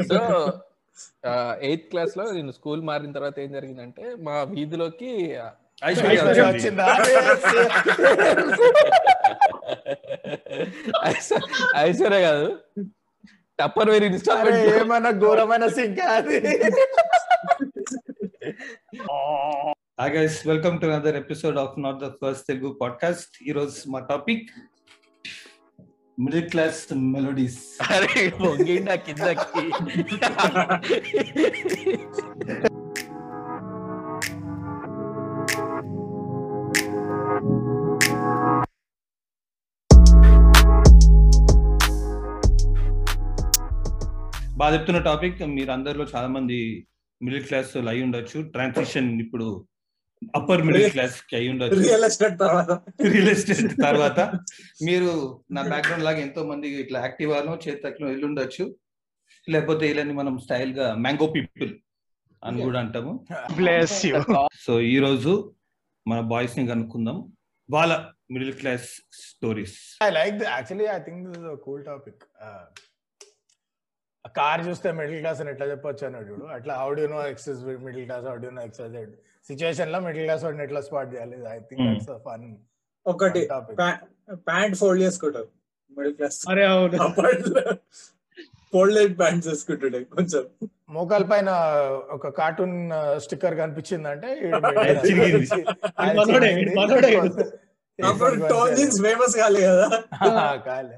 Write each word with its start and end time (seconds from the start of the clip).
So 0.00 0.52
eighth 1.62 1.90
క్లాస్లో 1.90 2.32
నేను 2.32 2.52
school 2.52 2.82
మారిన 2.82 3.12
తర్వాత 3.12 3.38
ఏం 3.38 3.52
జరిగిందంటే 3.52 4.14
మా 4.14 4.42
వీధిలోకి 4.42 5.38
ఐశ్వర్య 11.76 12.20
కాదు. 12.20 12.58
టప్పర్ 13.60 13.90
వేరి 13.90 14.06
ఇన్స్టాల్మెంట్ 14.06 14.74
ఏమన్నా 14.74 15.10
ఘోరమైన 15.10 15.66
సింక్ 15.66 16.00
అది? 16.00 16.40
Welcome 20.46 20.80
to 20.80 20.86
another 20.86 21.16
episode 21.16 21.58
of 21.58 21.80
not 21.80 21.96
the 21.96 22.08
first 22.08 22.46
Telugu 22.46 22.78
podcast 22.80 23.48
ఈ 23.48 23.52
రోజు 23.52 23.90
మా 23.90 24.00
టాపిక్ 24.00 24.50
మిడిల్ 26.18 26.48
క్లాస్ 26.50 26.80
మెలోడీస్ 27.12 27.60
అరే 27.90 28.22
పొంగిండా 28.38 28.94
కిందకి. 29.04 29.62
బాగా 44.56 44.72
చెప్తున్న 44.74 44.98
టాపిక్ 45.00 45.42
మీరు 45.54 45.70
అందరిలో 45.70 46.04
చాలా 46.14 46.28
మంది 46.28 46.58
మిడిల్ 47.20 47.46
క్లాస్ 47.46 47.72
అయి 47.88 48.02
ఉండొచ్చు 48.02 48.38
ట్రాన్సిషన్ 48.52 49.10
ఇప్పుడు 49.20 49.46
అప్పర్ 50.38 50.62
మిడిల్ 50.68 50.90
క్లాస్కి 50.94 51.34
అయి 51.38 51.48
ఉండొచ్చు. 51.52 51.78
రియల్ 51.82 52.04
ఎస్టేట్ 52.08 52.36
తర్వాత. 52.42 52.70
రియల్ 53.12 53.30
ఎస్టేట్ 53.34 53.74
తర్వాత. 53.86 54.20
మీరు 54.88 55.10
నా 55.56 55.62
బ్యాక్గ్రౌండ్ 55.72 56.04
లాగా 56.08 56.20
ఎంతో 56.26 56.42
మంది 56.50 56.68
ఇట్లా 56.84 57.00
యాక్టివ్ 57.06 57.32
ఆలో 57.38 57.54
చేతట్లో 57.66 58.06
వెళ్ళి 58.12 58.26
ఉండొచ్చు. 58.30 58.66
లేకపోతే 59.52 59.82
వీళ్ళని 59.88 60.14
మనం 60.20 60.34
స్టైల్గా 60.44 60.86
మ్యాంగో 61.04 61.26
పీపుల్ 61.36 61.72
అని 62.42 62.62
కూడా 62.66 62.78
అంటాము. 62.84 63.12
బ్లెస్ 63.58 63.98
యూ 64.06 64.20
సో 64.66 64.74
ఈ 64.94 64.96
రోజు 65.06 65.32
మన 66.06 66.20
బాయ్స్ని 66.32 66.64
కనుక్కుందాం. 66.72 67.18
వాళ్ళ 67.68 67.92
middle 68.34 68.54
class 68.60 68.86
stories 69.24 69.76
I 70.06 70.10
like 70.18 70.36
actually 70.54 70.86
I 70.96 70.98
think 71.06 71.20
this 71.26 71.38
is 71.40 71.60
cool 71.66 71.82
topic 71.90 72.22
car 74.38 74.60
చూస్తే 74.68 74.88
మిడిల్ 74.98 75.20
క్లాస్ 75.22 75.40
అని 75.42 75.50
ఎట్లా 75.52 75.66
చెప్పొచ్చు 75.70 76.04
అన్నాడు 76.06 76.26
చూడు. 76.30 76.44
అట్లా 76.56 76.74
how 76.80 76.88
do 76.98 77.06
know 77.14 77.20
excess 77.32 77.62
middle 77.86 78.04
class 78.08 78.26
how 78.30 78.34
do 78.44 78.50
know 78.58 78.62
excess 78.68 78.94
సిచువేషన్లో 79.48 80.00
middle 80.00 80.24
class 80.24 80.44
వాడిని 80.44 80.62
ఎట్లా 80.62 80.80
స్పాట్ 80.80 81.14
చేయాలి? 81.14 81.36
I 81.48 81.58
think. 81.58 81.82
దట్స్ 81.94 82.18
ఫన్ 82.24 82.56
ఒకటి 83.06 83.48
ప్యాంట్ 84.32 84.76
ఫోల్డ్ 84.76 85.02
చేసుకుంటారు. 85.02 85.48
మిడిల్ 85.98 86.14
క్లాస్ 86.14 86.44
అరే 86.48 86.64
అవును. 86.66 86.98
ఫోల్డెడ్ 88.72 89.18
ప్యాంట్ 89.18 89.46
చేసుకుంటుండే 89.48 90.04
కొంచెం. 90.04 90.44
మోకాల 90.90 91.22
పైన 91.22 91.50
ఒక 92.10 92.28
cartoon 92.28 92.90
sticker 93.16 93.56
torn 98.48 98.76
jeans 98.76 99.02
famous 99.02 99.36
కాలే 99.36 99.60
కదా. 99.60 99.88
కాలే. 100.66 100.96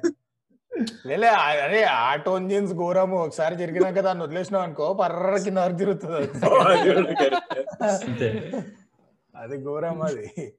లేలే 1.09 1.29
అరే 1.63 1.85
ఆ 1.99 2.17
టోన్ 2.25 2.51
జీన్స్ 2.51 2.77
ఘోరము. 2.77 3.25
ఒకసారి 3.25 3.57
జరిగినాక 3.57 4.01
దాన్ని 4.01 4.25
వదిలేసినావు 4.25 4.67
అనుకో 4.67 4.95
పర్ర 4.95 5.39
కింద 5.45 5.59
వరకు 5.59 5.79
తిరుగుతుంది 5.79 6.29
అది. 9.35 9.65
ఘోరం 9.65 10.03
అది. 10.03 10.55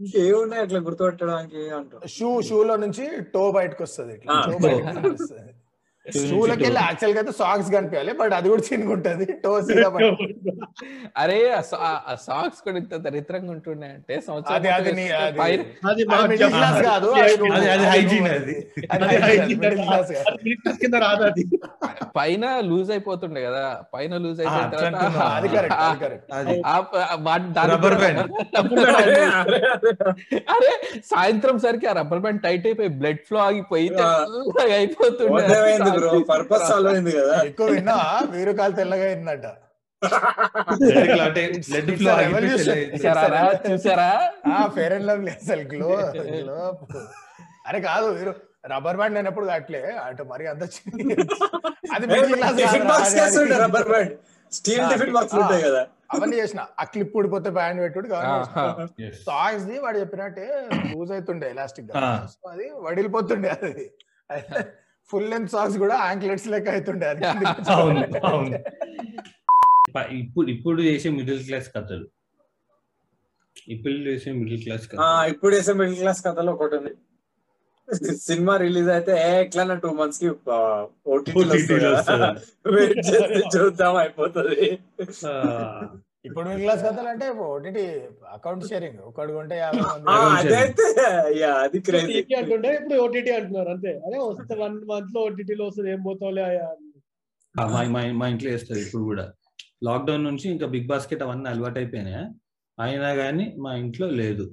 ఇంకేమున్నాయి 0.00 0.62
అట్లా 0.62 0.80
గుర్తుపట్టడానికి 0.80 1.70
అంటారు 1.70 2.08
షూ 2.08 2.42
షూ 2.42 2.64
లో 2.64 2.76
నుంచి 2.82 3.08
టో 3.34 3.52
బయటకు 3.56 3.82
వస్తుంది 3.82 4.16
ఇట్లా 4.16 4.42
టో. 4.46 4.58
బయటకు 4.64 5.12
వస్తుంది 5.12 5.54
షూలకి 6.06 6.62
వెళ్ళి 6.62 6.80
యాక్చువల్గా 6.80 7.20
అయితే 7.20 7.32
సాక్స్ 7.32 7.72
కనిపించాలి 7.72 8.12
బట్ 8.12 8.32
అది 8.32 8.48
కూడా 8.48 8.62
చినుకుంటది 8.62 9.24
టో 9.44 9.62
సీదా 9.62 9.88
బయటకు. 9.88 10.24
అరే 11.16 11.38
సాక్స్ 12.22 12.62
కూడా 12.62 12.78
ఇంత 12.78 12.94
దరిద్రంగా 12.96 13.52
ఉంటుండే. 13.52 13.86
అంటే 13.86 14.20
సంవత్సరం 14.20 14.56
అది 14.56 14.68
అది 14.68 14.92
నీ- 14.92 15.12
అది 15.16 15.38
పైన- 15.38 15.64
లూజ్ 22.60 22.90
అయిపోతుండే 22.90 23.42
కదా. 23.42 23.62
పైన 23.94 24.16
లూజ్ 24.16 24.40
ఆ, 24.40 24.44
అయిపోయిన 24.44 24.96
తర్వాత. 27.52 27.82
అరే, 30.50 30.72
సాయంత్రం 31.06 31.58
సరికి 31.58 31.86
ఆ 31.86 31.92
రబ్బర్ 31.92 32.18
బ్యాండ్ 32.18 32.42
టైట్ 32.42 32.66
అయిపోయి 32.66 32.88
బ్లడ్ 32.88 33.18
ఫ్లో 33.28 33.40
ఆగిపోయి 33.40 33.88
అయిపోతుండే. 34.72 35.42
బ్రో 35.98 36.12
పర్పస్ 36.30 36.64
సాల్వ్ 36.68 36.90
అయింది 36.92 37.12
కదా. 37.12 37.36
ఎక్కువ 37.44 37.66
విన్నా 37.66 37.96
వీరు 38.30 38.52
కాలు 38.52 38.72
తెల్లగా 38.72 39.04
అయిందట. 39.04 39.46
ఫేర్ 44.74 44.92
అండ్ 44.92 45.06
లవ్లీ 45.06 45.30
అసలు 45.30 45.62
గ్లో 45.72 45.90
గ్లో 46.38 46.58
అరే 47.68 47.80
కాదు 47.80 48.06
వీరు 48.10 48.32
రబ్బర్ 48.72 48.96
బ్యాండ్ 48.96 49.14
నేను 49.14 49.28
ఎప్పుడు 49.28 49.46
కట్టలే 49.46 49.82
అటు 50.02 50.22
మరి 50.22 50.46
అంత 50.46 50.62
అది 51.94 52.06
rubber 53.64 53.88
band 53.88 54.12
steel 54.52 54.84
tiffin 54.90 55.12
box. 55.12 55.34
ఉంటాయి 55.34 55.62
కదా. 55.62 55.82
అవన్నీ 56.12 56.36
చేసిన. 56.36 56.60
ఆ 56.80 56.84
క్లిప్ 56.84 57.16
ఊడిపోతే 57.16 57.50
బ్యాండ్ 57.50 57.80
పెట్టుడు. 57.82 58.08
సాక్స్ 59.26 59.64
ది 59.64 59.78
వాడు 59.78 59.98
చెప్పినట్టే 59.98 60.46
లూజ్ 60.90 61.12
అవుతుండే 61.12 61.46
ఎలాస్టిక్గా. 61.50 61.94
అది 62.50 62.66
వడిలిపోతుండే 62.86 63.48
అది. 63.62 63.86
ఫుల్ 65.10 65.26
లెంత్ 65.30 65.50
సాక్స్ 65.54 65.76
కూడా 65.82 65.96
యాంక్లెట్స్ 66.08 66.46
లెక్క 66.52 66.68
అవుతుండే 66.74 67.08
ఇప్పుడు 70.20 70.48
ఇప్పుడు 70.54 70.80
చేసే 70.86 71.08
మిడిల్ 71.16 71.40
క్లాస్ 71.46 71.66
కథలు. 71.74 72.06
ఇప్పుడు 73.74 73.96
చేసే 74.06 74.30
మిడిల్ 74.38 74.60
క్లాస్ 74.64 74.84
ఇప్పుడు 75.32 75.52
వేసే 75.56 75.72
మిడిల్ 75.80 75.98
క్లాస్ 75.98 76.20
కథలో 76.26 76.50
ఒకటి 76.56 76.74
ఉంది. 76.78 76.92
సినిమా 78.26 78.54
రిలీజ్ 78.62 78.88
అయితే 78.94 79.14
ఎట్లా 79.40 79.74
టూ 79.84 79.90
మంత్స్కి 80.00 80.28
ఓటీటీ? 81.12 81.42
వెయిట్ 82.74 83.00
చేస్తే 83.08 83.40
చూద్దాం 83.54 83.96
అయిపోతుంది. 84.02 84.68
ఇప్పుడు 86.24 86.48
మిడిల్ 86.48 86.62
క్లాస్ 86.62 86.82
కథలు 86.84 87.08
అంటే 87.08 87.30
ఓటీటీ 87.44 87.84
అకౌంట్ 88.32 88.64
షేరింగ్. 88.66 88.98
ఒకడు 89.00 89.32
కొంటే 89.32 89.56
అది 91.60 91.78
క్రేజీ 91.80 92.34
అంటుండే 92.34 92.74
ఇప్పుడు 92.74 93.00
ఓటీటీ 93.00 93.30
అంటున్నారు 93.30 93.68
అంతే. 93.68 93.92
అదే 94.06 94.18
వస్తే 94.20 94.54
వన్ 94.54 94.76
మంత్లో 94.84 95.20
OTT 95.26 95.54
లో 95.54 95.66
వస్తుంది 95.66 95.90
ఏం 95.90 96.02
పోతావులే 96.02 96.42
అయ్యా 96.42 96.66
అని. 96.66 96.88
ఆ, 97.54 97.64
మా 98.12 98.26
ఇంట్లో 98.28 98.50
వేస్తారు 98.50 98.80
ఇప్పుడు 98.80 99.04
కూడా. 99.04 99.24
లాక్డౌన్ 99.82 100.24
నుంచి 100.24 100.50
ఇంకా 100.50 100.66
బిగ్ 100.66 100.86
బాస్కెట్ 100.86 101.22
అవన్నీ 101.22 101.48
అలవాటు 101.48 101.78
అయిపోయినాయి 101.78 102.22
అయినా 102.78 103.14
కానీ 103.14 103.54
మా 103.58 103.74
ఇంట్లో 103.74 104.06
లేదు. 104.20 104.44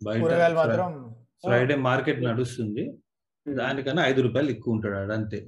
బయట 0.00 0.22
మాత్రం. 0.54 0.92
ఫ్రైడే 1.44 1.74
మార్కెట్ 1.80 2.24
నడుస్తుంది. 2.24 2.84
దానికన్నా 3.46 4.06
ఐదు 4.06 4.20
రూపాయలు 4.22 4.50
ఎక్కువ 4.50 4.74
ఉంటాడు 4.74 5.12
అంతే. 5.12 5.40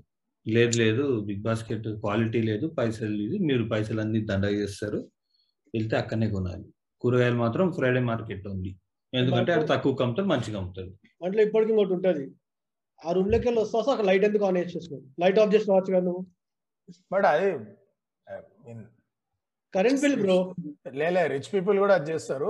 లేదు 0.46 0.78
లేదు 0.78 1.20
బిగ్ 1.20 1.42
బాస్కెట్ 1.42 1.88
క్వాలిటీ 2.00 2.42
లేదు 2.42 2.66
పైసలు 2.78 3.14
లేదు. 3.14 3.36
మీరు 3.42 3.64
పైసలు 3.72 4.00
అన్ని 4.00 4.20
దండ 4.24 4.44
చేస్తారు. 4.60 5.00
వెళ్తే 5.74 5.94
అక్కడనే 6.02 6.28
కొనాలి. 6.34 6.66
కూరగాయలు 7.02 7.38
మాత్రం 7.44 7.66
ఫ్రైడే 7.78 8.00
మార్కెట్ 8.10 8.46
ఉంది 8.54 8.70
ఎందుకంటే 9.12 9.50
అది 9.56 9.66
తక్కువ 9.72 10.02
అమ్ముతారు 10.04 10.28
మంచిగా 10.32 10.56
అమ్ముతారు. 10.60 10.90
దాంట్లో 11.22 11.42
ఇప్పటికి 11.46 11.70
ఇంకోటి 11.72 11.92
ఉంటది. 11.96 12.24
ఆ 13.06 13.12
రూమ్లోకి 13.16 13.46
వెళ్ళి 13.48 13.60
వస్తా 13.62 13.90
అక్కడ 13.94 14.06
లైట్ 14.10 14.24
ఎందుకు 14.28 14.44
ఆన్ 14.46 14.58
చేసేసినావు 14.60 15.02
లైట్ 15.22 15.38
ఆఫ్ 15.42 15.52
చేసి 15.54 15.66
రావచ్చు 15.70 15.90
కదా 15.94 16.04
నువ్వు? 16.08 16.22
బట్ 17.12 17.26
అది 17.32 17.48
కరెంట్ 19.74 20.00
బిల్ 20.04 20.18
బ్రో. 20.24 20.36
లేలే 21.00 21.22
రిచ్ 21.34 21.48
పీపుల్ 21.54 21.76
కూడా 21.84 21.94
అది 21.98 22.06
చేస్తారు. 22.12 22.48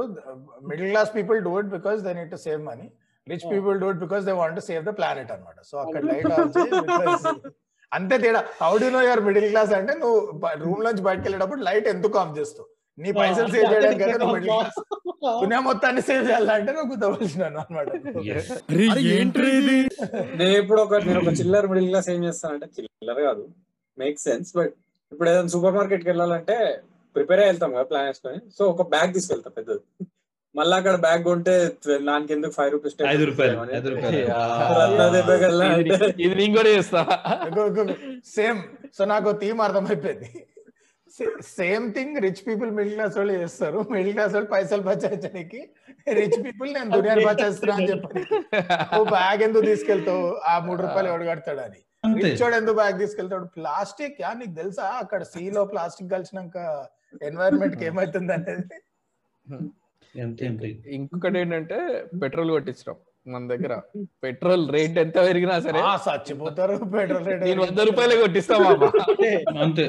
Middle 0.70 0.90
class 0.92 1.10
people 1.18 1.38
do 1.46 1.52
it 1.60 1.70
because 1.76 2.00
they 2.06 2.12
need 2.18 2.32
to 2.34 2.38
save 2.46 2.60
money. 2.70 2.86
Rich. 3.26 3.46
People 3.52 3.76
do 3.82 3.88
it 3.94 4.00
because 4.04 4.22
they 4.28 4.34
want 4.40 4.56
to 4.60 4.64
save 4.68 4.82
the 4.88 4.92
planet 5.00 5.30
అనమాట 5.36 5.58
సో 5.70 5.76
అక్కడ 5.84 6.02
లైట్ 6.12 6.32
ఆన్ 6.36 6.50
అంతే 7.92 8.16
తేడా. 8.24 8.40
How 8.62 8.72
do 8.82 8.88
know 8.96 9.00
your 9.08 9.22
middle 9.28 9.48
class 9.52 9.72
అంటే 9.80 9.92
నువ్వు 10.02 10.18
room 10.64 10.82
నుంచి 10.86 11.02
బయటకు 11.08 11.24
వెళ్ళేటప్పుడు 11.26 11.62
light 11.68 11.88
ఎందుకు 11.94 12.18
ఆఫ్ 12.22 12.34
చేస్తావు? 12.38 12.68
నీ 13.02 13.10
పైసలు 13.18 13.48
సేవ్ 13.54 13.66
చేయడానికి 13.72 14.04
అయితే 14.04 14.18
నువ్వు 14.22 14.34
మిడిల్ 14.36 14.50
క్లాస్ 14.58 14.78
దునియా 15.42 15.60
మొత్తాన్ని 15.68 16.02
సేవ్ 16.08 16.22
చేయాలంటే 16.28 16.70
నువ్వు 16.76 16.90
గుద్దవలసినాను 16.92 17.58
అనమాట. 17.62 17.88
నేను 20.40 20.54
ఇప్పుడు 20.62 20.80
ఒక 20.86 20.94
నేను 21.06 21.18
ఒక 21.22 21.32
చిల్లర్ 21.40 21.68
మిడిల్ 21.72 21.88
క్లాస్ 21.92 22.08
ఏం 22.14 22.20
చేస్తానంటే 22.28 22.68
చిల్లర్ 22.76 23.20
కాదు. 23.28 23.44
మేక్ 24.02 24.18
సెన్స్ 24.26 24.50
బట్ 24.58 24.74
ఇప్పుడు 25.12 25.28
ఏదైనా 25.32 25.50
సూపర్ 25.54 25.76
మార్కెట్కి 25.78 26.10
వెళ్ళాలంటే 26.12 26.56
ప్రిపేర్ 27.16 27.40
అయ్యి 27.42 27.50
వెళ్తాం 27.52 27.70
కదా 27.76 27.86
ప్లాన్ 27.90 28.06
వేసుకొని. 28.08 28.38
సో 28.56 28.62
ఒక 28.72 28.82
బ్యాగ్ 28.94 29.12
తీసుకెళ్తా 29.16 29.50
పెద్దది. 29.58 29.82
మళ్ళీ 30.58 30.74
అక్కడ 30.80 30.96
బ్యాగ్ 31.06 31.22
కొంటే 31.28 31.54
దానికి 32.08 32.32
ఎందుకు 32.36 32.52
ఫైవ్ 32.58 32.70
రూపీస్ 32.74 32.94
ఐదు 33.14 33.24
రూపాయలు 33.30 33.56
ఐదు 33.78 33.88
రూపాయలు. 33.94 34.20
ఇది 36.24 36.34
నేను 36.40 36.52
కూడా 36.58 36.70
చేస్తా. 36.76 37.00
సేమ్ 38.36 38.60
సో 38.98 39.02
నాకు 39.14 39.28
థీమ్ 39.42 39.60
అర్థమైపోయింది. 39.66 40.30
Same 41.56 41.84
thing 41.94 42.16
rich 42.24 42.42
people 42.48 42.70
middle 42.78 42.94
class 42.94 43.16
వాళ్ళు 43.18 43.34
చేస్తారు. 43.42 43.78
మిడిల్ 43.94 44.12
క్లాస్ 44.12 44.32
వాళ్ళు 44.34 44.50
పైసలు 44.54 44.82
బచాయించడానికి 44.82 45.60
రిచ్ 46.20 46.38
పీపుల్ 46.46 46.70
నేను 46.74 46.90
దునియాని 46.96 47.24
బచాయిస్తున్నా 47.26 47.74
అని 47.76 47.88
చెప్పి 47.90 48.20
నువ్వు 48.92 49.08
బ్యాగ్ 49.16 49.42
ఎందుకు 49.48 49.66
తీసుకెళ్తావు? 49.70 50.26
ఆ 50.52 50.54
మూడు 50.66 50.80
రూపాయలు 50.82 51.08
ఎవడు 51.12 51.24
కడతాడు 51.30 51.62
అని. 51.66 51.80
అంతే. 52.06 52.26
రిచోడు 52.28 52.56
ఎందుకు 52.60 52.76
బ్యాగ్ 52.76 52.98
తీసుకెళ్తాడు? 52.98 53.48
ప్లాస్టిక్ 53.56 54.20
యా 54.24 54.30
నీకు 54.40 54.54
తెలుసా? 54.60 54.86
అక్కడ 55.02 55.22
సీ 55.32 55.44
లో 55.50 55.64
ప్లాస్టిక్ 55.72 56.10
కలిసినాక 56.16 56.56
ఎన్వైరన్మెంట్కి 57.30 57.86
ఏమైతుంది 57.90 58.32
అనేది 58.38 58.78
ఇంకొకటి 60.96 61.38
ఏంటంటే 61.38 61.78
పెట్రోల్ 62.22 62.50
కొట్టించడం. 62.50 62.96
మన 63.28 63.42
దగ్గర. 63.48 63.72
పెట్రోల్ 64.24 64.64
రేట్ 64.70 64.98
ఎంత 64.98 65.16
పెరిగినా 65.26 65.56
సరే 65.60 65.80
ఆ, 65.82 65.92
చచ్చిపోతారు. 66.06 66.74
పెట్రోల్ 66.94 67.26
రేట్ 67.26 67.42
నేను 67.42 67.62
వంద 67.62 67.80
రూపాయలే 67.80 68.16
కొట్టిస్తామా 68.16 68.70
అంటే 68.70 69.30
అంతే. 69.62 69.86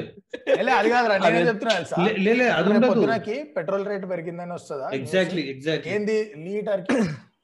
అది 0.74 0.90
కాదురా 0.90 1.16
నేనే. 1.18 1.42
చెప్తున్నా 1.48 1.74
తెలుసా? 1.74 1.96
లే- 2.02 2.16
లే 2.18 2.32
లే, 2.34 2.46
అది 2.50 2.64
రేపు 2.64 2.76
ఉండదు. 2.76 2.92
పొద్దునకి 2.92 3.36
పెట్రోల్ 3.56 3.86
రేట్ 3.86 4.10
పెరిగిందని 4.10 4.52
వస్తుందా? 4.52 4.88
ఎగ్జాక్ట్లీ 4.92 5.42
ఎగ్జాక్ట్లీ 5.50 5.92
ఏంది? 5.94 6.18
లీటర్కి 6.38 6.98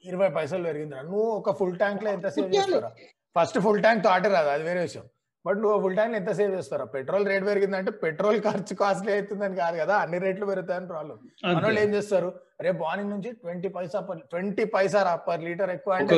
ఇరవై 0.05 0.29
పైసలు 0.29 0.63
పెరిగిందిరా. 0.63 1.01
నువ్వు 1.01 1.27
ఒక 1.33 1.57
ఫుల్ 1.59 1.77
ట్యాంక్లో 1.77 2.09
ఎంత 2.09 2.27
సేవ్ 2.29 2.49
చేస్తారా 2.55 2.91
ఫస్ట్ 3.35 3.59
ఫుల్ 3.59 3.81
ట్యాంక్ 3.81 4.03
తాటి 4.03 4.29
రాదు 4.29 4.49
అది 4.49 4.63
వేరే 4.63 4.81
విషయం. 4.81 5.05
బట్ 5.47 5.59
నువ్వు 5.61 5.77
ఫుల్ 5.83 5.95
ట్యాంక్ 5.97 6.17
ఎంత 6.17 6.31
సేవ్ 6.37 6.53
చేస్తారా 6.55 6.85
పెట్రోల్ 6.93 7.25
రేట్ 7.29 7.45
పెరిగిందంటే 7.45 7.91
పెట్రోల్ 8.01 8.39
ఖర్చు 8.45 8.75
కాస్ట్లీ 8.79 9.11
అవుతుందని 9.13 9.57
కాదు 9.59 9.77
కదా 9.81 9.95
అన్ని 10.03 10.19
రేట్లు 10.23 10.45
పెరుగుతాయని 10.49 10.89
ప్రాబ్లం 10.91 11.17
మన 11.47 11.63
వాళ్ళు 11.65 11.81
ఏం 11.83 11.91
చేస్తారు? 11.95 12.29
రేపు 12.65 12.79
మార్నింగ్ 12.83 13.11
నుంచి 13.13 13.31
twenty 13.41 13.69
paisa 13.75 13.99
per 14.07 14.21
twenty 14.31 14.63
paisa 14.73 15.01
రా 15.03 15.13
పర్ 15.25 15.43
లీటర్ 15.47 15.71
ఎక్కువ 15.75 15.93
అంటే 15.97 16.15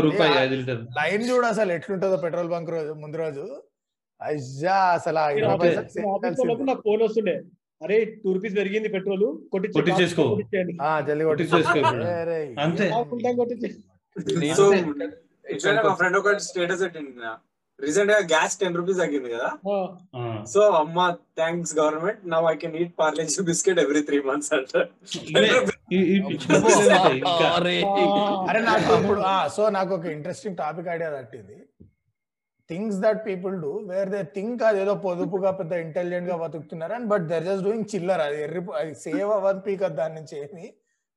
లైన్ 0.99 1.25
చూడు 1.29 1.47
అసలు 1.51 1.73
ఎట్లుంటుందో 1.73 2.19
పెట్రోల్ 2.25 2.51
బంక్ 2.53 2.71
రోజు 2.75 2.93
ముందు 3.01 3.19
రోజు. 3.23 3.45
అయ్యా 4.21 4.77
అసలు 4.95 5.19
ఫోన్ 6.83 7.01
వస్తుండే. 7.03 7.35
అరే 7.81 7.97
టూ 8.15 8.29
రూపీస్ 8.35 8.55
పెరిగింది 8.57 8.89
పెట్రోల్ 8.95 9.21
కొట్టించే 9.51 9.75
కొట్టించేసుకో. 9.75 10.23
జల్దీ 11.07 11.25
అంతే. 12.63 12.87
సో 14.57 14.65
ఫ్రెండ్ 15.99 16.17
ఒక 16.19 16.33
స్టేటస్ 16.47 16.81
పెట్టింది 16.85 17.11
రీసెంట్గా 17.79 18.17
గ్యాస్ 18.31 18.55
టెన్ 18.59 18.75
రూపీస్ 18.75 18.99
తగ్గింది 18.99 19.29
కదా. 19.29 19.49
సో 20.53 20.61
అమ్మ 20.79 20.97
thanks 21.37 21.73
government 21.77 22.21
now 22.27 22.45
I 22.45 22.55
can 22.55 22.75
eat 22.75 22.93
Parle G 22.97 23.43
biscuit 23.43 23.79
every 23.79 24.01
three 24.01 24.19
months 24.21 24.51
అరే. 27.59 27.75
నాకు 28.65 28.89
అప్పుడు 28.97 29.21
సో 29.55 29.63
నాకు 29.77 29.93
ఒక 29.95 30.05
ఇంట్రెస్టింగ్ 30.15 30.57
టాపిక్ 30.57 30.89
ఐడియా 30.89 31.09
తట్టింది 31.17 31.57
things 32.69 32.97
that 33.01 33.21
people 33.25 33.55
do 33.61 33.71
where 33.87 34.09
they 34.09 34.19
think 34.35 34.63
అదేదో 34.63 34.93
పొదుపుగా 35.05 35.51
పెద్ద 35.51 35.73
ఇంటెలిజెంట్గా 35.85 36.35
బతుకుతున్నారు 36.37 36.93
and 36.93 37.07
but 37.07 37.25
they're 37.27 37.43
just 37.43 37.63
doing 37.63 37.87
చిల్లర్ 37.93 38.21
అది 38.21 38.37
ఎర్రి 38.43 38.61
అది 38.79 38.93
సేవ్ 39.05 39.29
అవ్వదు 39.31 39.61
పీక్ 39.67 39.83
దాని 39.95 40.15
నుంచి 40.15 40.35
ఏమి 40.39 40.65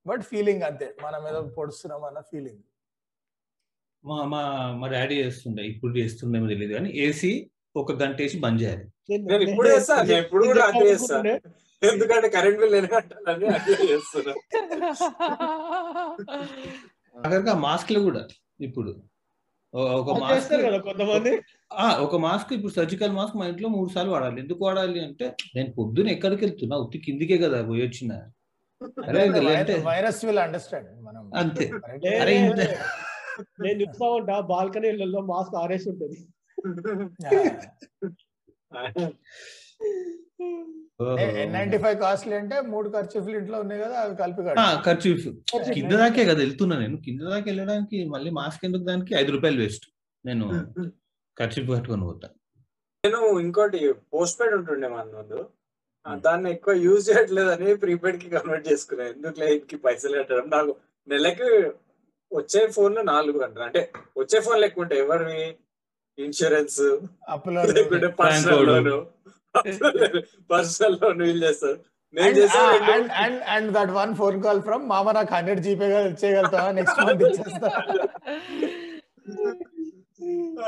బట్ 0.06 0.22
ఫీలింగ్ 0.22 0.62
అంతే. 0.62 0.86
మన 1.04 1.14
మీద 1.24 1.36
పొడుస్తున్నాం 1.56 2.04
అన్న 2.04 2.20
ఫీలింగ్ 2.30 2.62
మా 4.04 4.24
మా 4.24 4.72
మా 4.76 4.86
డాడీ 4.88 5.14
చేస్తుండే. 5.14 5.62
ఇప్పుడు 5.62 5.98
చేస్తుండేమో 5.98 6.46
తెలియదు 6.46 6.72
కానీ 6.72 6.90
ఏసీ 6.90 7.50
ఒక 7.76 7.92
గంట 7.92 8.16
వేసి 8.20 8.38
బంద్ 8.38 8.62
చేయాలి. 8.62 8.84
నేను 9.18 9.42
ఇప్పుడు 9.42 9.68
చేస్తా 9.68 10.02
నేను 10.02 10.20
ఇప్పుడు 10.20 10.46
కూడా 10.46 10.64
అదే 10.64 10.90
చేస్తా. 10.90 11.16
అనుకుంటుండే. 11.16 11.88
ఎందుకంటే 11.92 12.28
కరెంట్ 12.28 12.58
బిల్ 12.60 12.86
కట్టాలని 12.88 13.46
చేస్తున్నా. 13.92 14.34
అక్కడికి 17.24 17.52
మాస్క్లు 17.52 18.00
కూడా 18.00 18.28
ఇప్పుడు. 18.60 19.02
ఒక 19.74 20.20
మాస్క్ 20.20 20.82
కొంతమంది. 20.82 21.38
ఆ, 21.72 21.96
ఒక 21.96 22.16
మాస్క్ 22.16 22.52
ఇప్పుడు 22.52 22.72
సర్జికల్ 22.72 23.12
మాస్క్ 23.12 23.36
మా 23.36 23.46
ఇంట్లో 23.46 23.68
మూడు 23.68 23.90
సార్లు 23.90 24.12
వాడాలి. 24.12 24.40
ఎందుకు 24.40 24.64
వాడాలి 24.64 25.04
అంటే 25.04 25.34
నేను 25.56 25.70
పొద్దున 25.70 26.08
ఎక్కడికి 26.08 26.44
వెళ్తున్నా? 26.44 26.76
ఉత్తి 26.76 26.98
కిందికే 26.98 27.38
కదా 27.38 27.62
పోయి 27.62 27.82
వచ్చిన. 27.82 28.12
వైరస్ 29.84 30.24
విల్ 30.24 30.38
అండర్స్టాండ్ 30.38 31.02
మనం. 31.02 31.30
అంతే. 31.34 31.70
నేను 33.64 33.78
చూస్తా 33.82 34.06
ఉంటా 34.18 34.34
బాల్కనీలలో 34.52 35.20
మాస్క్ 35.32 35.56
ఆరేసి 35.62 35.88
ఉంటది. 35.92 36.18
నైన్టీ 41.54 41.78
ఫైవ్ 41.84 41.96
కాస్ట్లీ 42.02 42.34
అంటే 42.40 42.56
మూడు 42.72 42.88
ఖర్చులు 42.96 43.36
ఇంట్లో 43.38 43.56
ఉన్నాయి 43.64 43.80
కదా 43.84 43.96
అవి 44.04 44.14
కలిపి. 44.20 44.42
ఖర్చు 44.86 45.10
కింద 45.76 45.92
దాకే 46.02 46.24
కదా 46.30 46.40
వెళ్తున్నా 46.44 46.76
నేను. 46.78 46.96
కింద 47.06 47.22
దాకా 47.32 47.46
వెళ్ళడానికి 47.50 47.98
మళ్ళీ 48.14 48.30
మాస్క్ 48.40 48.64
ఎందుకు 48.68 48.84
దానికి? 48.90 49.14
ఐదు 49.22 49.32
రూపాయలు 49.36 49.60
వేస్ట్. 49.62 49.86
నేను 50.24 50.46
ఖర్చు 51.38 51.66
కట్టుకొని 51.74 52.04
పోతా. 52.08 52.28
నేను 53.04 53.20
ఇంకోటి 53.44 53.80
పోస్ట్ 54.14 54.38
పెయిడ్ 54.40 54.54
ఉంటుండే 54.54 54.88
మన 54.88 55.06
ముందు 55.16 55.40
దాన్ని 56.24 56.48
ఎక్కువ 56.50 56.74
యూజ్ 56.86 57.10
చేయట్లేదని 57.10 57.74
ప్రీపెయిడ్కి 57.74 58.28
కన్వర్ట్ 58.30 58.68
చేసుకున్నా. 58.72 59.04
ఎందుకు 59.14 59.40
లైట్ 59.40 59.74
పైసలు 59.84 60.18
కట్టడం? 60.18 60.46
నాకు 60.56 60.72
నెలకి 61.08 61.48
వచ్చే 62.38 62.60
ఫోన్ 62.76 62.96
నాలుగు 63.12 63.38
గంటలు 63.42 63.64
అంటే 63.68 63.80
వచ్చే 64.20 64.38
ఫోన్ 64.46 64.60
లెక్క 64.64 64.82
ఉంటాయి. 64.84 65.02
ఎవరివి? 65.04 65.42
ఇన్సూరెన్స్ 66.18 66.80
అప్పులో 67.34 67.60
లేకుంటే 67.70 68.08
పర్సనల్. 68.20 68.64
లోన్ 68.68 68.90
పర్సనల్ 70.52 70.96
లోన్ 71.02 71.22
వీల్ 71.26 71.42
చేస్తారు. 71.46 71.78
నేను 72.14 72.26
అండ్ 72.28 72.38
చేసే 72.40 72.58
and 72.92 73.10
and 73.24 73.40
and 73.54 73.68
that 73.76 73.92
one 74.00 74.12
phone 74.20 74.38
call 74.46 74.60
from 74.68 74.82
మామ 74.92 75.12
నాకు 75.18 75.32
హండ్రెడ్ 75.36 75.62
జీపే 75.66 75.88
చేయగలుగుతావా 76.22 76.70
నెక్స్ట్ 76.78 77.00
మంత్ 77.06 77.22
ఇచ్చేస్తా. 77.28 77.68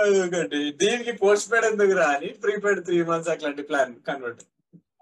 అదొకటి. 0.00 0.60
దీనికి 0.82 1.12
పోస్ట్ 1.22 1.48
పెయిడ్ 1.50 1.66
ఎందుకు 1.70 1.94
రా 2.00 2.06
అని 2.16 2.28
ప్రీపెయిడ్ 2.44 2.80
త్రీ 2.86 2.98
మంత్స్ 3.10 3.30
అట్లాంటి 3.34 3.64
ప్లాన్ 3.70 3.92
కన్వర్ట్ 4.08 4.42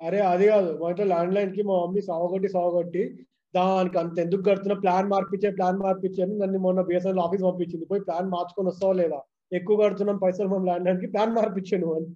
అరే 0.06 0.20
అది 0.32 0.44
కాదు. 0.52 0.70
మా 0.80 0.86
ఇంట్లో 0.92 1.06
ల్యాండ్ 1.12 1.34
లైన్కి 1.36 1.62
మా 1.68 1.74
మమ్మీ 1.82 2.02
సావగొట్టి 2.08 2.48
సావగొట్టి 2.56 3.02
దానికి 3.54 3.96
అంత 4.02 4.16
ఎందుకు 4.24 4.42
కడుతున్నా? 4.42 4.76
ప్లాన్ 4.84 5.08
మార్పించే 5.12 5.48
ప్లాన్ 5.58 5.78
మార్పించే 5.84 6.20
అని 6.26 6.34
నన్ను 6.42 6.58
మొన్న 6.66 6.80
బిఎస్ఎన్ 6.88 7.22
ఆఫీస్ 7.24 7.44
పంపించింది. 7.48 7.86
పోయి 7.90 8.02
ప్లాన్ 8.06 8.28
మార్చుకొని 8.34 8.70
వస్తావా 8.72 8.94
లేదా? 9.00 9.18
ఎక్కువ 9.52 9.76
కడుతున్నాం 9.84 10.18
పైసలు 10.24 10.48
మనం 10.52 10.64
ల్యాండ్ 10.68 11.04
ప్లాన్ 11.14 11.34
మార్పించాను 11.38 11.88
అని. 11.96 12.08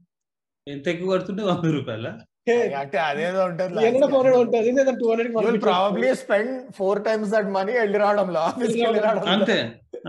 ఎంత 0.66 0.86
ఎక్కువ 0.94 1.08
కడుతుంటే 1.14 1.42
వంద 1.50 1.72
రూపాయల? 1.78 2.08
అంటే 2.80 2.98
అదేదో 3.08 3.40
ఉంటుంది 3.44 3.72
probably 5.66 6.08
spend 6.20 6.52
four 6.78 7.00
times 7.06 7.30
that 7.34 7.48
money 7.56 7.72
వెళ్ళి 7.78 7.98
రావడంలో 8.02 8.42
అంతే 9.34 9.56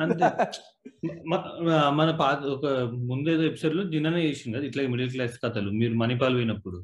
అంతే. 0.04 0.28
మన 2.00 2.10
పాత 2.22 2.40
ఒక 2.56 2.66
ముందేదో 3.10 3.44
ఎపిసోడ్లో 3.50 3.84
జిన్ననే 3.94 4.22
చేసింది 4.28 4.56
కదా 4.58 4.68
ఇట్లా 4.70 4.84
మిడిల్ 4.94 5.12
క్లాస్ 5.16 5.36
కథలు. 5.46 5.72
మీరు 5.80 5.96
మణిపాల్ 6.04 6.38
పోయినప్పుడు. 6.40 6.80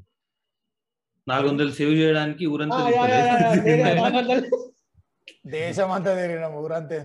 నాలుగు 1.27 1.49
వందలు 1.49 1.73
సేవ్ 1.79 1.93
చేయడానికి 1.99 2.43
ఊరంతా. 2.53 2.79
దేశం 5.57 5.89
అంతా 5.97 6.11
తిరిగిన 6.19 6.47
ఊరంతా. 6.61 6.99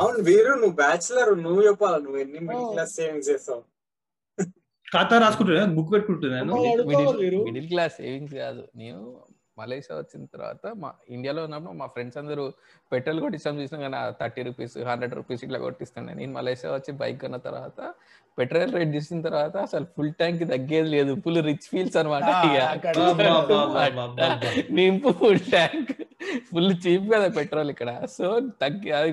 అవును 0.00 0.20
వీరు 0.28 0.50
నువ్వు 0.60 0.76
బ్యాచులర్ 0.82 1.32
నువ్వు 1.46 1.62
చెప్పాలి 1.68 1.98
నువ్వు 2.04 2.18
ఎన్ని 2.24 2.40
మిడిల్ 2.50 2.68
క్లాస్ 2.74 2.92
సేవింగ్స్ 2.98 3.28
చేస్తావు? 3.32 3.62
ఖాతా 4.92 5.16
రాసుకుంటున్నా 5.24 5.64
బుక్ 5.78 5.90
పెట్టుకుంటున్నాను? 5.94 6.52
మిడిల్ 7.48 7.68
క్లాస్ 7.72 7.96
సేవింగ్స్ 8.02 8.36
కాదు. 8.44 8.62
నేను 8.82 9.02
మలేషియా 9.60 9.94
వచ్చిన 9.98 10.22
తర్వాత 10.34 10.64
మా 10.82 10.88
ఇండియాలో 11.14 11.40
ఉన్నప్పుడు 11.46 11.72
మా 11.80 11.86
ఫ్రెండ్స్ 11.94 12.18
అందరూ 12.20 12.44
పెట్రోల్ 12.92 13.20
కొట్టిస్తాం 13.24 13.56
చూసినా 13.60 13.78
కానీ 13.84 14.00
థర్టీ 14.20 14.42
రూపీస్ 14.48 14.74
హండ్రెడ్ 14.90 15.14
రూపీస్ 15.18 15.42
ఇట్లా 15.46 15.58
కొట్టిస్తుండే 15.64 16.12
నేను 16.20 16.32
మలేషియా 16.38 16.70
వచ్చి 16.76 16.92
బైక్ 17.00 17.18
కొన్న 17.24 17.38
తర్వాత 17.48 17.80
పెట్రోల్ 18.38 18.72
రేట్ 18.76 18.90
చూసిన 18.96 19.18
తర్వాత 19.26 19.54
అసలు 19.66 19.86
ఫుల్ 19.94 20.12
ట్యాంక్ 20.18 20.42
తగ్గేది 20.52 20.88
లేదు. 20.94 21.12
ఫుల్ 21.24 21.40
రిచ్ 21.48 21.66
ఫీల్స్ 21.72 21.96
అనమాట. 22.00 22.28
నింపు 24.78 25.10
ఫుల్ 25.20 25.40
ట్యాంక్. 25.54 25.92
ఫుల్ 26.50 26.72
చీప్ 26.84 27.06
కదా 27.14 27.28
పెట్రోల్ 27.38 27.70
ఇక్కడ. 27.74 27.90
సో 28.16 28.26
తగ్గి 28.62 28.90
అది 28.98 29.12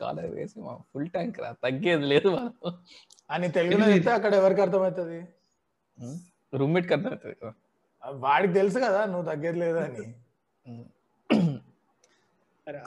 కాలర్ 0.00 0.30
వేసి 0.38 0.56
ఫుల్ 0.92 1.08
ట్యాంక్ 1.14 1.38
రా. 1.44 1.50
తగ్గేది 1.66 2.06
లేదు 2.12 2.28
మనం. 2.36 2.52
అని 3.30 3.48
తెలుగులో 3.56 3.86
చెప్తే 3.92 4.12
అక్కడ 4.18 4.32
ఎవరికి 4.40 4.62
అర్థమవుతుంది? 4.66 5.20
రూమ్మేట్ 6.52 6.90
అవుతుంది 6.92 7.36
కదా 7.42 7.52
వాడికి 8.24 8.54
తెలుసు 8.58 8.78
కదా 8.86 9.00
నువ్వు 9.12 9.26
తగ్గేది 9.30 9.58
లేదు 9.64 9.78
అని 9.86 10.04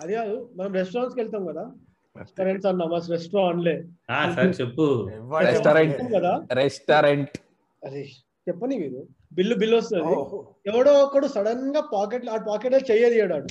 అది 0.02 0.14
కాదు 0.14 0.36
మనం 0.58 0.72
రెస్టారెంట్స్కి 0.80 1.20
వెళ్తాం 1.22 1.44
కదా. 1.50 1.64
రెస్టారెంట్స్ 2.18 2.68
అన్నా 2.70 2.86
మస్తు 2.88 3.12
రెస్టారెంట్ 3.14 3.64
లే 3.64 3.76
ఆ, 4.10 4.20
సరే 4.34 4.52
చెప్పు. 4.60 4.86
చెప్పలేదు. 5.48 6.08
కదా? 6.16 6.34
రెస్టారెంట్. 6.60 7.34
అరే 7.82 8.02
చెప్పని 8.48 8.76
మీరు. 8.82 9.00
బిల్లు 9.34 9.56
బిల్లు 9.62 9.78
వస్తుంది. 9.78 10.14
ఎవడో 10.70 10.92
ఒకడు 11.02 11.28
సడన్గా 11.34 11.82
పాకెట్ 11.92 12.28
ఆ 12.30 12.40
పాకెట్లో 12.48 12.82
చెయ్యది 12.90 13.18
ఏడాడు 13.24 13.50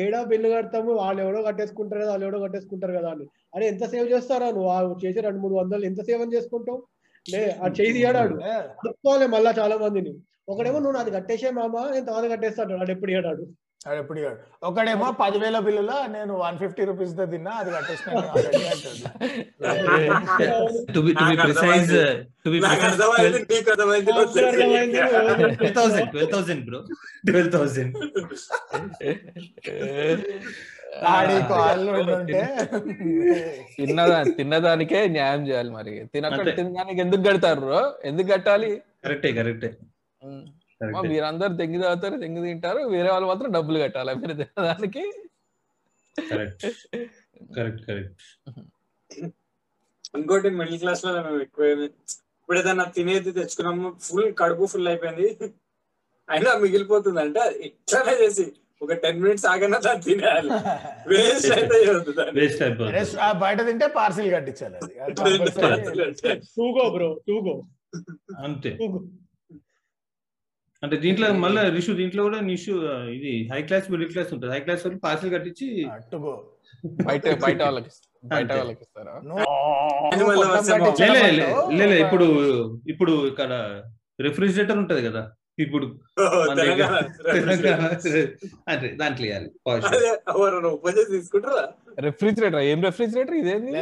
ఏడా 0.00 0.18
బిల్లు 0.28 0.48
కడతాము 0.52 0.90
వాళ్ళు 0.98 1.20
ఎవడో 1.22 1.40
కట్టేసుకుంటారు 1.46 2.00
కదా 2.02 2.10
వాళ్ళు 2.12 2.26
ఎవడో 2.26 2.38
కట్టేసుకుంటారు 2.44 2.94
కదా 2.94 3.08
అని. 3.10 3.24
అరే 3.54 3.64
ఎంత 3.72 3.84
సేవ్ 3.90 4.06
చేస్తారా 4.12 4.46
నువ్వు? 4.50 4.68
ఆ 4.70 4.78
చేసే 5.02 5.20
రెండు 5.26 5.40
మూడు 5.42 5.54
వందలు 5.54 5.84
ఎంత 5.88 6.00
సేవ్ 6.06 6.22
అని 6.22 6.34
చేసుకుంటావు? 6.36 6.78
లే 7.26 7.42
ఆ 7.56 7.68
చేయి 7.76 7.92
తీయడాడు 7.94 8.34
ఏ, 8.46 8.54
చెప్పుకోవాలి 8.82 9.26
మళ్ళా 9.34 9.50
చాలా 9.58 9.76
మందిని. 9.82 10.12
ఒకడేమో 10.48 10.78
నువ్వు 10.78 10.96
నాది 10.96 11.12
కట్టేసే 11.14 11.48
మామ 11.54 11.74
నేను 11.90 12.06
తర్వాత 12.06 12.26
కట్టేస్తాడు 12.32 12.72
వాడు 12.74 12.92
ఎప్పుడు 12.92 13.12
ఏడాడు 13.12 13.44
ఎప్పుడు. 13.98 14.30
ఒకడేమో 14.62 15.10
పదివేల 15.10 15.58
బిల్లులో 15.58 16.06
నేను 16.06 16.34
వన్ 16.34 16.58
ఫిఫ్టీ 16.58 16.84
రూపీస్తో 16.84 17.26
తిన్నా 17.26 17.50
అది 17.50 17.70
తిన్నదా 33.76 34.22
తిన్నదానికే 34.22 35.06
న్యాయం 35.06 35.48
చేయాలి 35.48 35.70
మరి. 35.70 36.08
తినక్కడ 36.14 36.40
అంతే. 36.40 36.52
తినడానికి 36.52 37.00
ఎందుకు 37.00 37.22
కడతారు 37.22 37.60
bro? 37.60 37.92
ఎందుకు 38.04 38.28
కట్టాలి? 38.28 38.82
కరెక్టే 39.04 39.32
కరెక్టే. 39.32 39.76
మీరందరూ 41.08 41.56
తెంగి 41.56 41.78
తాగుతారు 41.78 42.16
తెంగి 42.16 42.42
తింటారు 42.42 42.88
వేరే 42.88 43.10
వాళ్ళు 43.10 43.28
మాత్రం 43.28 43.52
డబ్బులు 43.52 43.78
కట్టాలి 43.78 44.14
మీరు 44.14 44.32
తినడానికి 44.32 45.12
కరెక్ట్. 46.16 46.66
Correct 47.56 47.86
correct. 47.86 48.22
ఇంకోటి 50.16 50.50
మిడిల్ 50.50 50.78
క్లాస్లో 50.78 51.16
మేము 51.16 51.40
ఎక్కువ 51.40 51.88
ఇప్పుడు 52.40 52.58
ఏదైనా 52.58 52.92
తినేది 52.96 53.32
తెచ్చుకున్నాము 53.32 53.96
ఫుల్ 54.02 54.34
కడుపు 54.38 54.66
ఫుల్ 54.66 54.88
అయిపోయింది. 54.88 55.52
అయినా 56.28 56.56
మిగిలిపోతుంది 56.56 57.20
అంటే 57.20 57.40
ఇట్లానే 57.60 58.22
చేసి 58.22 58.52
ఒక 58.82 58.92
టెన్ 59.02 59.22
మినిట్స్ 59.22 59.46
ఆగైనా 59.46 59.78
దాన్ని 59.78 60.02
తినేయాలి. 60.02 60.50
వేస్ట్ 61.08 61.52
అయితే. 61.52 61.74
వేస్ట్ 62.34 62.62
అయిపోతుంది. 62.62 63.40
బయట 63.40 63.66
తింటే 63.66 63.88
పార్సిల్ 63.88 64.32
కట్టించాలి 64.32 64.76
అది. 64.76 65.08
అంతే. 68.46 68.78
అంటే 70.86 70.96
దీంట్లో 71.04 71.26
మళ్ళీ 71.44 71.62
రిషు 71.76 71.92
దీంట్లో 72.00 72.22
కూడా 72.28 72.40
నిషు 72.50 72.74
ఇది 73.16 73.32
హై 73.52 73.60
క్లాస్ 73.68 73.86
మిడిల్ 73.92 74.10
క్లాస్ 74.14 74.30
ఉంటుంది. 74.34 74.52
హై 74.54 74.60
క్లాస్ 74.66 74.82
వాళ్ళు 74.86 75.00
పార్సల్ 75.06 75.32
కట్టించి. 75.36 75.68
బయట 77.08 77.22
బయట 77.44 77.60
వాళ్ళకి 77.68 77.90
బయట 78.32 78.50
ఇస్తారా? 78.84 79.14
ఇప్పుడు 82.04 82.26
ఇప్పుడు 82.92 83.12
ఇక్కడ 83.32 83.52
రెఫ్రిజిరేటర్ 84.26 84.78
ఉంటది 84.82 85.02
కదా. 85.08 85.22
ఇప్పుడు 85.58 85.86
అంటే 88.70 88.88
దాంట్లో 89.00 89.26
తీసుకుంటారా? 91.12 91.62
రెఫ్రిజిరేటర్ 92.06 92.62
ఏం 92.70 92.78
రెఫ్రిజిరేటర్ 92.86 93.36
ఇదేంది? 93.40 93.72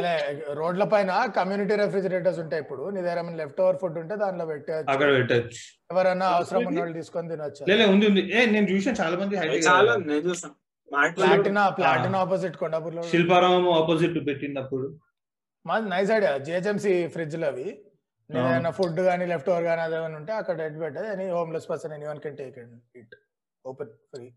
రోడ్ల 0.59 0.83
పైన 0.93 1.11
కమ్యూనిటీ 1.37 1.75
రెఫ్రిజిరేటర్స్ 1.81 2.39
ఉంటాయి 2.43 2.61
ఇప్పుడు. 2.65 2.91
నీ 2.95 3.01
దగ్గర 3.01 3.21
లెఫ్ట్ 3.41 3.61
ఓవర్ 3.61 3.79
ఫుడ్ 3.81 3.97
ఉంటే 4.03 4.15
దాంట్లో 4.15 4.45
అక్కడ 4.93 5.09
పెట్టచ్చు. 5.17 5.59
ఎవరైనా 5.91 6.27
అవసరం 6.37 6.67
ఉన్న 6.69 6.79
వాళ్ళు 6.79 6.93
తీసుకొని 6.93 7.29
తినొచ్చు. 7.33 7.71
లే 7.71 7.85
ఉంది 7.85 8.07
ఉంది. 8.11 8.23
ఏ 8.37 8.45
నేను 8.45 8.67
చూసాను 8.71 8.97
చాలా 9.01 9.17
మంది 9.23 9.35
చాలా 9.67 9.95
నేను 10.05 10.23
చూసాను. 10.29 10.55
మాట్లాడు 10.91 11.21
ప్లాటినా 11.21 11.69
ప్లాటినా 11.79 12.19
ఆపోజిట్ 12.25 12.57
కొండాపూర్లో. 12.63 13.03
శిల్పారామం 13.13 13.67
ఆపోజిట్ 13.79 14.27
పెట్టినప్పుడు 14.29 14.87
మాది 15.65 15.89
నైస్ 15.89 16.11
ఐడియా 16.11 16.37
జిహెచ్ఎంసి 16.47 17.07
ఫ్రిడ్జ్లో 17.13 17.47
అవి. 17.47 17.67
ఏదైనా 18.29 18.71
ఫుడ్ 18.71 19.07
కానీ 19.07 19.25
లెఫ్ట్ 19.25 19.49
ఓవర్ 19.49 19.63
కానీ 19.63 19.81
అదేమైనా 19.81 20.15
ఉంటే 20.15 20.33
అక్కడ 20.33 20.67
ఎట్ 20.67 20.79
పెట్టేది. 20.79 21.07
Any 21.07 21.29
homeless 21.29 21.69
person 21.69 21.93
any 21.93 22.05
one 22.05 22.19
can 22.19 22.37
take 22.37 22.59
it 23.01 23.15
open 23.65 23.89
free. 24.11 24.33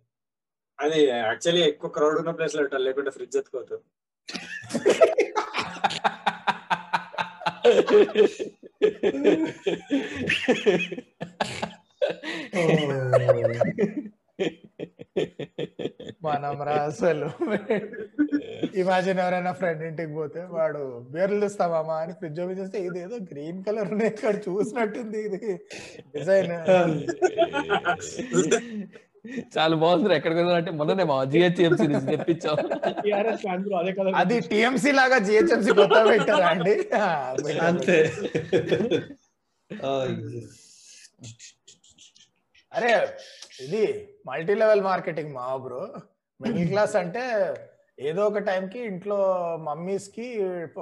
అది 0.78 1.06
యాక్చువల్లీ 1.06 1.70
ఎక్కువ 1.70 1.90
క్రౌడ్ 1.90 2.20
ఉన్న 2.20 2.30
ప్లేస్లో 2.30 2.62
పెట్టాలి 2.62 2.88
లేకుంటే 2.88 3.10
ఫ్రిడ్జ్ 3.10 3.38
ఎత్తుకోవద్దు. 3.38 3.82
మనం 16.22 16.54
రా 16.68 16.76
అసలు. 16.90 17.26
ఇమాజిన్ 18.80 19.20
ఎవరైనా 19.24 19.52
ఫ్రెండ్ 19.58 19.82
ఇంటికి 19.88 20.12
పోతే 20.18 20.40
వాడు 20.54 20.80
బీర్లు 21.12 21.38
తెస్తామా 21.44 21.96
అని 22.04 22.12
ఫ్రిడ్జ్ 22.20 22.38
ఓపెన్ 22.44 22.58
చేస్తే 22.60 22.78
ఇది 22.88 22.98
ఏదో 23.06 23.16
గ్రీన్ 23.30 23.60
కలర్ 23.66 23.90
ఉన్నాయి 23.94 24.10
ఇక్కడ 24.14 24.34
చూసినట్టుంది 24.46 25.20
ఇది. 25.28 25.52
డిజైన్ 26.16 26.52
చాలా 29.54 29.74
బాగుంది 29.82 30.14
ఎక్కడికి 30.18 30.40
అంటే 30.58 30.70
మొన్ననే 30.78 31.04
మా 31.10 31.16
జిహెచ్ఎంసీ 31.32 31.86
నుంచి 31.92 32.10
తెప్పించాం. 32.12 32.56
అదే 34.22 34.36
టిఎంసి 34.50 34.90
లాగా 34.98 35.18
జిహెచ్ఎంసి 35.28 35.70
కొత్త 35.80 35.98
పెట్టారా 36.10 36.48
అండి. 36.54 36.74
అంతే. 37.70 37.98
అరే 42.72 42.92
ఇది 43.64 43.84
మల్టీ 44.28 44.54
లెవెల్ 44.62 44.82
మార్కెటింగ్ 44.90 45.32
మా 45.38 45.46
బ్రో. 45.66 45.82
మిడిల్ 46.40 46.68
క్లాస్ 46.72 46.94
అంటే 47.02 47.24
ఏదో 48.08 48.22
ఒక 48.30 48.40
టైంకి 48.48 48.80
ఇంట్లో 48.90 49.18
మమ్మీస్కి 49.68 50.26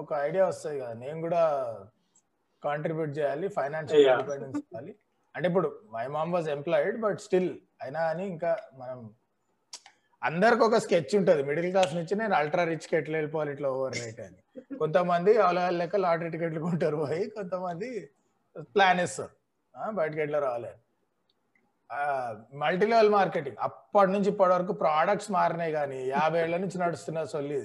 ఒక 0.03 0.11
ఐడియా 0.29 0.47
వస్తుంది 0.51 0.77
కదా. 0.81 0.95
నేను 1.05 1.19
కూడా 1.27 1.43
కాంట్రిబ్యూట్ 2.63 3.13
చేయాలి 3.19 3.47
ఫైనాన్షియల్. 3.59 4.09
ఇండిపెండెన్స్ 4.13 4.59
ఇవ్వాలి. 4.63 4.93
అంటే 5.35 5.47
ఇప్పుడు 5.51 5.69
my 5.95 6.07
mom 6.17 6.35
was 6.37 6.49
employed 6.57 6.99
but 7.05 7.21
still 7.27 7.51
అయినా 7.85 8.03
అని 8.13 8.25
ఇంకా 8.35 8.51
మనం 8.83 8.99
అందరికి 10.23 10.63
ఒక 10.69 10.79
స్కెచ్ 10.85 11.15
ఉంటుంది. 11.21 11.43
మిడిల్ 11.51 11.71
క్లాస్ 11.75 11.93
నుంచి 11.99 12.15
నేను 12.21 12.35
అల్ట్రా 12.41 12.63
రిచ్కి 12.73 12.95
ఎట్లా 13.01 13.17
వెళ్ళిపోవాలి 13.19 13.51
ఇట్లా 13.57 13.69
ఓవర్ 13.77 13.97
రేట్ 14.03 14.21
అని. 14.27 14.41
కొంతమంది 14.83 15.33
అలా 15.49 15.65
లెక్క 15.81 15.97
లాటరీ 16.05 16.31
టికెట్లు 16.35 16.63
కొంటారు 16.67 16.99
పోయి 17.05 17.25
కొంతమంది 17.39 17.89
ప్లాన్ 18.75 19.01
ఇస్తారు 19.07 19.35
బయటకి 20.01 20.21
ఎట్లా 20.25 20.39
రావాలి 20.47 20.71
మల్టీ 22.61 22.87
లెవెల్ 22.91 23.11
మార్కెటింగ్ 23.17 23.59
అప్పటి 23.67 24.11
నుంచి 24.13 24.29
ఇప్పటి 24.33 24.53
వరకు 24.55 24.73
ప్రోడక్ట్స్ 24.81 25.29
మారినాయి 25.37 25.73
కానీ 25.77 25.99
యాభై 26.15 26.39
ఏళ్ళ 26.45 26.57
నుంచి 26.63 26.79
నడుస్తున్న 26.83 27.25
సొల్లి 27.33 27.59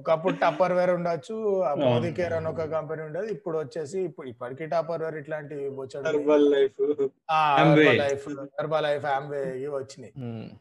ఒకప్పుడు 0.00 0.34
టప్పర్ 0.42 0.74
వేర్ 0.78 0.92
ఉండొచ్చు 0.96 1.36
ఆ 1.68 1.70
మోదీ 1.82 2.10
కేర్ 2.18 2.34
అని 2.38 2.48
ఒక 2.52 2.64
కంపెనీ 2.74 3.02
ఉండేది. 3.06 3.28
ఇప్పుడు 3.36 3.56
వచ్చేసి 3.62 3.98
ఇప్పుడు 4.08 4.28
ఇప్పటికీ 4.32 4.66
టప్పర్ 4.74 5.04
వేర్ 5.04 5.16
ఇట్లాంటి 5.22 5.56
బొచ్చడు 5.78 6.04
హెర్బల్ 8.58 8.84
లైఫ్ 8.88 9.06
ఆంబే 9.16 9.42
ఇవి 9.62 9.72
వచ్చినాయి. 9.78 10.12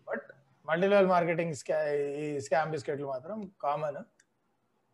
బట్ 0.10 0.26
మల్టీ 0.66 0.88
లెవెల్ 0.94 1.12
మార్కెటింగ్ 1.16 1.54
ఈ 2.24 2.26
స్కామ్ 2.48 2.72
బిస్కెట్లు 2.76 3.08
మాత్రం 3.14 3.38
కామన్ 3.66 4.02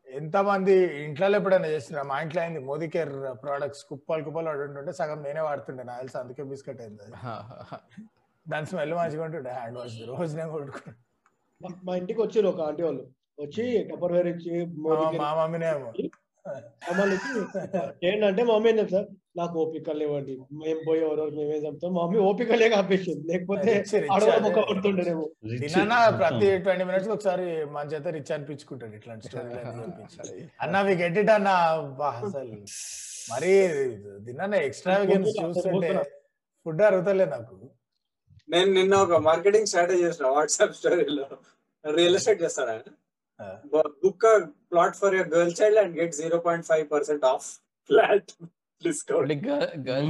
ఎంతమంది 0.07 0.73
ఇంట్లో 1.03 1.35
ఎప్పుడైనా 1.35 1.67
చేస్తున్నారు 1.67 2.07
మా 2.07 2.21
ఇంట్లో 2.21 2.41
అయింది 2.41 2.59
మోదీ 2.59 2.87
కేర్ 2.87 3.11
ప్రోడక్ట్స్ 3.43 3.83
కుప్పలు 3.85 4.23
కుప్పలు 4.23 4.45
వాడుంటుంటే 4.45 4.91
సగం 4.91 5.23
నేనే 5.23 5.39
వాడుతుండే 5.39 5.83
నా 5.83 5.97
తెలుసు? 5.97 6.17
అందుకే 6.17 6.43
బిస్కెట్ 6.43 6.81
అయింది. 6.81 7.05
దాని 8.45 8.65
స్మెల్ 8.65 8.93
మంచిగా 8.93 9.23
ఉంటుండే. 9.23 9.51
హ్యాండ్ 9.51 9.77
వాష్ 9.77 9.97
రోజు 10.07 10.37
నేను 10.37 10.51
కొట్టుకుంటా 10.51 10.91
మా- 11.85 11.97
ఇంటికి 11.97 12.21
వచ్చారు 12.21 12.47
ఒక 12.47 12.61
ఆంటీ 12.61 12.83
వాళ్ళు. 12.83 13.03
వచ్చి 13.39 13.63
టపర్ 13.89 14.13
వేర్ 14.13 14.27
ఇచ్చి 14.27 14.51
మా 15.19 15.33
మమ్మీనేమో 15.35 15.89
ఏంటంటే 18.07 18.41
మా 18.43 18.53
మమ్మీ 18.55 18.69
ఏం 18.71 18.75
చెప్తారు? 18.79 19.07
నాకు 19.39 19.55
ఓపిక 19.61 19.93
లేవండి. 19.99 20.33
మేము 20.59 20.81
పోయి 20.87 20.99
ఎవరో 21.05 21.23
మేమేం 21.37 21.61
చెప్తాం. 21.65 21.89
మా 21.95 22.01
మమ్మీ 22.03 22.19
ఓపిక 22.27 22.51
లేక 22.61 22.73
ఆపేసింది. 22.81 23.23
లేకపోతే 23.31 23.71
ప్రతి 26.19 26.49
ట్వంటీ 26.65 26.83
మినిట్స్ 26.89 27.09
ఒకసారి 27.15 27.45
మన 27.75 27.85
చేత 27.93 28.07
రిచ్ 28.17 28.31
అనిపించుకుంటాడు 28.35 28.95
ఇట్లాంటి 28.99 29.25
స్టోరీ 29.29 29.49
అన్న 30.65 30.75
వి 30.87 30.95
గెట్ 31.01 31.17
ఇట్ 31.23 31.31
అన్న? 31.37 31.49
అసలు 32.19 32.55
మరి 33.31 33.51
తిన్నా 34.27 34.57
ఎక్స్ట్రా 34.67 34.95
గేమ్స్ 35.11 35.33
చూస్తుంటే 35.41 35.91
ఫుడ్ 36.65 36.83
అరుగుతలే 36.89 37.27
నాకు. 37.35 37.55
నేను 38.49 38.69
నిన్న 38.77 38.93
ఒక 39.05 39.17
మార్కెటింగ్ 39.27 39.69
స్ట్రాటజీ 39.71 40.03
చేసిన 40.05 40.25
వాట్సాప్ 40.35 40.77
స్టోరీలో. 40.79 41.25
రియల్ 41.85 42.17
ఎస్టేట్ 42.19 42.43
చేస్తాడా 42.43 42.75
book 44.03 44.25
plot 44.71 44.95
for 44.95 45.15
your 45.15 45.29
girl 45.29 45.61
child 45.61 45.79
and 45.79 45.99
get 45.99 46.15
zero 46.15 46.39
point 46.39 46.65
five 46.65 46.91
percent 46.91 47.25
off 47.25 47.59
flat 47.89 48.31
discount 48.81 49.31
girl 49.87 50.09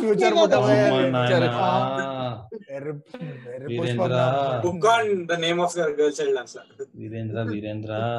future 0.00 0.34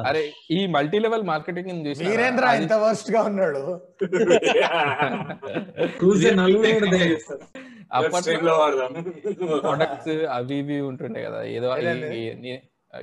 అరే 0.08 0.32
ఈ 0.50 0.66
మల్టీ 0.66 0.98
లెవెల్ 0.98 1.24
మార్కెటింగ్ 1.24 2.02
వీరేంద్ర 2.02 2.44
ఎంత 2.60 2.72
వర్స్ట్గా 2.84 3.22
ఉన్నాడు. 3.22 3.80
అప్పట్లో 7.92 8.54
ప్రొడక్ట్స్ 9.58 10.08
అవి 10.08 10.54
ఇవి 10.54 10.80
ఉంటుండే 10.80 11.22
కదా. 11.22 11.42
ఏదో 11.42 11.76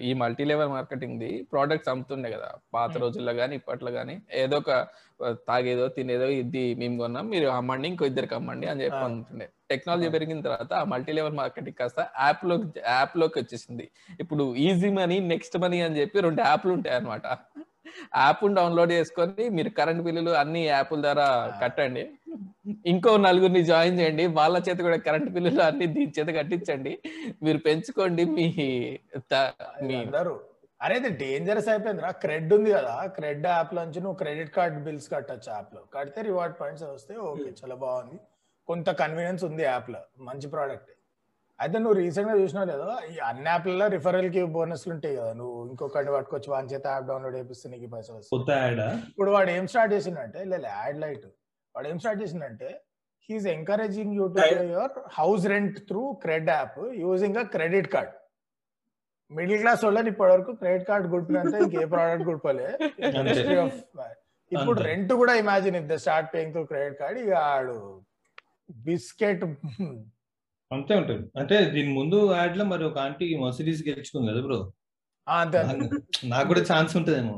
ఈ- 0.02 0.14
multi 0.14 0.44
level 0.44 0.70
marketing 0.70 1.20
the 1.20 1.48
products 1.52 1.90
అమ్ముతుండే 1.90 2.32
కదా. 2.32 2.52
పాత 2.74 2.98
రోజుల్లో 2.98 3.32
గానీ 3.32 3.56
ఇప్పట్లో 3.56 3.92
గానీ. 3.92 4.20
ఏదో 4.34 4.58
ఒక 4.58 4.88
తాగేదో 5.32 5.88
తినేదో 5.88 6.26
ఇది 6.26 6.76
మేము 6.76 6.98
కొన్నాం 6.98 7.28
మీరు 7.30 7.48
అమ్మండి 7.48 7.88
ఇంకో 7.88 8.06
ఇద్దరికి 8.06 8.36
అమ్మండి 8.36 8.68
అని 8.68 8.84
చెప్పి. 8.84 8.98
అంటుండే 8.98 9.50
టెక్నాలజీ 9.70 10.10
పెరిగిన 10.10 10.42
తర్వాత 10.42 10.74
ఆ 10.74 10.84
మల్టీ 10.84 11.12
లెవెల్ 11.12 11.34
మార్కెటింగ్ 11.34 11.76
కాస్త 11.76 12.00
యాప్లో 12.00 12.56
యాప్లోకి 12.88 13.40
వచ్చేసింది. 13.40 13.92
ఇప్పుడు 14.20 14.56
ఈజీ 14.56 14.90
మనీ 14.90 15.20
నెక్స్ట్ 15.20 15.58
మనీ 15.58 15.82
అని 15.82 16.00
చెప్పి 16.00 16.20
రెండు 16.20 16.42
యాప్లు 16.42 16.74
ఉంటాయి 16.74 16.96
అనమాట 16.96 17.26
యాప్ 18.18 18.54
డౌన్లోడ్ 18.54 18.92
చేసుకొని 18.92 19.50
మీరు 19.50 19.70
కరెంట్ 19.70 20.04
బిల్లులు 20.04 20.32
అన్ని 20.32 20.66
యాప్ల 20.66 21.02
ద్వారా 21.02 21.60
కట్టండి. 21.62 22.10
ఇంకో 22.92 23.12
నలుగురిని 23.26 23.62
జాయిన్ 23.72 24.00
చేయండి. 24.00 24.26
వాళ్ళ 24.40 24.56
చేత 24.68 24.80
కూడా 24.88 24.98
కరెంట్ 25.08 25.30
బిల్లులు 25.36 25.64
అన్ని 25.68 25.86
దీని 25.96 26.14
చేత 26.18 26.30
కట్టించండి. 26.40 26.94
మీరు 27.46 27.62
పెంచుకోండి 27.68 28.26
మీ 28.36 28.48
అందరూ 30.02 30.36
అరే 30.86 30.96
ఇది 31.00 31.10
డేంజరస్ 31.22 31.68
అయిపోయింది 31.74 32.02
రా 32.06 32.10
క్రెడ్ 32.24 32.50
ఉంది 32.56 32.70
కదా. 32.78 32.96
క్రెడ్ 33.18 33.46
యాప్ 33.52 33.72
నుంచి 33.80 34.00
నువ్వు 34.06 34.18
క్రెడిట్ 34.22 34.52
కార్డ్ 34.58 34.78
బిల్స్ 34.88 35.08
కట్టొచ్చు 35.14 35.50
యాప్లో. 35.56 35.82
కడితే 35.96 36.20
రివార్డ్ 36.30 36.56
పాయింట్స్ 36.62 36.84
వస్తే 36.96 37.14
ఓకే 37.30 37.50
చాలా 37.60 37.76
బాగుంది. 37.84 38.18
కొంత 38.70 38.90
కన్వీనియన్స్ 39.02 39.44
ఉంది 39.50 39.64
యాప్లో. 39.72 40.02
మంచి 40.30 40.50
ప్రోడక్ట్ 40.56 40.92
అయితే 41.60 41.78
నువ్వు 41.84 41.98
రీసెంట్గా 42.02 42.36
చూసినావు 42.42 42.68
లేదా 42.72 42.94
ఈ 43.12 43.16
అన్ని 43.30 43.50
యాప్లలో 43.52 43.86
రిఫరల్కి 43.96 44.42
బోనస్లు 44.56 44.92
ఉంటాయి 44.96 45.16
కదా. 45.20 45.32
నువ్వు 45.40 45.58
ఇంకొకటి 45.72 46.12
పట్టుకొచ్చి 46.16 46.50
వాని 46.54 46.72
చేత 46.74 46.86
యాప్ 46.94 47.08
డౌన్లోడ్ 47.10 47.36
చేపిస్తే 47.40 47.70
నీకు 47.74 47.90
పైసలు 47.94 48.18
వస్తాయి. 48.18 48.32
కొత్త 48.36 48.52
యాడ్? 48.64 48.84
ఇప్పుడు 49.12 49.32
వాడు 49.36 49.52
ఏం 49.58 49.66
స్టార్ట్ 49.74 49.94
చేసిందంటే 49.96 50.42
లేదు 50.54 50.68
యాడ్ 50.80 51.00
లైట్ 51.04 51.28
వాడు 51.76 51.88
ఏం 51.88 51.98
స్టార్ట్ 52.00 52.22
చేసిందంటే 52.24 52.70
he's 53.30 53.48
encouraging 53.54 54.14
you 54.16 54.26
to. 54.28 54.40
Pay 54.40 54.48
your 54.70 54.94
house 55.14 55.46
rent 55.48 55.78
through 55.90 56.04
CRED 56.24 56.50
app 56.54 56.76
using 57.02 57.38
a 57.38 57.46
credit 57.54 57.90
card 57.94 58.14
middle 59.32 59.60
class 59.62 59.84
వాళ్ళని 59.86 60.10
ఇప్పటి 60.12 60.32
వరకు 60.34 60.52
క్రెడిట్ 60.62 60.86
కార్డ్ 60.88 61.06
గుడిపినంత 61.14 61.56
ఇంకే 61.66 61.86
ప్రోడక్ట్. 61.94 62.26
History 63.30 63.58
of- 63.62 63.78
ఇప్పుడు. 64.52 64.80
రెంట్ 64.88 65.14
కూడా 65.22 65.34
ఇమాజిన్ 65.36 65.78
ఇద్ద 65.78 65.94
start 66.02 66.28
paying 66.34 66.52
through 66.56 66.64
credit 66.66 66.98
card 67.00 67.20
ఇక 67.20 67.32
ఆడు 67.50 67.78
బిస్కెట్ 68.84 69.44
అంతే 70.72 70.94
ఉంటుంది 71.00 71.26
అంటే 71.40 71.56
దీని 71.74 71.92
ముందు 71.98 72.18
యాడ్లో 72.36 72.64
మరి 72.66 72.84
ఒక 72.86 72.98
ఆంటీ 73.00 73.26
మర్సిడీస్ 73.42 73.82
గెలుచుకుంది 73.88 74.28
కదా 74.32 74.42
బ్రో. 74.42 74.60
నాకు 76.30 76.48
కూడా 76.48 76.62
ఛాన్స్ 76.70 76.94
ఉంటుందేమో. 76.98 77.36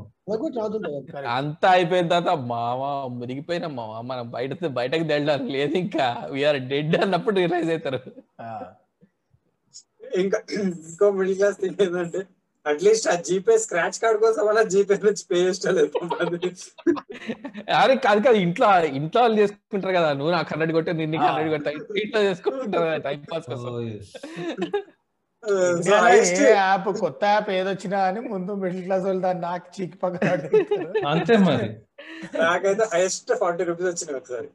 అంతా 1.34 1.68
అయిపోయిన 1.70 2.06
తర్వాత 2.08 2.30
మామ 2.46 2.80
మునిగిపోయినా 3.16 3.68
మామ 3.74 4.00
మనం 4.08 4.24
బయట 4.30 4.50
బయటకు 4.78 5.04
తెల్లడానికి 5.10 5.52
లేదు 5.56 5.76
ఇంకా 5.82 6.06
వీఆర్ 6.32 6.58
డెడ్ 6.70 6.96
అన్నప్పుడు 7.02 7.36
రియలైజ్ 7.40 7.70
అవుతారు. 7.70 8.00
ఇంకా 10.16 10.38
ఇంకో 10.56 11.06
మిడిల్ 11.14 11.36
క్లాస్ 11.38 11.60
థింగ్ 11.60 11.80
ఏంటంటే 11.84 12.20
అట్లీస్ట్ 12.66 13.06
ఆ 13.08 13.16
జీపే 13.26 13.56
స్క్రాచ్ 13.62 13.98
కార్డ్ 14.02 14.18
కోసం 14.22 14.44
అలా 14.48 14.62
జీపే 14.70 14.96
నుంచి 15.02 15.24
పే 15.28 15.38
చేస్తలేదు 15.42 15.98
అరే 17.76 17.94
కాదు 18.06 18.20
కాదు 18.24 18.38
ఇంట్లో 18.40 18.68
ఇంట్లో 18.98 19.20
వాళ్ళు 19.22 19.38
చేసుకుంటారు 19.42 19.94
కదా 19.98 20.08
నువ్వు 20.18 20.32
నాకు 20.32 20.48
హండ్రెడ్ 20.52 20.72
కొట్టే 20.72 20.94
నేను 20.94 21.12
నీకు 21.14 21.26
ఆ. 21.26 21.30
హండ్రెడ్ 21.30 21.52
కొట్టా 21.54 21.70
ఇంట్లో 22.02 22.22
చేసుకుంటారు 22.26 22.88
టైం 23.06 23.20
పాస్ 23.30 23.46
కోసం. 23.46 23.70
యాప్ 26.58 26.88
కొత్త 27.00 27.22
యాప్ 27.32 27.50
ఏదొచ్చినా 27.50 27.98
అని 28.08 28.20
ముందు 28.32 28.52
మిడిల్ 28.62 28.84
క్లాస్ 28.84 29.04
వాళ్ళు 29.08 29.22
దాన్ని 29.22 29.42
నాకు 29.42 29.66
చీకి 29.74 29.98
పక్కన 29.98 30.30
పడేస్తారు. 30.32 31.06
అంతే 31.12 31.36
మరి. 31.48 31.68
నాకైతే 32.44 32.84
హైయెస్ట్ 32.94 33.32
ఫార్టీ 33.42 33.64
రూపీస్ 33.64 33.88
వచ్చినాయి 33.90 34.18
ఒకసారి. 34.20 34.48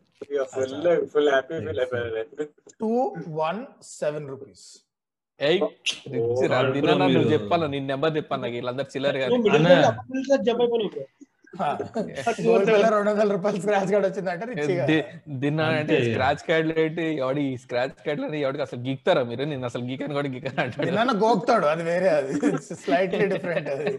ఫుల్ 0.54 0.88
ఫుల్ 1.12 1.30
హ్యాపీ 1.30 1.56
ఫీల్ 1.66 1.82
అయిపోయాను 1.84 2.48
టూ 2.82 2.92
వన్ 3.42 3.62
సెవెన్ 3.98 4.28
రూపీస్ 4.30 4.66
చెప్పాను 7.34 7.66
నేను 7.74 7.88
నెంబర్ 7.92 8.14
చెప్పాను 8.18 8.42
నాకు 8.44 8.56
వీళ్ళందరూ 8.58 8.90
చిల్లర 8.94 9.16
రెండు 11.60 13.10
వందల 13.12 13.30
రూపాయలు 13.36 13.60
స్క్రాచ్ 13.64 13.90
కార్డ్ 13.94 14.06
వచ్చిందంటే 14.08 14.98
దిన్నా 15.44 15.66
అంటే. 15.80 15.96
స్క్రాచ్ 16.06 16.44
కార్డ్ 16.50 16.70
ఏంటి 16.84 17.06
ఎవడి 17.24 17.44
స్క్రాచ్ 17.64 17.98
కార్డ్ 18.06 18.22
ఎవడికి 18.42 18.64
అసలు 18.68 18.80
గీక్తారా 18.88 19.24
మీరు? 19.30 19.44
నేను 19.52 19.66
అసలు 19.70 19.84
గీకని 19.90 20.16
కూడా 20.20 20.30
గీకని 20.36 20.62
అంటాడు. 20.64 20.86
నిన్న 20.90 21.14
గోక్తాడు 21.24 21.68
అది 21.74 21.84
వేరే 21.90 22.10
అది. 22.20 22.34
స్లైట్లీ 22.84 23.26
డిఫరెంట్ 23.34 23.70
అది. 23.76 23.92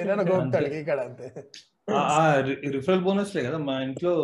నిన్న 0.00 0.22
గోక్తాడు. 0.32 0.70
ఇక్కడ 0.80 0.98
అంతే. 1.08 1.28
రిఫరల్ 2.76 3.04
బోనస్ 3.06 3.34
లే 3.36 3.44
కదా 3.48 3.58
మా 3.68 3.76
ఇంట్లో 3.88 4.14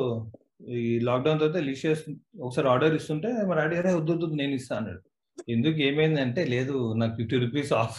ఈ 0.79 0.83
లాక్డౌన్ 1.09 1.41
తర్వాత 1.41 1.61
లిషియస్ 1.71 2.05
ఒకసారి 2.41 2.69
ఆర్డర్ 2.75 2.95
ఇస్తుంటే 3.00 3.31
మా 3.49 3.55
డాడీ 3.61 3.76
అరే 3.83 3.93
వద్దు 4.00 4.12
వద్దు 4.12 4.35
నేను 4.43 4.55
ఇస్తా 4.61 4.75
అన్నాడు. 4.81 5.00
ఎందుకు 5.55 5.79
ఏమైంది 5.88 6.21
అంటే 6.26 6.43
లేదు 6.53 6.76
నాకు 7.00 7.15
fifty 7.19 7.37
rupees 7.45 7.73
off. 7.81 7.97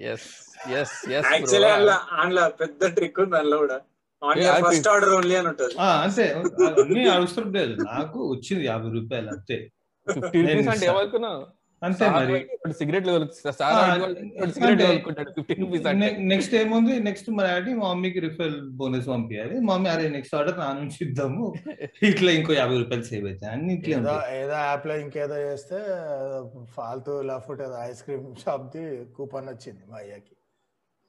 Yes 0.00 0.28
yes 0.70 1.10
yes 1.10 1.32
actually 1.32 1.68
అందులో 1.68 1.92
అందులో 1.92 2.48
పెద్ద 2.48 2.94
ట్రిక్ 2.94 3.20
ఉంది 3.20 3.36
అందులో 3.36 3.58
కూడా. 3.58 3.80
ఫస్ట్ 4.68 4.88
ఆర్డర్ 4.88 5.10
ఓన్లీ 5.10 5.34
అని 5.34 5.48
ఉంటుంది. 5.48 5.74
అంతే. 5.78 6.34
అన్ని 6.66 7.08
అడుస్తుంటలేదు 7.08 7.82
నాకు 7.82 8.30
వచ్చింది 8.30 8.64
యాభై 8.64 8.90
రూపాయలు 8.90 9.28
అంతే. 9.28 9.72
ఫిఫ్టీ 10.12 10.42
రూపీస్ 10.42 10.68
అంటే 10.68 10.86
ఏమనుకున్నావు? 10.86 11.59
అంతే 11.82 12.06
మరి. 12.10 12.38
సిగరెట్ 12.78 13.06
నెక్స్ట్ 16.30 16.54
ఏముంది? 16.54 16.94
నెక్స్ట్ 17.00 17.28
మా 17.30 17.42
డాడీ 17.46 17.72
మా 17.74 17.86
మమ్మీకి 17.86 18.20
రిఫరల్ 18.24 18.56
బోనస్ 18.78 19.08
పంపించాలి 19.08 19.56
మమ్మీ 19.68 19.88
అరే 19.90 20.08
నెక్స్ట్ 20.10 20.34
ఆర్డర్ 20.34 20.58
నా 20.58 20.68
నుంచి 20.78 20.98
ఇద్దాము. 21.06 21.46
ఇట్లా 22.10 22.30
ఇంకో 22.32 22.52
యాభై 22.54 22.76
రూపాయలు 22.82 23.06
సేవ్ 23.08 23.26
అవుతాయి 23.26 23.52
అన్ని 23.52 23.72
ఇట్లే 23.76 23.94
ఏదో 24.38 24.56
యాప్లో 24.62 24.96
ఇంకేదో 25.02 25.38
చేస్తే 25.46 25.78
ఫాల్తూ 26.74 27.14
లఫుట్ 27.28 27.62
ఏదో 27.62 27.78
ice 27.84 28.02
cream 28.02 28.28
shop 28.44 28.68
the 28.74 28.84
coupon 29.16 29.50
వచ్చింది 29.50 29.84
మా 29.88 29.98
అయ్యకి. 30.00 30.34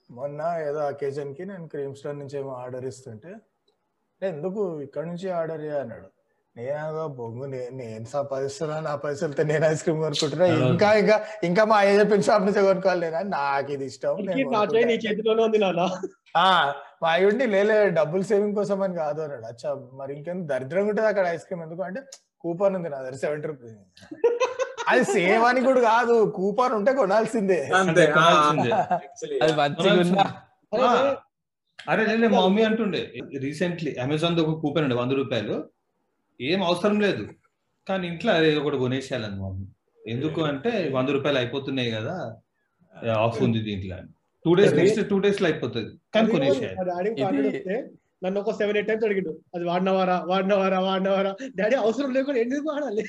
మొన్న 0.09 0.39
ఏదో 0.67 0.81
అకేజన్కి 0.87 1.43
నేను 1.45 1.67
క్రీమ్ 1.67 1.95
స్టోర్ 1.95 2.17
నుంచి 2.17 2.35
ఏమో 2.37 2.53
ఆర్డర్ 2.61 2.85
ఇస్తుంటే 2.85 3.31
"ఏ, 4.21 4.27
ఎందుకు 4.29 4.61
ఇక్కడ 4.83 5.03
నుంచి 5.07 5.27
ఆర్డర్ 5.35 5.61
చేయ? 5.61 5.77
అన్నాడు. 5.83 6.09
నేను 6.55 6.79
బొంగు 7.17 7.45
నే- 7.51 7.69
నేను 7.75 8.05
సంపాదిస్తున్నా 8.13 8.77
నా 8.81 8.93
పైసలతో 9.03 9.43
నేను 9.51 9.65
ఐస్ 9.67 9.83
క్రీమ్ 9.83 10.01
కొనుక్కుంటున్నా 10.01 10.45
ఇంకా 10.63 10.89
ఇంకా 11.01 11.15
ఇంకా 11.43 11.63
మా 11.65 11.77
అయ్య 11.77 11.99
చెప్పిన 11.99 12.21
షాప్ 12.21 12.45
నుంచి 12.47 12.63
కొనుక్కోవాలి 12.65 13.01
నేను 13.07 13.29
నాకు 13.35 13.71
ఇది 13.71 13.85
ఇష్టం 13.85 14.17
నేను 14.19 14.33
ఇంకే 14.35 14.55
నా 14.55 14.61
చేయి 14.65 14.81
నీ 14.81 14.95
కొనుక్కుంటా." 14.95 15.05
చేతిలోనే 15.07 15.43
ఉంది 15.47 15.59
నాన్న. 15.59 15.83
ఆ, 16.37 16.47
మా 17.01 17.09
అయ్యుండి 17.11 17.45
లేలే 17.47 17.77
డబ్బులు 17.97 18.23
సేవింగ్ 18.23 18.55
కోసం 18.55 18.81
అని 18.81 18.95
కాదు 18.95 19.21
అన్నాడు. 19.21 19.45
అచ్చా 19.45 19.69
మరి 19.93 20.11
ఇంకెందుకు 20.13 20.47
దరిద్రంగా 20.51 20.89
ఉంటుంది 20.89 21.07
అక్కడ 21.07 21.25
ఐస్ 21.29 21.45
క్రీమ్? 21.45 21.63
ఎందుకు 21.63 21.83
అంటే 21.83 22.01
కూపన్ 22.43 22.75
ఉంది 22.75 22.89
నా 22.89 22.99
దగ్గర 22.99 23.17
సెవెంటీ 23.17 23.47
రూపీస్. 23.47 23.75
అది 24.87 25.03
సేవ్ 25.11 25.43
అని 25.45 25.61
కూడా 25.65 25.81
కాదు 25.89 26.13
కూపన్ 26.37 26.73
ఉంటే 26.73 26.91
కొనాల్సిందే. 26.93 27.59
అరే, 31.79 32.01
మా 32.27 32.39
మమ్మీ 32.39 32.63
అంటుండే 32.65 33.01
రీసెంట్లీ 33.39 33.91
అమెజాన్ 34.01 34.35
ఒక 34.43 34.57
కూపన్ 34.61 34.83
ఉండే 34.83 34.95
వంద 34.95 35.13
రూపాయలు. 35.19 35.55
ఏం 36.41 36.59
అవసరం 36.63 36.97
లేదు. 37.05 37.23
కానీ 37.87 38.03
ఇంట్లో 38.07 38.31
అదే 38.33 38.49
ఒకటి 38.61 38.77
కొనేసేయాలని 38.77 39.37
మమ్మీ 39.43 39.65
ఎందుకు 40.13 40.39
అంటే 40.41 40.71
వంద 40.95 41.09
రూపాయలు 41.09 41.37
అయిపోతున్నాయి 41.37 41.91
కదా 41.91 42.15
ఆఫ్ 43.25 43.39
ఉంది 43.45 43.59
దీంట్లో 43.59 43.97
టూ 44.45 44.51
డేస్ 44.53 44.73
నెక్స్ట్ 44.73 45.01
టూ 45.09 45.17
డేస్లో 45.19 45.47
అయిపోతుంది. 45.49 45.91
కానీ 46.13 46.25
అది 46.25 46.33
కొనేసేయాలి. 46.35 47.77
నన్ను 48.21 48.37
ఒక 48.41 48.53
సెవెన్ 48.59 48.77
ఎయిట్ 48.77 48.89
టైమ్స్ 48.89 49.05
అడిగిండు. 49.07 49.31
అది 49.55 49.63
వాడినవారా? 49.65 50.17
వాడినవారా? 50.27 50.79
వాడినవారా? 50.79 51.31
డాడీ 51.59 51.75
అవసరం 51.75 52.11
లేకుండా 52.17 52.39
ఎందుకు 52.39 52.65
వాడాలి? 52.69 53.05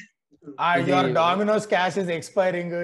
Your 0.88 1.10
Domino's 1.12 1.66
cash 1.66 1.98
is 2.02 2.10
expiring 2.10 2.76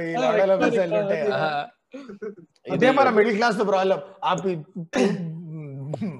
ఇదే 2.75 2.91
మన 2.91 3.09
మిడిల్ 3.11 3.37
క్లాస్ 3.37 3.59
ప్రాబ్లం 3.73 4.01
ఆ 4.25 4.33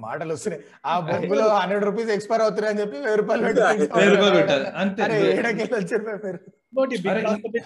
మాటలు 0.03 0.31
వస్తున్నాయి 0.35 0.61
ఆ 0.85 0.93
బొంగులో 1.07 1.45
హండ్రెడ్ 1.55 1.85
రూపీస్ 1.89 2.11
ఎక్స్పైర్ 2.15 2.43
అవుతున్నాయి 2.45 2.73
అని 2.73 2.81
చెప్పి 2.83 2.97
వెయ్యి 3.05 3.19
రూపాయలు 3.21 3.43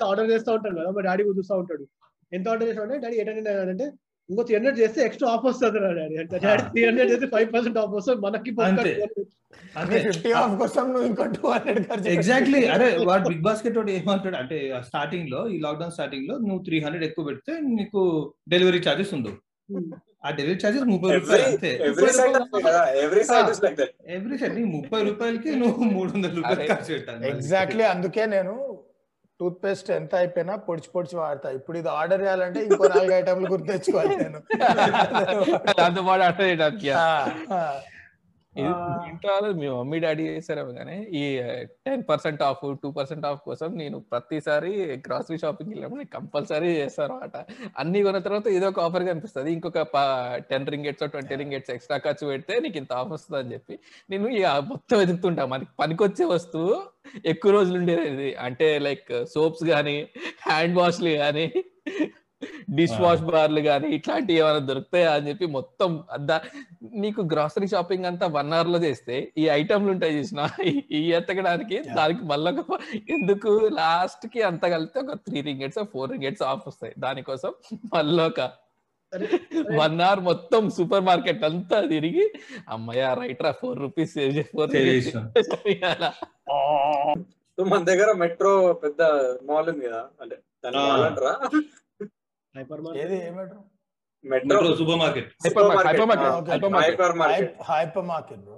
ఆర్డర్ 0.04 0.32
చేస్తూ 0.32 0.52
ఉంటాను 0.56 0.76
కదా 0.80 0.90
మా 0.96 1.02
డాడీ 1.08 1.24
కుదుస్తూ 1.30 1.56
ఉంటాడు. 1.62 1.86
ఎంత 2.32 2.46
ఆర్డర్ 2.52 2.68
చేస్తా 2.70 2.84
అంటే 2.86 2.98
డాడీ 3.04 3.18
ఎయిట్ 3.20 3.32
హండ్రెడ్ 3.32 3.72
అంటే 3.74 3.86
ఇంకో 4.30 4.44
త్రీ 4.48 4.56
హండ్రెడ్ 4.58 4.78
చేస్తే 4.82 5.00
ఎక్స్ట్రా 5.06 5.30
ఆఫ్ 5.34 5.46
వస్తుంది 5.48 5.80
డాడీ 5.88 6.16
అంటే 6.22 6.36
డాడీ 6.46 6.64
త్రీ 6.70 6.84
హండ్రెడ్ 6.88 7.10
చేస్తే 7.14 7.28
ఫైవ్ 7.34 7.50
పర్సెంట్ 7.56 7.78
ఆఫ్ 7.82 7.94
వస్తుంది 7.98 8.22
మనకి 8.26 8.52
ఫిఫ్టీ 10.06 10.32
ఆఫ్ 10.40 10.54
కోసం 10.62 10.86
నువ్వు 10.94 11.08
ఇంకో 11.10 11.26
టూ 11.36 11.46
హండ్రెడ్ 11.54 11.82
ఖర్చు 11.90 12.10
ఎగ్జాక్ట్లీ 12.16 12.62
అరే 12.76 12.88
వాడు 13.10 13.26
బిగ్ 13.30 13.44
బాస్కెట్ 13.48 13.78
వాడు 13.80 13.92
ఏమంటాడు 13.98 14.38
అంటే 14.42 14.58
స్టార్టింగ్లో 14.90 15.42
ఈ 15.50 15.60
లాక్డౌన్ 15.66 15.94
స్టార్టింగ్లో 15.98 16.38
నువ్వు 16.46 16.62
త్రీ 16.68 16.80
హండ్రెడ్ 16.86 17.06
ఎక్కువ 17.10 17.26
పెడితే 17.30 17.54
నీకు 17.78 18.02
డెలివరీ 18.54 18.82
చార్జెస్ 18.88 19.14
ఉండవు. 19.18 19.38
ఆ 20.24 20.30
డెలివరీ 20.38 20.60
చార్జెస్ 20.62 20.86
ముప్పై 20.92 21.10
రూపాయలు 21.16 21.44
అంతే. 21.48 21.70
ఎవ్రీ 21.88 22.12
సైడ్ 23.28 23.50
ఎవ్రీ 24.16 24.38
సెట్ 24.38 24.56
ముప్పై 24.76 25.00
రూపాయలకి 25.10 25.52
నువ్వు 25.62 25.84
మూడు 25.96 26.10
వందల 26.14 26.32
రూపాయలు 26.38 26.68
ఖర్చు 26.72 26.92
పెట్టాలి 26.94 27.28
ఎగ్జాక్ట్లీ 27.32 27.84
అందుకే 27.94 28.26
నేను 28.36 28.54
టూత్ 29.40 29.58
పేస్ట్ 29.64 29.90
ఎంత 29.92 30.14
అయిపోయినా 30.16 30.54
పొడిచి 30.66 30.90
పొడిచి 30.94 31.16
వాడతా. 31.20 31.48
ఇప్పుడు 31.58 31.78
ఇది 31.78 31.90
ఆర్డర్ 31.94 32.22
చేయాలంటే 32.26 32.60
ఇంకో 32.68 32.84
నాలుగు 32.92 33.14
ఐటమ్లు 33.16 33.48
గుర్తు 33.54 33.68
తెచ్చుకోవాలి 33.72 34.16
నేను. 34.18 34.40
ఇది 38.62 39.54
మీ 39.60 39.68
మమ్మీ 39.78 39.98
డాడీ 40.04 40.24
చేశారేమో 40.30 40.72
కానీ 40.80 40.98
ఈ 41.22 41.24
ten 41.86 42.04
percent 42.10 42.42
off 42.48 42.64
two 42.82 42.90
percent 42.98 43.26
off 43.30 43.40
కోసం 43.48 43.70
నేను 43.82 43.98
ప్రతిసారి 44.12 44.72
గ్రాసరీ 45.08 45.38
షాపింగ్ 45.44 45.72
వెళ్ళినప్పుడు 45.74 46.06
కంపల్సరీ 46.16 46.70
చేస్తాను 46.82 47.14
అనమాట 47.16 47.38
అన్ని 47.82 48.00
కొన్న 48.08 48.20
తర్వాత 48.28 48.48
ఏదో 48.58 48.68
ఒక 48.74 48.80
ఆఫర్ 48.88 49.06
కనిపిస్తుంది. 49.12 49.50
ఇంకొక 49.58 49.80
ten 50.52 50.70
ringgits 50.74 51.06
twenty 51.14 51.36
ringgits 51.42 51.72
extra 51.76 51.98
ఖర్చు 52.06 52.26
పెడితే 52.32 52.56
నీకు 52.66 52.78
ఇంత 52.82 52.94
ఆఫర్ 53.02 53.16
వస్తుంది 53.18 53.40
అని 53.42 53.54
చెప్పి 53.56 53.76
నేను 54.10 54.30
ఇక 54.40 54.48
మొత్తం 54.72 54.98
వెతుకుతుంటా. 55.02 55.46
మనకి 55.54 55.72
పనికొచ్చే 55.82 56.28
వస్తువు 56.36 56.74
ఎక్కువ 57.34 57.52
రోజులు 57.58 57.78
ఉండేది. 57.82 58.30
అంటే 58.48 58.68
లైక్ 58.88 59.12
సోప్స్ 59.36 59.66
కానీ 59.74 59.98
హ్యాండ్ 60.50 60.78
వాష్లు 60.82 61.14
కానీ 61.24 61.48
డిష్ 62.76 62.96
వాష్ 63.02 63.24
బార్లు 63.28 63.62
కానీ 63.64 63.88
ఇట్లాంటివి 63.96 64.40
ఏమైనా 64.40 64.62
దొరుకుతాయా 64.68 65.12
అని 65.14 65.28
చెప్పి 65.30 65.46
మొత్తం 65.56 65.92
దా- 66.26 66.42
నీకు 67.02 67.22
గ్రాసరీ 67.32 67.68
షాపింగ్ 67.72 68.08
అంతా 68.10 68.28
వన్ 68.34 68.54
అవర్లో 68.54 68.82
చేస్తే 68.84 69.16
ఈ 69.38 69.48
ఐటమ్లు 69.54 69.92
ఉంటాయి 69.92 70.18
చూసిన 70.18 70.48
ఈ 70.94 71.04
ఎత్తకడానికి 71.14 71.78
దానికి 71.94 72.24
మళ్ళీ 72.26 72.52
ఒక 72.56 72.80
ఎందుకు 73.14 73.52
లాస్ట్కి 73.78 74.42
అంత 74.50 74.64
కలిపితే 74.72 75.00
ఒక 75.02 75.16
three 75.26 75.42
ringgits 75.44 75.62
four 75.94 76.12
ringgits 76.12 76.44
off 76.48 76.66
వస్తాయి. 76.68 76.94
దానికోసం 77.00 77.54
మళ్ళీ 77.94 78.24
ఒక 78.24 78.42
వన్ 79.78 80.00
అవర్ 80.02 80.22
మొత్తం 80.28 80.62
సూపర్ 80.72 81.04
మార్కెట్ 81.08 81.44
అంతా 81.48 81.80
తిరిగి 81.90 82.24
అమ్మయ్య 82.70 83.10
రైట్ 83.20 83.44
రా 83.44 83.52
ఫోర్ 83.60 83.78
రూపీస్ 83.80 84.14
సేవ్ 84.16 84.38
మన 87.58 87.82
దగ్గర 87.84 88.10
మెట్రో 88.20 88.52
పెద్ద 88.82 89.02
మాల్ 89.46 89.70
ఉంది 89.70 89.86
కదా 89.88 90.02
అంటే 90.22 90.36
దాని 90.64 90.78
ఆ. 92.56 92.60
మాల్ 92.60 92.74
అంటారా? 92.74 92.84
హైపర్ 92.86 92.98
ఏది 93.04 93.16
ఏమంటారు 93.28 93.62
metro 94.24 94.48
metro 94.50 94.76
supermarket 95.00 95.30
hypermarket 95.70 95.88
hyper 96.52 97.14
Ah, 97.14 97.22
market. 97.22 97.54
Hypermarket 98.08 98.44
bro 98.46 98.58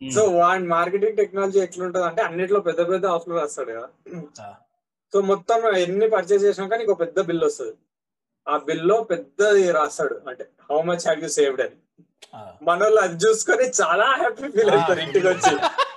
so 0.00 0.22
వాడి 0.36 0.64
మార్కెటింగ్ 0.72 1.16
టెక్నాలజీ 1.16 1.58
ఎట్లుంటది 1.60 2.06
అంటే 2.08 2.22
అన్నిట్లో 2.22 2.60
పెద్ద 2.68 2.80
పెద్ద 2.88 3.04
ఆఫర్లు 3.14 3.36
రాస్తాడు 3.40 3.72
కదా. 3.72 3.88
Ah. 4.40 4.54
సో 5.14 5.20
మొత్తం 5.28 5.58
ఎన్ని 5.82 6.06
పర్చేస్ 6.14 6.44
చేసినా 6.46 6.66
కానీ 6.68 6.82
ఇంకో 6.84 6.96
పెద్ద 7.02 7.18
బిల్ 7.28 7.44
వస్తుంది. 7.44 7.74
ఆ 8.46 8.54
బిల్లో 8.66 8.96
పెద్దది 9.10 9.64
రాస్తాడు. 9.72 10.16
అంటే 10.30 10.44
how 10.70 10.78
much 10.88 11.04
have 11.06 11.22
you 11.22 11.30
saved 11.36 11.62
అని. 11.62 11.76
మన 12.62 12.78
వాళ్ళు 12.80 13.00
అది 13.00 13.16
చూసుకొని 13.22 13.64
చాలా 13.80 14.06
హ్యాపీ 14.20 14.46
ఫీల్ 14.54 14.70
అవుతారు 14.70 15.00
ఇంటికి 15.00 15.26
వచ్చి 15.28 15.52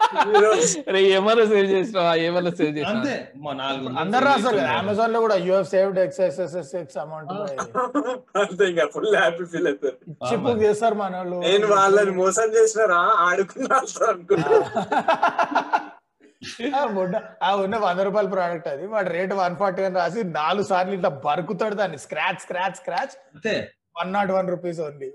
ఏమన్నా 1.14 1.46
సేవ్ 1.46 1.68
చేసినావా 1.72 2.16
ఏమన్నా 2.16 2.52
సేవ్ 2.52 2.72
చేసినా. 2.78 2.92
అంతే. 2.92 3.16
మా 3.38 3.52
నాలుగు 3.54 3.88
అందరు 4.00 4.26
రాస్తారు 4.26 4.60
అమెజాన్లో 4.76 5.20
కూడా 5.20 5.36
you 5.38 5.54
have 5.54 5.66
saved 5.66 6.00
X 6.00 6.20
X 6.22 6.40
X 6.58 6.76
X 6.76 6.98
amount 6.98 7.32
అంతే 8.38 8.66
ఇంకా 8.70 8.86
ఫుల్ 8.94 9.16
హ్యాపీ 9.16 9.46
ఫీల్ 9.46 9.68
అవుతారు. 9.68 9.98
చేస్తారు 10.62 10.96
మన 10.96 11.16
వాళ్ళు 11.18 11.40
నేను 11.48 11.68
వాళ్ళని 11.68 12.12
మోసం 12.12 12.50
చేసినారా? 12.56 13.00
ఆడుకున్నా 13.26 13.78
అనుకుంటా 14.08 14.58
ఆ 16.76 16.84
ఉన్న- 16.96 17.22
ఆ 17.44 17.56
ఉన్న 17.56 17.76
వంద 17.78 18.00
రూపాయల 18.00 18.28
ప్రోడక్ట్ 18.28 18.68
అది. 18.68 18.88
వాడు 18.88 19.10
రేట్ 19.10 19.34
వన్ 19.34 19.56
ఫార్టీ 19.56 19.84
అని 19.84 19.96
రాసి 19.96 20.24
నాలుగు 20.34 20.68
సార్లు 20.68 20.94
ఇట్లా 20.94 21.10
బరుకుతాడు 21.26 21.76
దాన్ని. 21.76 21.98
Scratch 21.98 22.40
scratch 22.40 22.76
scratch 22.76 23.16
one 24.00 24.14
not 24.14 24.32
one 24.32 24.50
rupees 24.50 24.80
only 24.80 25.10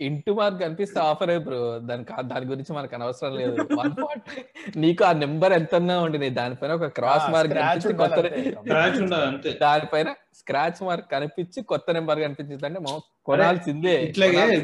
into 0.00 0.34
mark 0.34 0.60
కనిపిస్తే 0.60 1.00
ఆఫర్ 1.00 1.38
బ్రో 1.38 1.78
దాని 1.78 2.04
కా- 2.04 2.20
దాని 2.20 2.46
గురించి 2.46 2.72
మనకు 2.72 2.94
అనవసరం 2.94 3.36
లేదు. 3.36 3.56
వన్ 3.80 3.92
ఫార్టీ 3.92 4.44
నీకు 4.76 5.04
ఆ 5.04 5.12
నెంబర్ 5.12 5.52
ఎంత 5.52 5.74
ఉండి 5.74 6.30
దానిపైన 6.30 6.72
ఒక 6.72 6.84
క్రాస్ 6.84 7.32
మార్క్ 7.32 7.52
కనిపించి 7.52 7.96
కొత్త 7.96 9.50
దానిపైన 9.60 10.14
స్క్రాచ్ 10.34 10.82
మార్క్ 10.82 11.10
కనిపించి 11.10 11.62
కొత్త 11.62 11.90
నెంబర్ 11.90 12.20
కనిపించింది 12.20 12.66
అంటే 12.66 12.80
మనం 12.80 13.00
కొనాల్సిందే. 13.24 14.02
ఇట్లాగే 14.04 14.56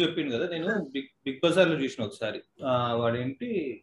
చెప్పింది 0.00 0.36
కదా. 0.36 0.48
నేను 0.48 0.66
బిగ్ 0.66 1.02
బిగ్ 1.02 1.40
బజార్లో 1.44 1.74
చూసిన 1.74 2.04
ఒకసారి. 2.04 2.40
ఆ, 2.64 2.92
వాడేంటి? 2.94 3.82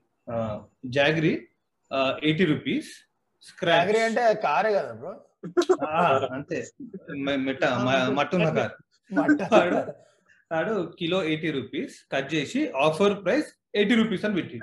జాగ్రీ 0.85 1.47
ఎయిటీ 1.95 2.45
రూపీస్ 2.45 2.87
స్క్రాచ్ 3.41 3.79
అగ్రి 3.79 4.01
అంటే 4.01 4.33
కారే 4.33 4.73
కదా 4.73 4.93
బ్రో. 4.93 5.21
అంతే. 6.31 6.67
మెట్ట 7.17 7.65
మట్టున్న 8.09 8.49
కార్. 8.49 8.71
మట్ట 9.13 9.41
వాడు 10.51 10.73
కిలో 10.99 11.19
ఎయిటీ 11.23 11.49
రూపీస్ 11.51 11.95
కట్ 12.13 12.29
చేసి 12.33 12.61
ఆఫర్ 12.83 13.15
ప్రైస్ 13.23 13.49
ఎయిటీ 13.75 13.95
రూపీస్ 13.95 14.25
అని 14.25 14.35
పెట్టి 14.35 14.57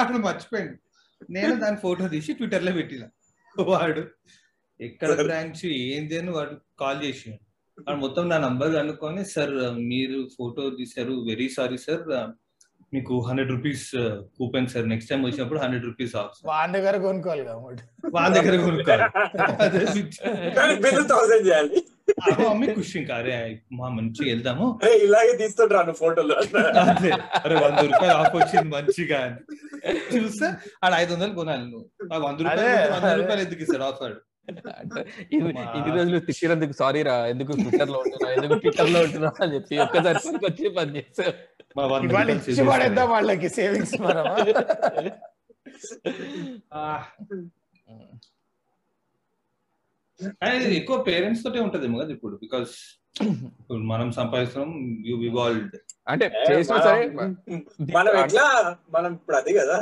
అక్కడ 0.00 0.16
మర్చిపోయింది 0.26 0.76
నేను 1.30 1.54
దాని 1.60 1.78
ఫోటో 1.84 2.08
తీసి 2.08 2.30
ట్విట్టర్లో 2.32 2.72
పెట్టిన. 2.72 3.04
వాడు 3.56 4.02
ఎక్కడ 4.80 5.10
బ్రాంచ్ 5.20 5.62
ఏంది 5.86 6.14
అని 6.18 6.30
వాడు 6.30 6.54
కాల్ 6.80 6.98
చేసి 7.04 7.30
వాడు 7.78 7.98
మొత్తం 7.98 8.24
నా 8.28 8.36
నంబర్ 8.38 8.72
కనుక్కొని 8.74 9.22
సార్ 9.26 9.54
మీరు 9.88 10.18
ఫోటో 10.36 10.64
తీశారు 10.78 11.14
వెరీ 11.28 11.48
సారీ 11.56 11.78
సార్ 11.78 12.04
మీకు 12.92 13.14
hundred 13.28 13.50
rupees 13.50 13.84
coupon 14.38 14.66
sir. 14.66 14.86
Next 14.88 15.10
time 15.10 15.20
వచ్చినప్పుడు 15.24 15.60
హండ్రెడ్ 15.60 15.84
రూపీస్ 15.84 16.14
ఆఫ్ 16.16 16.36
వాడి 16.44 16.72
దగ్గర 16.72 16.96
కొనుక్కోవాలి 16.98 17.44
కాబట్టి 17.44 17.82
వాళ్ళ 18.14 18.32
దగ్గర 18.38 18.56
కొనుక్కోవాలి. 18.64 19.04
అదే. 19.62 19.82
మమ్మీ 22.40 22.66
ఖుషి 22.74 22.94
ఇంకా. 22.98 23.14
అరే 23.16 23.36
మా 23.72 23.86
మంచిగా 23.88 24.28
వెళ్దాము. 24.28 24.66
ఇలాగే 25.04 25.32
తీస్తుంటాను 25.36 25.92
ఫోటోలు. 25.92 26.34
అంతే 26.82 27.10
అరే 27.40 27.54
వంద 27.56 27.78
రూపాయలు 27.86 28.14
ఆఫ్ 28.16 28.36
వచ్చింది 28.36 28.68
మంచిగా 28.68 29.18
అని. 29.20 29.40
చూస్తే 30.14 30.48
ఆడ 30.84 30.92
ఐదు 30.96 31.12
వందలు 31.14 31.34
కొనాలి 31.34 31.64
నువ్వు. 31.64 31.84
ఆ 32.12 32.18
వంద 32.18 32.38
రూపాయలు 32.40 32.62
అదే, 32.62 32.70
వంద 32.94 33.04
అదే. 33.04 33.16
రూపాయలు 33.22 33.42
ఎందుకు 33.42 33.62
ఇస్తాడు 33.62 33.84
ఆఫర్? 33.84 34.14
ఇన్ని 34.48 35.90
రోజులు 35.96 36.18
తిట్టినందుకు 36.26 36.74
సారీ 36.80 37.00
రా 37.02 37.16
ఎందుకు 37.32 37.52
ట్విట్టర్లో 37.60 37.98
ఉంటున్నా 38.02 38.28
ఎందుకు 38.36 38.58
ట్విట్టర్లో 38.62 39.00
ఉంటున్నా 39.06 39.30
అని 39.40 39.54
చెప్పి 39.56 39.78
ఒక్కసారి 39.78 40.18
వచ్చి 40.44 40.68
పని 40.76 41.02
పడేద్దాం. 42.68 43.08
వాళ్ళకి 43.10 43.48
సేవింగ్స్ 43.56 43.96
మనం 44.00 44.26
ఎక్కువ 50.76 50.96
పేరెంట్స్ 51.08 51.42
తోటే 51.44 51.60
ఉంటది 51.60 51.88
కదా 51.94 52.12
ఇప్పుడు 52.12 52.36
బికాస్ 52.36 52.72
ఇప్పుడు 53.60 53.82
మనం 53.90 54.08
సంపాదిస్తున్నాం 54.12 54.72
యూ 55.06 55.16
ఇవాల్వ్డ్ 55.28 55.76
అంటే 56.08 56.26
చేసినా 56.48 56.78
సరే 56.86 57.04
మనం 57.96 58.12
ఎట్లా 58.22 58.46
మనం 58.90 59.10
ఇప్పుడు 59.14 59.36
అది 59.36 59.52
కదా. 59.58 59.78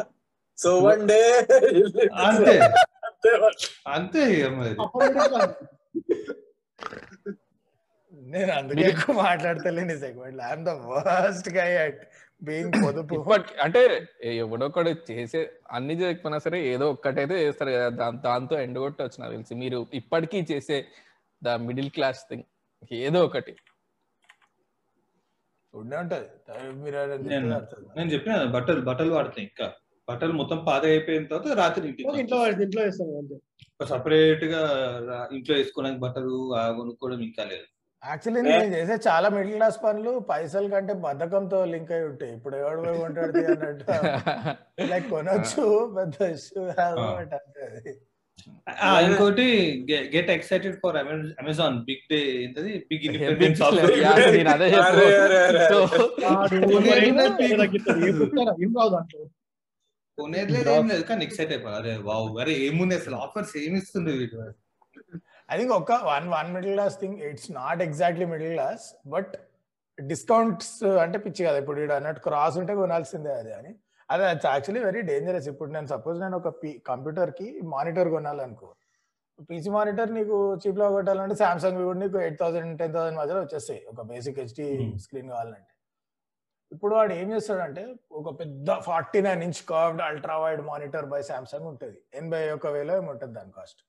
సో 0.58 0.70
వన్ 0.80 1.02
డే 1.08 1.20
అంతే. 2.24 2.54
అంతే 3.86 4.48
మరి. 4.48 4.74
నేను 8.12 8.52
అందుకే 8.52 8.82
ఎక్కువ 8.82 9.14
మాట్లాడతలేని 9.22 9.98
segment 9.98 10.42
I'm 10.42 10.64
the 10.64 10.68
worst 10.68 11.48
guy 11.48 11.76
at 11.76 12.02
being 12.42 12.72
పొదుపు. 12.84 13.16
అంటే 13.62 14.08
ఎవడొక్కడు 14.22 14.90
చేసే 15.10 15.52
అన్ని 15.70 15.94
చేయకపోయినా 15.94 16.38
సరే 16.38 16.58
ఏదో 16.68 16.90
ఒక్కటైతే 16.90 17.46
చేస్తారు 17.46 17.70
కదా. 17.70 17.88
దాని 17.88 18.18
దాంతో 18.20 18.60
ఎండగొట్టవచ్చు 18.60 19.20
నాకు 19.20 19.32
తెలిసి. 19.32 19.54
మీరు 19.54 19.86
ఇప్పటికీ 19.94 20.46
చేసే 20.52 20.86
ద 21.42 21.48
మిడిల్ 21.48 21.90
క్లాస్ 21.90 22.24
థింగ్. 22.28 22.42
ఏదో 22.92 23.24
ఒకటి. 23.24 23.54
ఉండే 25.74 25.96
ఉంటది. 25.96 26.26
మీరు. 26.72 26.98
నేను 27.96 28.10
చెప్పిన 28.12 28.44
బట్టలు 28.44 28.80
బట్టలు 28.80 29.12
వాడతాయి 29.14 29.46
ఇంకా. 29.46 29.72
బట్టలు 30.08 30.32
మొత్తం 30.38 30.58
పాత 30.66 30.82
అయిపోయిన 30.88 31.26
తర్వాత 31.28 31.52
రాత్రి 31.58 31.84
ఇంట్లో 31.92 32.14
ఇంట్లో 32.62 32.80
వేస్తాం 32.80 33.12
అంతే. 33.20 33.36
సపరేట్గా 33.86 34.60
ఇంట్లో 35.32 35.54
వేసుకోవడానికి 35.56 36.02
బట్టలు 36.02 36.34
ఆ 36.54 36.64
కొనుక్కోవడం 36.72 37.22
ఇంకా 37.26 37.44
లేదు. 37.44 37.66
యాక్చువల్లీ 38.02 38.40
నేను 38.48 38.66
చేసే 38.74 38.96
చాలా 39.06 39.28
మిడిల్ 39.34 39.54
క్లాస్ 39.54 39.78
పనులు 39.82 40.12
పైసల 40.28 40.66
కంటే 40.72 40.94
బద్ధకంతో 41.04 41.58
లింక్ 41.70 41.92
అయి 41.92 42.04
ఉంటాయి. 42.08 42.32
ఇప్పుడు 42.38 42.56
ఎవడు 42.60 42.80
పోయి 42.82 42.98
కొంటాడు 43.00 43.38
అన్నట్టు. 43.46 43.84
లైక్ 44.92 45.06
కొనొచ్చు 45.10 45.64
పెద్ద 45.96 46.16
ఇష్యూ. 46.34 46.64
ఆ, 48.78 48.88
ఇంకోటి 49.00 49.46
get 50.12 50.30
excited 50.30 50.76
for 50.82 50.96
Amazon 51.40 51.76
big 51.88 52.04
day 52.10 52.20
ఏంటది? 52.38 52.72
బిగ్ 52.90 53.04
ఇండిపెండెన్స్ 53.08 53.62
ఆఫ్ 53.62 53.74
ఏం 60.18 60.24
కొనేది 60.24 60.52
లేదు. 60.90 61.04
కానీ 61.08 61.22
ఎక్సైట్ 61.26 61.52
అయిపోయి 61.54 61.74
అరే 61.78 61.92
వావ్ 62.08 62.36
అరే 62.42 62.52
ఏముంది 62.66 62.94
అసలు? 63.00 63.16
ఆఫర్స్ 63.26 63.54
ఏమి 63.62 63.78
ఇస్తుంది 63.82 64.12
వీడు 64.18 64.36
ఐ 65.48 65.56
థింక్ 65.60 65.72
ఒక 65.78 65.92
one 66.10 66.26
one 66.34 66.50
middle 66.56 66.74
class 66.76 66.96
thing 67.00 67.16
it's 67.30 67.48
not 67.52 67.80
exactly 67.86 68.26
middle 68.34 68.52
class 68.52 68.84
but 69.14 69.32
discounts 69.98 70.70
అంటే 71.04 71.18
పిచ్చి 71.24 71.42
కదా. 71.46 71.58
ఇప్పుడు 71.62 71.78
వీడు 71.80 71.94
అన్నట్టు 71.98 72.20
క్రాస్ 72.20 72.56
ఉంటే 72.60 72.74
కొనాల్సిందే 72.82 73.32
అది 73.40 73.52
అని. 73.58 73.72
అదే 74.08 74.24
యాక్చువల్లీ 74.52 74.80
వెరీ 74.86 75.02
డేంజరస్ 75.10 75.48
ఇప్పుడు 75.52 75.70
నేను 75.76 75.88
సపోజ్ 75.92 76.16
నేను 76.24 76.36
ఒక 76.40 76.48
కంప్యూటర్కి 76.90 77.46
మానిటర్ 77.74 78.10
కొనాలనుకో. 78.16 78.70
పీసీ 79.50 79.70
మానిటర్ 79.76 80.10
నీకు 80.18 80.36
చీప్లో 80.62 80.86
కొట్టాలంటే 80.96 81.36
సామ్సంగ్ 81.42 81.78
కూడా 81.88 81.98
నీకు 82.02 82.18
ఎయిట్ 82.24 82.38
థౌసండ్ 82.42 82.72
టెన్ 82.80 82.92
థౌసండ్ 82.96 83.18
మధ్యలో 83.20 83.40
వచ్చేస్తాయి. 83.46 83.80
ఒక 83.92 84.02
బేసిక్ 84.12 84.38
హెచ్డి. 84.42 84.66
స్క్రీన్ 85.04 85.30
కావాలంటే. 85.34 85.73
ఇప్పుడు 86.74 86.94
వాడు 86.94 87.12
ఏం 87.12 87.28
చేస్తాడంటే 87.32 87.82
ఒక 88.12 88.28
పెద్ద 88.40 88.74
forty 88.88 89.20
nine 89.22 89.42
inch 89.42 89.62
curved 89.68 90.02
ultra 90.02 90.36
wide 90.38 90.62
monitor 90.70 91.06
by 91.06 91.22
Samsung 91.22 91.66
ఉంటుంది. 91.72 91.98
ఎనభై 92.14 92.42
ఒక 92.50 92.66
వేలో 92.76 92.96
ఏమి 92.96 93.08
ఉంటుంది 93.10 93.34
దాని 93.38 93.52
కాస్ట్. 93.52 93.82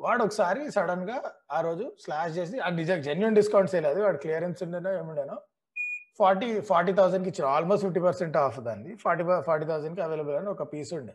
వాడు 0.00 0.22
ఒకసారి 0.24 0.72
సడన్గా 0.72 1.18
ఆ 1.52 1.60
రోజు 1.60 1.84
స్లాష్ 2.00 2.34
చేసి 2.38 2.58
ఆ 2.58 2.68
నిజంగా 2.80 3.02
జెన్యున్ 3.02 3.34
డిస్కౌంట్స్ 3.34 3.74
లేదు. 3.86 4.00
వాడు 4.02 4.16
క్లియరెన్స్ 4.16 4.62
ఉండేనో 4.62 4.90
ఏముండేనో 4.98 5.36
ఫార్టీ 6.18 6.60
ఫార్టీ 6.60 6.92
థౌసండ్కి 6.92 7.30
ఇచ్చారు 7.30 7.50
ఆల్మోస్ట్ 7.56 7.84
ఫిఫ్టీ 7.86 8.00
పర్సెంట్ 8.00 8.36
ఆఫ్ 8.36 8.60
దాన్ని 8.60 8.92
ఫార్టీ 8.96 9.24
ఫార్టీ 9.40 9.66
థౌసండ్కి 9.66 10.02
అవైలబుల్ 10.02 10.36
అని 10.36 10.48
ఒక 10.48 10.62
పీస్ 10.72 10.92
ఉండే. 10.94 11.14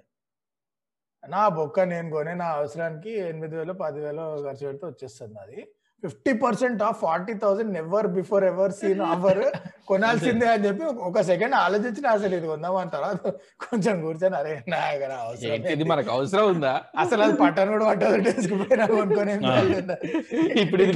నా 1.23 1.41
బొక్క 1.47 1.79
నేను 1.79 2.09
కొనే 2.09 2.33
నా 2.33 2.47
అవసరానికి 2.59 3.11
ఎనిమిది 3.29 3.55
వేలు 3.57 3.73
పదివేలు 3.73 4.23
ఖర్చు 4.43 4.65
పెడితే 4.65 4.85
వచ్చేస్తుంది 4.85 5.39
అది. 5.39 5.59
Fifty 6.03 6.31
percent 6.41 6.81
off 6.85 6.97
forty 7.01 7.33
thousand 7.41 7.71
never 7.75 8.07
before 8.15 8.43
ever 8.47 8.73
seen 8.77 9.01
offer 9.07 9.41
కొనాల్సిందే 9.89 10.47
అని 10.51 10.63
చెప్పి 10.65 10.83
ఒక 11.07 11.21
సెకండ్ 11.29 11.55
ఆలోచించిన 11.59 12.07
అసలు 12.15 12.33
ఇది 12.37 12.47
కొందాం 12.51 12.75
అని 12.77 12.91
తర్వాత 12.95 13.19
కొంచెం 13.63 13.95
కూర్చొని 14.03 14.35
అరే 14.39 14.53
నా 14.71 14.79
దగ్గర 14.87 15.11
అవసరం 15.23 15.67
ఇది? 15.73 15.85
మనకు 15.91 16.09
అవసరం 16.15 16.45
ఉందా? 16.53 16.73
అసలు 17.03 17.21
అది 17.25 17.35
పట్టాను 17.41 17.71
కూడా 17.75 17.85
పట్టదు 17.89 18.19
వేసుకుపోయినా 18.27 18.85
కొనుక్కొని 18.91 19.33
ఆ. 19.47 19.55
ఇప్పుడు 20.61 20.81
ఇది. 20.83 20.93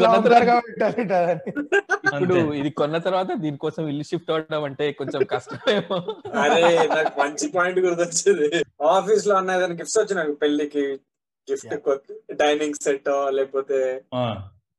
ఇప్పుడు 2.13 2.35
ఇది 2.59 2.69
కొన్న 2.77 2.97
తర్వాత 3.05 3.29
దీనికోసం 3.43 3.83
ఇల్లు 3.91 4.05
షిఫ్ట్ 4.09 4.31
అవడం 4.33 4.63
అంటే 4.63 4.85
కొంచెం 4.99 5.21
కష్టమేమో. 5.33 5.99
అరే 6.43 6.61
నాకు 6.93 7.13
మంచి 7.21 7.47
పాయింట్ 7.55 7.79
గుర్తొచ్చింది. 7.85 8.49
ఆఫీస్లో 8.91 9.35
అన్న 9.37 9.57
ఏదైనా 9.57 9.77
గిఫ్ట్స్ 9.79 9.99
వచ్చినాయి 10.01 10.35
పెళ్ళికి 10.43 10.85
గిఫ్ట్ 11.47 11.75
డైనింగ్ 12.39 12.79
సెట్ 12.83 13.09
లేకపోతే 13.35 13.77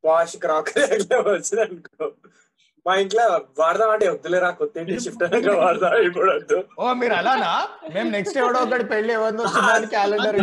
వాష్ 0.05 0.37
క్రాకరీ 0.45 0.83
అట్లా 0.97 1.17
వచ్చింది 1.29 1.63
అనుకో. 1.67 2.07
మా 2.87 2.93
ఇంట్లో 3.03 3.25
వాడదాం 3.61 3.91
అంటే 3.95 4.07
వద్దులేరా 4.13 4.51
కొత్త 4.59 4.85
షిఫ్ట్ 5.05 5.23
వాడదాం 5.63 5.95
ఇప్పుడు 6.09 6.29
వద్దు. 6.37 6.59
ఓ 6.83 6.93
మీరు 7.01 7.15
అలానా? 7.21 7.51
మేము 7.95 8.09
నెక్స్ట్ 8.17 8.39
ఎవడో 8.43 8.61
ఒకటి 8.67 8.85
పెళ్ళి 8.93 9.13
ఎవరిని 9.19 9.43
వచ్చిందని 9.45 9.89
క్యాలెండర్ 9.95 10.37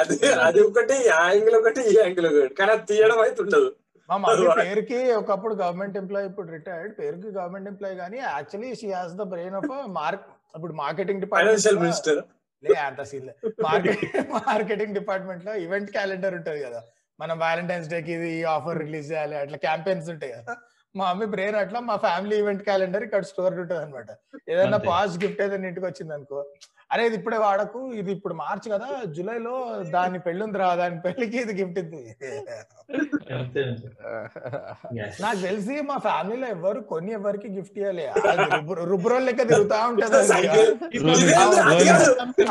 అది 0.00 0.18
అది 0.48 0.60
ఒకటి 0.68 0.96
ఆ 1.18 1.20
యాంగిల్ 1.30 1.56
ఒకటి 1.60 1.82
ఈ 1.90 1.94
యాంగిల్ 2.02 2.26
ఒకటి. 2.30 2.54
కానీ 2.58 2.72
అది 2.76 2.84
తీయడం 2.90 3.20
అయితే 3.26 3.40
ఉండదు. 3.44 3.68
మా 4.08 4.32
పేరుకి 4.58 4.98
ఒకప్పుడు 5.20 5.54
గవర్నమెంట్ 5.62 5.96
ఎంప్లాయీ 6.00 6.26
ఇప్పుడు 6.30 6.48
రిటైర్డ్ 6.56 6.92
పేరుకి 6.98 7.28
గవర్నమెంట్ 7.38 7.68
ఎంప్లాయీ 7.72 7.96
కానీ 8.02 8.18
actually 8.26 8.68
she 8.80 8.90
has 8.96 9.14
the 9.20 9.24
brain 9.32 9.56
of 9.60 9.70
mark 9.98 10.26
ఇప్పుడు 10.56 10.74
మార్కెటింగ్ 10.82 11.22
డిపార్ట్మెంట్ 11.24 11.80
మినిస్టర్ 11.84 12.20
లే 12.64 12.76
అంత 12.84 13.02
సీన్ 13.10 13.30
మార్కెటింగ్ 13.66 14.30
మార్కెటింగ్ 14.50 14.94
డిపార్ట్మెంట్లో 15.00 15.54
ఈవెంట్ 15.64 15.90
క్యాలెండర్ 15.96 16.36
ఉంటది 16.40 16.60
కదా. 16.66 16.80
మనం 17.20 17.38
వ్యాలంటైన్స్ 17.38 17.88
డే 17.88 18.02
కి 18.02 18.12
ఇది 18.12 18.44
ఆఫర్ 18.44 18.78
రిలీజ్ 18.78 19.12
చేయాలి. 19.12 19.36
అట్లా 19.36 19.58
క్యాంపెయిన్స్ 19.58 20.10
ఉంటాయి 20.10 20.32
కదా. 20.32 20.56
మా 20.98 21.04
మమ్మీ 21.08 21.26
బ్రెయిన్ 21.34 21.56
అట్లా 21.62 21.78
మా 21.88 21.96
ఫ్యామిలీ 22.06 22.34
ఈవెంట్ 22.42 22.62
క్యాలెండర్ 22.68 23.04
ఇక్కడ 23.06 23.24
స్టోర్ 23.30 23.54
ఉంటుంది 23.62 23.80
అనమాట 23.84 24.08
ఏదైనా. 24.52 24.78
పాస్ 24.90 25.14
గిఫ్ట్ 25.22 25.40
ఏదైనా 25.46 25.68
ఇంటికి 25.70 25.86
వచ్చింది 25.88 26.12
అనుకో. 26.16 26.38
అరే 26.90 27.02
ఇది 27.08 27.16
ఇప్పుడే 27.18 27.38
వాడకు 27.44 27.80
ఇది 28.00 28.10
ఇప్పుడు 28.16 28.34
మార్చ్ 28.40 28.66
కదా 28.72 28.88
జూలైలో 29.14 29.54
దాని 29.94 30.18
పెళ్ళి 30.26 30.42
ఉందిరా 30.46 30.66
దాని 30.80 30.98
పెళ్ళికి 31.06 31.38
ఇది 31.44 31.54
గిఫ్ట్ 31.60 31.78
ఇది. 31.82 32.02
నాకు 35.22 35.38
తెలిసి 35.46 35.74
మా 35.88 35.96
ఫ్యామిలీలో 36.04 36.46
ఎవరు 36.56 36.80
కొన్ని 36.90 37.10
ఎవరికి 37.18 37.48
గిఫ్ట్ 37.56 37.78
ఇవ్వాలి 37.80 38.04
రుబ్రో 38.90 39.16
లెక్క 39.26 39.42
తిరుగుతా 39.50 39.78
ఉంటది 39.90 40.18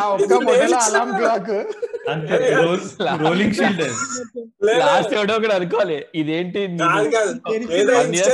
ఆ 0.01 0.08
ఒక్క 0.15 0.34
మొదల 0.49 0.75
అలాం 0.88 1.10
క్లాక్ 1.19 1.53
రోలింగ్ 3.23 3.55
షీల్డ్. 3.60 3.84
లాస్ట్ 4.81 5.13
ఎవడో 5.17 5.34
ఒకటి 5.39 5.53
అనుకోవాలి. 5.60 5.97
ఇదేంటి 6.21 6.62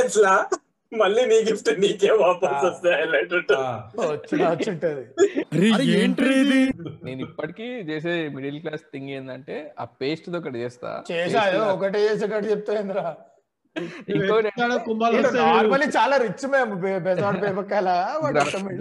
ఇన్స్టెన్స్ 0.01 0.19
లా? 0.25 0.35
మళ్ళీ 0.91 1.21
నీ 1.25 1.35
గిఫ్ట్ 1.47 1.69
నీకే 1.81 2.09
వాపస్ 2.21 2.63
వస్తే 2.65 2.89
హైలైట్ 2.93 3.33
ఉంటుంది 3.33 5.03
నేను 7.05 7.21
ఇప్పటికీ 7.27 7.67
చేసే 7.89 8.13
మిడిల్ 8.35 8.57
క్లాస్ 8.63 8.83
థింగ్ 8.93 9.11
ఏంటంటే 9.17 9.55
ఆ 9.79 9.85
పేస్ట్ 10.01 10.27
ఒకటి 10.39 10.57
చేస్తా. 10.63 10.89
చేసా 11.11 11.43
ఒకటే 11.73 11.99
చేసేటట్టు 12.07 12.49
చెప్తాయింద్రా 12.51 13.05
ఇంకోటి 14.13 14.49
కుంభాలు 14.85 15.15
వస్తాయి? 15.17 15.43
నార్మల్లీ 15.45 15.87
చాలా 15.97 16.15
రిచ్ 16.23 16.45
మేము 16.53 16.73
బెజాడ్ 17.05 17.39
పేపకాల 17.43 17.89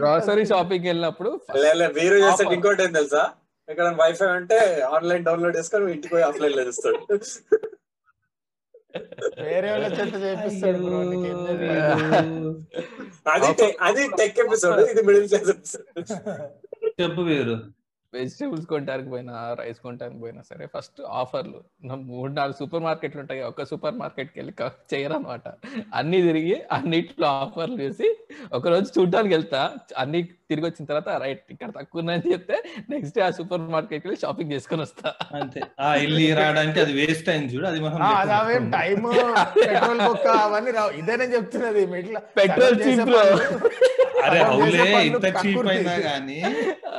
గ్రాసరీ 0.00 0.44
షాపింగ్ 0.50 0.88
వెళ్ళినప్పుడు 0.90 1.32
లే, 1.56 1.72
లే, 1.80 1.86
మీరు 1.98 2.16
చేస్తే 2.24 2.46
ఇంకోటి 2.56 2.82
ఏం 2.82 2.92
తెలుసా? 2.98 3.22
ఇక్కడ 3.68 3.88
వైఫై 4.00 4.28
అంటే 4.38 4.58
ఆన్లైన్ 4.90 5.26
డౌన్లోడ్ 5.26 5.56
చేసుకొని 5.58 5.92
ఇంటికి 5.94 6.12
పోయి 6.14 6.24
ఆఫ్లైన్లో 6.28 6.62
చేస్తాడు. 6.68 6.98
వేరే 9.42 9.68
వాళ్ళ 9.72 9.86
చేపిస్తాడు. 10.20 10.86
అది 13.88 14.02
టెక్ 14.20 14.40
ఎపిసోడ్ 14.46 14.80
ఇది 14.92 15.02
మిడిల్ 15.08 15.28
చెప్పు 17.02 17.22
వేరు. 17.32 17.56
వెజిటేబుల్స్ 18.12 18.66
కొనడానికి 18.66 19.08
పోయినా 19.10 19.34
రైస్ 19.58 19.80
కొనడానికి 19.82 20.20
పోయినా 20.20 20.40
సరే 20.48 20.64
ఫస్ట్ 20.74 21.00
ఆఫర్లు. 21.18 21.58
మూడు 22.10 22.32
నాలుగు 22.32 22.56
సూపర్ 22.58 22.82
మార్కెట్లు 22.86 23.20
ఉంటాయి. 23.20 23.42
ఒక 23.50 23.64
సూపర్ 23.70 23.94
మార్కెట్కి 23.94 24.36
వెళ్ళి 24.40 24.54
చేయరు 24.92 25.14
అనమాట 25.14 25.46
అన్ని 25.94 26.18
తిరిగి 26.22 26.56
అన్నిట్లో 26.72 27.28
ఆఫర్లు 27.42 27.78
చూసి 27.82 28.08
ఒక 28.52 28.68
రోజు 28.68 28.88
చూడడానికి 28.98 29.34
వెళ్తా. 29.34 29.62
అన్ని 29.98 30.20
తిరిగి 30.50 30.66
వచ్చిన 30.66 30.84
తర్వాత 30.90 31.10
రైట్ 31.22 31.44
ఇక్కడ 31.54 31.70
తక్కువ 31.76 32.02
ఉన్నాయని 32.02 32.32
చెప్తే 32.32 32.56
నెక్స్ట్ 32.90 33.14
డే 33.16 33.22
ఆ 33.22 33.30
సూపర్ 33.36 33.64
మార్కెట్కి 33.74 34.06
వెళ్ళి 34.06 34.20
షాపింగ్ 34.22 34.52
చేసుకొని 34.54 34.82
వస్తా 34.84 35.08
అంతే 35.38 35.60
ఆ 35.80 35.90
ఇల్లు 36.04 36.20
రావడానికి 36.40 36.80
అది 36.84 36.94
వేస్ట్ 37.00 37.30
అయింది 37.32 37.50
చూడు 37.54 37.66
అది 37.70 37.80
మనం 37.80 38.02
అది. 38.04 38.58
టైమ్ 38.72 39.06
పెట్రోల్ 39.60 40.00
బొక్క 40.02 40.26
అవన్నీ 40.44 40.72
రావు 40.78 40.92
ఇదేనే 41.00 41.26
చెప్తున్నది 41.34 41.84
మిట్లా 41.92 42.20
cheap, 42.80 43.00
bro. 43.06 43.22
అరే 44.24 44.38
అవులే 44.46 44.86
ఇంత 45.08 45.26
చీప్. 45.38 45.68
అయినా 45.72 45.94
గానీ 46.06 46.38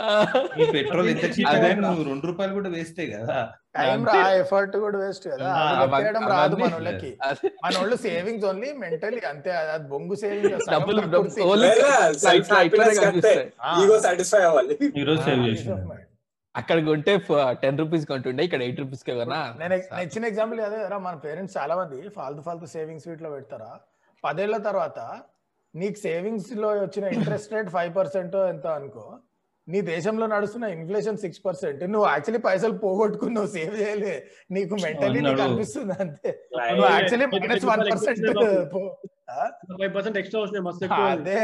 ఈ 0.62 0.68
పెట్రోల్ 0.76 1.10
ఎంత 1.12 1.26
చీప్ 1.36 1.50
అదే 1.52 1.68
అయినా 1.68 1.82
నువ్వు 1.86 2.06
రెండు 2.10 2.26
రూపాయలు 2.30 2.54
కూడా 2.58 2.70
వేస్తే 2.76 3.06
కదా 3.12 3.38
టైం 3.76 4.02
రా 4.08 4.14
ఎఫర్ట్ 4.40 4.76
కూడా 4.78 4.98
వేస్ట్ 5.02 5.28
కదా. 5.28 5.44
రాదు 6.32 6.56
మన 6.58 6.74
వాళ్ళకి 6.74 7.10
మన 7.64 7.78
వాళ్ళు 7.78 7.96
సేవింగ్స్ 8.06 8.46
ఓన్లీ 8.50 8.72
మెంటలీ 8.82 9.20
అంతే. 9.30 9.52
అది 9.74 9.86
బొంగు 9.90 10.16
సేవింగ్ 10.22 10.48
డబ్బులు 10.74 11.02
చేసిన 11.30 11.44
అక్కడ 16.56 16.86
కొంటే 16.86 17.18
టెన్ 17.62 17.78
రూపీస్ 17.82 18.06
కొంటుండే 18.08 18.44
ఇక్కడ 18.44 18.62
ఎయిట్ 18.66 18.80
రూపీస్కి 18.80 19.14
కొనా 19.20 19.54
నేను 19.60 19.76
ఇచ్చిన 20.04 20.26
ఎగ్జాంపుల్ 20.26 20.60
అదే 20.66 20.90
రా 20.92 20.98
మన 21.06 21.16
పేరెంట్స్ 21.26 21.58
చాలా 21.58 21.76
మంది 21.76 22.10
ఫాల్తు 22.18 22.42
ఫాల్తు 22.48 22.66
సేవింగ్స్ 22.74 23.10
వీటిలో 23.10 23.30
పెడతారా? 23.36 23.80
పదేళ్ళ 24.24 24.58
తర్వాత 24.66 25.00
నీకు 25.74 26.00
సేవింగ్స్లో 26.00 26.82
వచ్చిన 26.82 27.06
ఇంట్రెస్ట్ 27.16 27.54
రేట్ 27.56 27.70
ఫైవ్ 27.70 27.96
పర్సెంట్ 27.96 28.36
ఎంత 28.50 28.68
అనుకో. 28.80 29.20
నీ 29.68 29.80
దేశంలో 29.90 30.26
నడుస్తున్న 30.28 30.66
ఇన్ఫ్లేషన్ 30.76 31.18
సిక్స్ 31.18 31.42
పర్సెంట్ 31.46 31.82
నువ్వు 31.92 32.06
యాక్చువల్లీ 32.10 32.42
పైసలు 32.46 32.76
పోగొట్టుకుని 32.80 33.34
నువ్వు 33.36 33.52
సేవ్ 33.54 33.76
చేయలే. 33.82 34.14
నీకు 34.52 34.74
మెంటలీ 34.84 35.20
నీకు. 35.20 35.42
అనిపిస్తుంది 35.42 35.94
అంతే. 36.00 36.30
నువ్వు 36.72 36.88
యాక్చువల్లీ 36.94 37.28
మైనస్ 37.36 37.66
వన్ 37.66 37.84
పర్సెంట్ 37.92 38.26
అదే. 41.10 41.44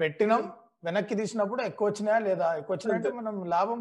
పెట్టినాం. 0.00 0.42
వెనక్కి 0.84 1.14
తీసినప్పుడు 1.14 1.60
ఎక్కువ 1.62 1.86
వచ్చినాయా 1.88 2.18
లేదా? 2.20 2.48
ఎక్కువ 2.58 2.72
వచ్చినాయంటే 2.76 3.10
మనం 3.18 3.34
లాభం. 3.52 3.78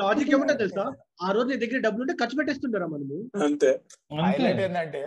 లాజిక్ 0.00 0.30
ఏమంటే 0.34 0.54
తెలుసా? 0.62 0.84
ఆ 1.22 1.30
రోజు 1.30 1.48
నీ 1.50 1.56
దగ్గర 1.56 1.80
డబ్బులు 1.80 2.02
ఉంటే 2.04 2.14
ఖర్చు 2.22 2.36
పెట్టేస్తుంటారా 2.38 2.86
మనము 2.86 3.18
అంతే. 3.42 3.70
అంతే. 3.70 4.22
హైలైట్ 4.24 4.62
ఏంటంటే 4.62 5.02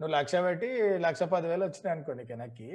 నువ్వు 0.00 0.12
లక్ష 0.16 0.34
పెట్టి 0.44 0.68
లక్ష 1.06 1.22
పదివేలు 1.32 1.64
వచ్చినాయి 1.64 1.94
అనుకో 1.94 2.12
నీకు 2.14 2.30
వెనక్కి 2.34 2.68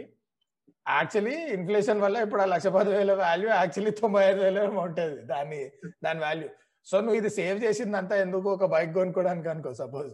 యాక్చువల్లీ 0.86 1.36
ఇన్ఫ్లేషన్ 1.56 2.00
వల్ల 2.06 2.18
ఇప్పుడు 2.26 2.42
ఆ 2.46 2.48
లక్ష 2.54 2.68
పదివేల 2.78 3.12
వాల్యూ 3.24 3.50
యాక్చువల్లీ 3.60 3.92
తొంభై 4.02 4.24
ఐదు 4.30 4.42
వేలు 4.46 4.62
ఉంటుంది. 4.86 5.20
దాని 5.32 5.60
దాని 6.06 6.22
వాల్యూ 6.28 6.50
సో 6.88 6.96
నువ్వు 7.04 7.18
ఇది 7.22 7.30
సేవ్ 7.40 7.58
చేసిందంతా 7.66 8.16
ఎందుకు 8.26 8.48
ఒక 8.56 8.66
బైక్ 8.74 8.94
కొనుక్కోవడానికి 9.00 9.50
అనుకో 9.54 9.72
సపోజ్ 9.82 10.14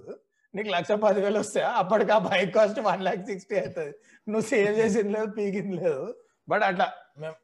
నీకు 0.54 0.70
లక్ష 0.76 0.92
పదివేలు 1.06 1.38
వస్తే 1.44 1.62
అప్పటికి 1.82 2.12
ఆ 2.18 2.20
bike 2.30 2.52
cost 2.58 2.80
one 2.90 3.04
lakh 3.08 3.24
sixty 3.32 3.56
అవుతుంది. 3.62 3.94
నువ్వు 4.28 4.46
సేవ్ 4.52 4.74
చేసింది 4.82 5.12
లేదు 5.16 5.32
పీకింది 5.38 5.76
లేదు. 5.84 6.06
బట్ 6.52 6.64
అట్లా 6.70 6.88
మేము 7.24 7.36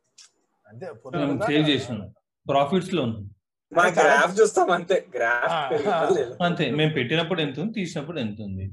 అంతే 0.69 0.85
సేవ్ 1.51 1.65
చేసినాం 1.71 2.07
ప్రాఫిట్స్లో 2.45 3.05
గ్రాఫ్ 3.97 4.33
చూస్తాం 4.39 4.69
అంతే. 4.75 4.97
గ్రాఫ్ 5.15 6.41
అంతే 6.47 6.65
మేము 6.79 6.91
పెట్టినప్పుడు 6.97 7.39
ఎంత 7.45 7.57
ఉంది 7.63 7.73
తీసినప్పుడు 7.79 8.19
ఎంత 8.25 8.39
ఉంది? 8.47 8.65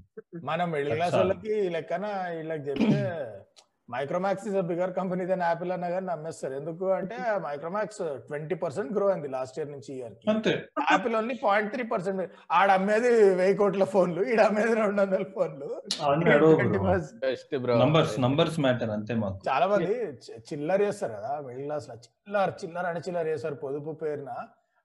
మనం 0.50 0.66
మిడిల్ 0.74 0.94
క్లాస్. 0.98 1.14
వాళ్ళకి 1.18 1.54
లెక్కన 1.76 2.06
వీళ్ళకి 2.34 2.64
చెప్తే 2.68 3.00
Micromax 3.94 4.48
is 4.48 4.56
bigger 4.70 4.92
company 4.92 5.26
then 5.26 5.42
Apple 5.42 5.72
అన్న 5.72 5.88
కానీ 5.88 6.06
నమ్మేస్తారు. 6.06 6.54
ఎందుకు 6.54 6.86
అంటే 6.90 7.16
మైక్రోమాక్స్ 7.46 8.02
ట్వంటీ 8.28 8.54
పర్సెంట్ 8.54 8.92
గ్రో 8.96 9.06
అయింది 9.06 9.28
లాస్ట్ 9.28 9.58
ఇయర్ 9.58 9.70
నుంచి 9.70 9.90
ఇయర్కి. 9.96 10.30
అంతే. 10.30 10.52
Apple 10.92 11.16
only 11.16 11.34
point 11.44 11.72
three 11.72 11.84
percent 11.84 12.22
ఆడ 12.50 12.70
అమ్మేది 12.70 13.34
వెయ్యి 13.34 13.56
కోట్ల 13.56 13.84
ఫోన్లు 13.84 14.22
ఈడ 14.22 14.40
అమ్మేది 14.40 14.74
రెండు 14.74 15.02
వందల 15.02 15.22
ఫోన్లు. 15.22 15.68
అవన్నీ 16.02 16.30
అడవు 16.30 16.52
20%. 16.52 17.18
Best 17.26 17.58
bro. 17.58 17.76
Numbers 17.78 18.20
numbers 18.20 18.60
matter 18.60 18.90
అంతే 18.90 19.14
మాకు. 19.14 19.38
చాలా 19.48 19.66
మంది 19.66 19.94
చిల్లర 20.52 20.82
చేస్తారు 20.82 21.12
కదా 21.12 21.40
మిడిల్ 21.40 21.64
క్లాస్లో 21.64 21.94
చిల్లర 21.94 22.52
చిల్లర 22.64 22.86
అని 22.86 23.00
చిల్లర 23.00 23.26
చేస్తారు 23.26 23.54
పొదుపు 23.54 23.92
పేరున. 23.92 24.30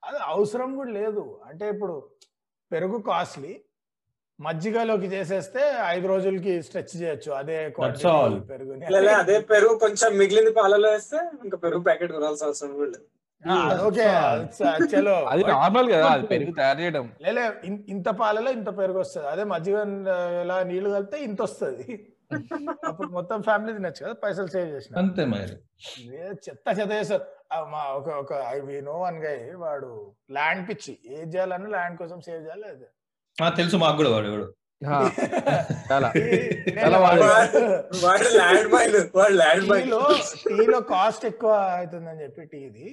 అది 0.03 0.17
అవసరం 0.25 0.75
కూడా 0.75 0.91
లేదు. 0.91 1.41
అంటే 1.45 1.69
ఇప్పుడు 1.69 2.09
పెరుగు 2.71 2.97
కాస్ట్లీ 3.01 3.53
మజ్జిగలోకి 4.39 5.07
చేసేస్తే 5.07 5.61
ఐదు 5.87 6.07
రోజులకి 6.07 6.51
స్ట్రెచ్ 6.63 6.91
చేయొచ్చు. 7.01 7.31
అదే 7.31 7.55
లే, 9.05 9.13
అదే 9.13 9.39
పెరుగు 9.51 9.75
కొంచెం 9.77 10.17
మిగిలింది 10.17 10.51
పాలలో 10.51 10.89
వేస్తే 10.89 11.19
ఇంకా 11.43 11.57
పెరుగు 11.57 11.83
ప్యాకెట్ 11.83 12.11
కొనాల్సిన 12.11 12.47
అవసరం 12.47 12.73
లేదు. 12.81 12.99
ఓకే 13.87 14.05
చలో. 14.91 15.15
అది 15.25 15.43
నార్మల్ 15.43 15.91
కదా 15.91 16.05
అది 16.07 16.27
పెరుగు 16.27 16.51
తయారు 16.51 16.79
చేయడం. 16.79 17.05
లేలే 17.21 17.43
ఇంత 17.89 18.09
పాలలో 18.21 18.51
ఇంత 18.51 18.77
పెరుగు 18.77 18.99
వస్తుంది. 18.99 19.27
అదే 19.27 19.43
మజ్జిగ 19.43 19.75
ఇలా 20.43 20.63
నీళ్ళు 20.63 20.89
కలిపితే 20.89 21.17
ఇంత 21.23 21.41
వస్తుంది. 21.41 21.87
అప్పుడు 22.87 23.07
మొత్తం 23.07 23.41
ఫ్యామిలీ 23.41 23.73
తినచ్చు 23.73 24.01
కదా 24.05 24.15
పైసలు 24.23 24.47
సేవ్ 24.47 24.69
చేసిన. 24.69 24.93
అంతే 24.97 25.25
మరి. 25.25 25.55
చెత్త 26.45 26.67
చెత్త 26.79 26.91
చేస్తారు. 26.91 27.25
ఆ 27.53 27.57
మా 27.73 27.83
ఒక 27.99 28.09
ఒక 28.23 28.33
ఐ 28.33 28.81
నో 28.81 28.95
వన్ 28.99 29.17
గై 29.25 29.37
వాడు 29.63 29.91
ల్యాండ్ 30.31 30.63
పిచ్చి. 30.69 30.93
ఏం 31.19 31.27
చేయాలని 31.27 31.69
ల్యాండ్ 31.69 31.97
కోసం 31.97 32.21
సేవ్ 32.21 32.41
చేయాలి 32.43 32.67
అదే. 32.69 32.87
తెలుసు 33.37 33.77
మాకు 33.77 33.97
కూడా 33.97 34.09
వాడు 34.09 34.27
ఎవడు 34.27 34.45
టీలో 40.47 40.79
కాస్ట్ 40.79 41.25
ఎక్కువ 41.25 41.51
అవుతుందని 41.77 42.23
చెప్పి 42.23 42.45
టీది 42.45 42.87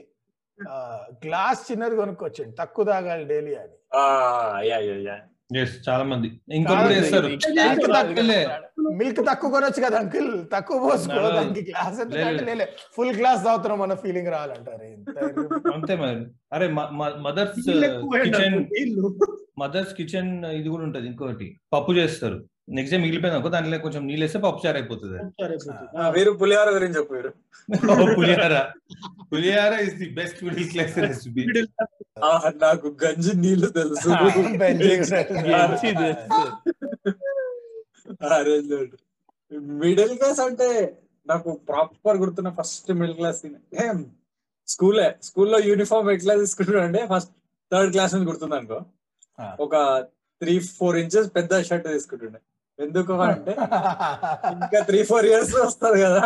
గ్లాస్ 1.26 1.72
చిన్నది 1.72 1.96
కొనుక్కొచ్చండి 1.96 2.56
తక్కువ 2.58 2.84
తాగాలి 2.84 3.24
డైలీ 3.24 3.54
అని. 3.54 3.74
చాలా 5.88 6.04
మంది. 6.04 6.28
మిల్క్ 8.96 9.26
తక్కువ 9.26 9.50
కొనొచ్చు 9.50 9.82
కదా 9.82 9.98
అంకిల్? 9.98 10.44
తక్కువ 10.52 10.78
పోసుకో. 10.78 11.18
దానికి 11.34 11.70
గ్లాస్ 11.70 12.00
లేలే. 12.42 12.66
ఫుల్ 12.96 13.16
గ్లాస్ 13.16 13.44
తాగుతున్నాం 13.44 13.78
మన 13.78 13.94
ఫీలింగ్ 13.94 14.28
రావాలంటారు. 14.28 14.86
అంతే 15.74 15.96
మరి. 15.96 16.26
అరే 16.52 16.68
మదర్స్ 17.22 17.60
కిచెన్. 18.24 18.56
మదర్స్ 19.58 19.94
కిచెన్ 19.94 20.44
ఇది 20.44 20.68
కూడా 20.68 20.84
ఉంటది 20.84 21.06
ఇంకోటి 21.06 21.56
పప్పు 21.72 21.92
చేస్తారు. 21.92 22.38
నెక్స్ట్ 22.68 22.96
డే 22.96 23.02
మిగిలిపోయింది 23.02 23.36
అనుకో 23.36 23.48
దాంట్లో 23.48 23.78
కొంచెం 23.78 24.06
నీళ్ళు 24.06 24.24
వేస్తే 24.24 24.38
పప్పుచారు 24.38 24.76
అయిపోతుంది 24.76 25.18
అది. 25.18 25.30
సరే 25.40 25.54
పోతుంది. 25.56 25.98
ఆ, 25.98 26.08
వీరు 26.10 26.30
పులిహార 26.32 26.70
గురించి 26.70 26.96
చెప్పారు. 26.98 27.30
ఓ, 27.92 28.14
పులిహార. 28.16 28.54
Pulihora 29.32 29.72
is 29.80 29.94
the 29.94 30.08
best 30.10 30.44
middle 30.44 30.70
class 30.70 30.98
recipe 30.98 31.44
నాకు 32.56 32.96
గంజి 33.04 33.36
నీళ్ళు 33.36 33.66
తెలుసు. 33.70 34.08
మిడిల్ 39.80 40.16
క్లాస్ 40.18 40.40
అంటే 40.40 40.68
నాకు 41.26 41.60
ప్రాపర్ 41.68 42.16
గుర్తున్న 42.16 42.48
ఫస్ట్ 42.50 42.92
మిడిల్ 42.92 43.16
క్లాస్ 43.16 43.42
స్కూలే. 44.68 45.14
స్కూల్లో 45.22 45.58
యూనిఫామ్ 45.58 46.10
ఎట్లా 46.10 46.34
తీసుకుంటున్నా 46.36 46.82
అంటే 46.82 47.06
ఫస్ట్ 47.14 47.32
థర్డ్ 47.72 47.92
క్లాస్ 47.92 48.14
నుంచి 48.14 48.26
గుర్తుంది 48.26 48.54
అనుకో. 48.54 48.78
ఒక 49.64 49.74
త్రీ 50.42 50.54
ఫోర్ 50.78 50.96
ఇంచెస్ 51.02 51.28
పెద్ద 51.36 51.62
షర్ట్ 51.68 51.86
తీసుకుంటుండే. 51.94 52.40
ఎందుకు 52.78 53.12
అంటే 53.26 53.52
ఇంకా 54.54 54.78
త్రీ 54.88 55.00
ఫోర్ 55.10 55.26
ఇయర్స్ 55.30 55.54
వస్తారు 55.64 55.98
కదా. 56.04 56.22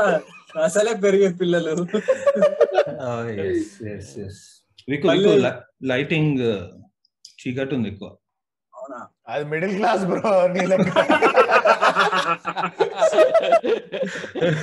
అసలే 0.66 0.92
పెరిగే 1.04 1.28
పిల్లలు. 1.40 1.74
లైటింగ్ 5.92 6.44
చీకటి 7.40 7.74
ఉంది 7.76 7.88
ఎక్కువ. 7.92 8.08
అవునా? 8.74 9.00
అది 9.32 9.44
మిడిల్ 9.52 9.74
క్లాస్ 9.78 10.04
బ్రో 10.10 10.32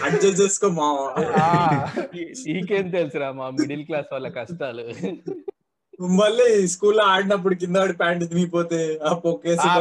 అడ్జస్ట్ 0.06 0.40
చేసుకో 0.42 0.68
మా 0.80 0.88
నీకేం 2.48 2.88
తెలుసురా 2.96 3.30
మా 3.40 3.48
మిడిల్ 3.60 3.84
క్లాస్ 3.90 4.10
వాళ్ళ 4.14 4.28
కష్టాలు? 4.40 4.86
మళ్ళీ 6.16 6.46
స్కూల్లో 6.68 7.04
ఆడినప్పుడు 7.06 7.56
కింద 7.56 7.78
ఆడి 7.78 7.94
ప్యాంట్ 8.00 8.24
తినిగిపోతే 8.30 8.80
ఆ 9.04 9.12
పొక్కేసి 9.24 9.68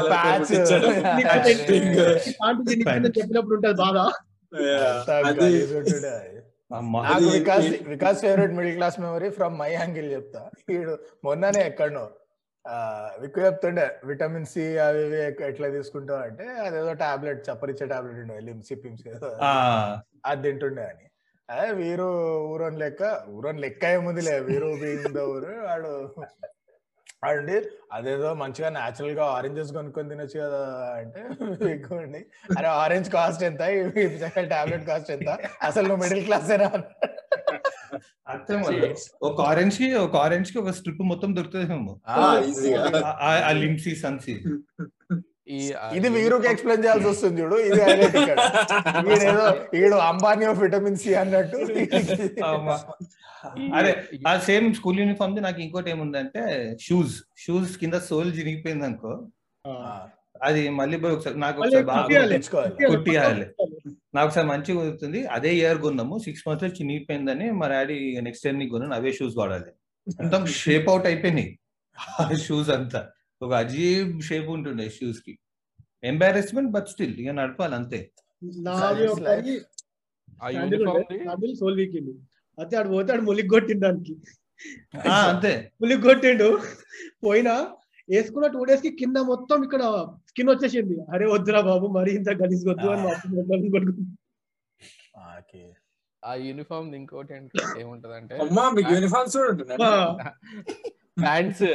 చెప్పినప్పుడు 3.19 3.55
ఉంటది 3.57 3.77
బాధ. 3.81 3.99
నాకు 7.07 7.25
Vikas 7.31 7.67
Vikas 7.89 8.19
favourite 8.21 8.53
middle 8.57 8.77
class 8.77 8.97
memory 9.01 9.29
from 9.31 9.55
my 9.59 9.71
angle 9.73 10.09
చెప్తా. 10.13 10.43
వీడు 10.69 10.95
మొన్ననే 11.25 11.63
ఎక్కడనో 11.67 12.05
ఆ, 12.65 12.75
విక్కు 13.21 13.41
చెప్తుండే 13.41 13.87
విటమిన్ 14.05 14.47
సి 14.47 14.63
అవి 14.79 15.01
ఇవి 15.07 15.19
ఎట్లా 15.49 15.69
తీసుకుంటావు 15.69 16.21
అంటే 16.21 16.45
అదేదో 16.63 16.93
టాబ్లెట్ 17.03 17.41
చప్పరిచ్చే 17.49 17.87
టాబ్లెట్ 17.87 18.21
ఉండే 18.23 18.37
లిమ్సీ 18.41 18.75
పిమ్స్ 18.75 19.03
అది 20.25 20.41
తింటుండే 20.43 20.85
అని. 20.85 21.05
అదే 21.49 21.69
వీరు 21.73 22.07
ఊరోని 22.51 22.79
లెక్క 22.79 23.03
ఊరోని 23.29 23.61
లెక్క 23.61 23.85
ఏముందిలే 23.95 24.35
వీరు 24.41 24.69
ఊరు 25.29 25.51
వాడు 25.65 25.93
వాడండి 27.23 27.57
అదేదో 27.93 28.35
మంచిగా 28.35 28.69
న్యాచురల్గా 28.69 29.25
ఆరెంజెస్ 29.35 29.71
కొనుక్కొని 29.73 30.09
తినొచ్చు 30.09 30.39
కదా 30.39 30.59
అంటే 30.97 31.21
ఎక్కువండి 31.71 32.21
అరే 32.59 32.69
ఆరెంజ్ 32.77 33.09
కాస్ట్ 33.11 33.43
ఎంత? 33.43 33.63
టాబ్లెట్ 34.51 34.87
కాస్ట్ 34.87 35.11
ఎంత? 35.11 35.31
అసలు 35.63 35.87
నువ్వు 35.89 36.03
మిడిల్ 36.05 36.25
క్లాస్ 36.25 36.51
ఏనా. 36.53 36.69
ఒక 39.23 39.39
ఆరెంజ్కి 39.43 39.89
ఒక 39.99 40.15
ఆరెంజ్కి 40.17 40.59
ఒక 40.59 40.71
స్ట్రిప్ 40.71 41.03
మొత్తం 41.05 41.31
దొరుకుతుందేమో. 41.37 41.95
ఆ, 42.09 43.53
లిమ్సీ 43.55 43.95
సన్సీ. 43.97 44.35
ఇది 45.95 46.09
వీరుకి 46.09 46.49
ఎక్స్ప్లెయిన్ 46.49 46.85
చేయాల్సి 46.85 47.09
వస్తుంది 47.09 47.43
చూడు. 47.43 47.57
ఇది 47.57 47.81
వీడేదో 49.09 49.67
వీడు 49.73 49.95
అంబానీ 49.95 50.45
ఆఫ్ 50.45 50.61
విటమిన్ 50.61 50.97
సి 50.97 51.15
అన్నట్టు. 51.15 51.57
ఈ- 53.59 53.71
ఆ 54.29 54.39
సేమ్ 54.39 54.75
స్కూల్ 54.75 54.99
యూనిఫామ్ 54.99 55.43
నాకు 55.43 55.63
ఇంకోటి 55.63 55.91
ఏముందంటే 55.91 56.77
షూస్ 56.81 57.23
షూస్ 57.39 57.79
కింద 57.79 57.95
సోల్ 57.95 58.39
చిరిగిపోయింది 58.39 58.85
అనుకో. 58.85 59.29
అది 60.43 60.69
మళ్ళీ 60.69 60.99
పోయి 60.99 61.15
ఒకసారి 61.15 61.41
నాకు 61.41 61.61
ఒకసారి 61.61 61.85
బాగా 61.85 62.03
కుట్టియాలి. 62.89 63.47
నాకు 64.15 64.29
ఒకసారి 64.29 64.47
మంచిగా 64.47 64.79
కుదురుతుంది. 64.79 65.27
అదే 65.27 65.55
ఇయర్ 65.55 65.79
కొన్నాము. 65.79 66.19
సిక్స్ 66.19 66.49
మంత్స్లో 66.49 66.71
చినిగిపోయిందని 66.71 67.51
మా 67.51 67.69
డాడీ 67.69 68.21
నెక్స్ట్ 68.21 68.47
ఇయర్ని 68.47 68.69
కొన్నాను. 68.69 68.95
అవే 68.95 69.13
షూస్ 69.13 69.37
వాడాలి. 69.37 69.71
మొత్తం 70.23 70.47
షేప్ 70.47 70.89
అవుట్ 70.89 71.07
అయిపోయినాయి. 71.07 71.59
ఆ 72.21 72.31
షూస్ 72.43 72.71
అంతా. 72.71 73.09
ఒక 73.43 73.53
అజీబ్ 73.53 74.23
షేప్ 74.23 74.47
ఉంటుండే 74.47 74.91
షూస్కి. 74.91 75.39
ఎంబారెస్మెంట్ 76.05 76.71
బట్ 76.71 76.89
స్టిల్ 76.89 77.21
ఇక 77.21 77.31
నడపాలి 77.31 77.75
అంతే. 77.75 78.11
యూనిఫామ్ 80.51 81.57
సోల్ 81.57 81.77
వీకింది 81.77 82.11
అయితే 82.59 82.77
ఆడు 82.77 82.89
పోతే 82.89 83.13
ఆడు 83.13 83.21
ములిగి 83.21 83.49
కొట్టింది 83.49 83.87
దానికి. 83.87 84.17
ఆ, 85.09 85.31
అంతే. 85.31 85.73
ములిగి 85.81 86.03
కొట్టిండు. 86.03 86.59
పోయినా 87.25 87.53
వేసుకున్న 88.09 88.47
టూ 88.47 88.65
డేస్కి 88.65 88.97
కింద 88.97 89.17
మొత్తం 89.17 89.65
ఇక్కడ 89.65 89.81
స్కిన్ 90.29 90.49
వచ్చేసింది. 90.49 90.97
అరే 91.13 91.27
వద్దురా 91.27 91.61
బాబు 91.61 91.87
మరి 91.87 92.15
ఇంత 92.15 92.29
గలీజ్ 92.29 92.69
వద్దు 92.69 92.87
అని. 92.87 93.07
ఆ 96.25 96.35
యూనిఫామ్ 96.35 96.95
ఇంకోటి 96.95 97.35
ఏంటి- 97.35 97.81
ఏముంటదంటే 97.81 98.37
అమ్మా 98.37 98.71
మీకు 98.71 98.93
ప్యాంట్స్ 101.23 101.67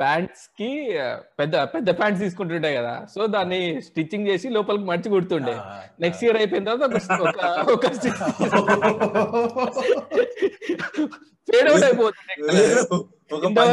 ప్యాంట్స్కి 0.00 0.70
పెద్ద 1.40 1.54
పెద్ద 1.74 1.88
ప్యాంట్స్ 1.98 2.22
తీసుకుంటుండే 2.22 2.70
కదా. 2.76 2.94
సో 3.14 3.20
దాన్ని 3.26 3.60
స్టిచ్చింగ్ 3.86 4.28
చేసి 4.28 4.46
లోపలికి 4.48 4.84
మర్చి 4.84 5.08
కుడుతుండే. 5.14 5.56
నెక్స్ట్ 6.00 6.24
ఇయర్ 6.24 6.36
అయిపోయిన 6.36 6.64
తర్వాత 6.64 6.84
ఒక 7.76 7.86
ఫేడ్ 11.48 11.68
అవుట్ 11.68 11.84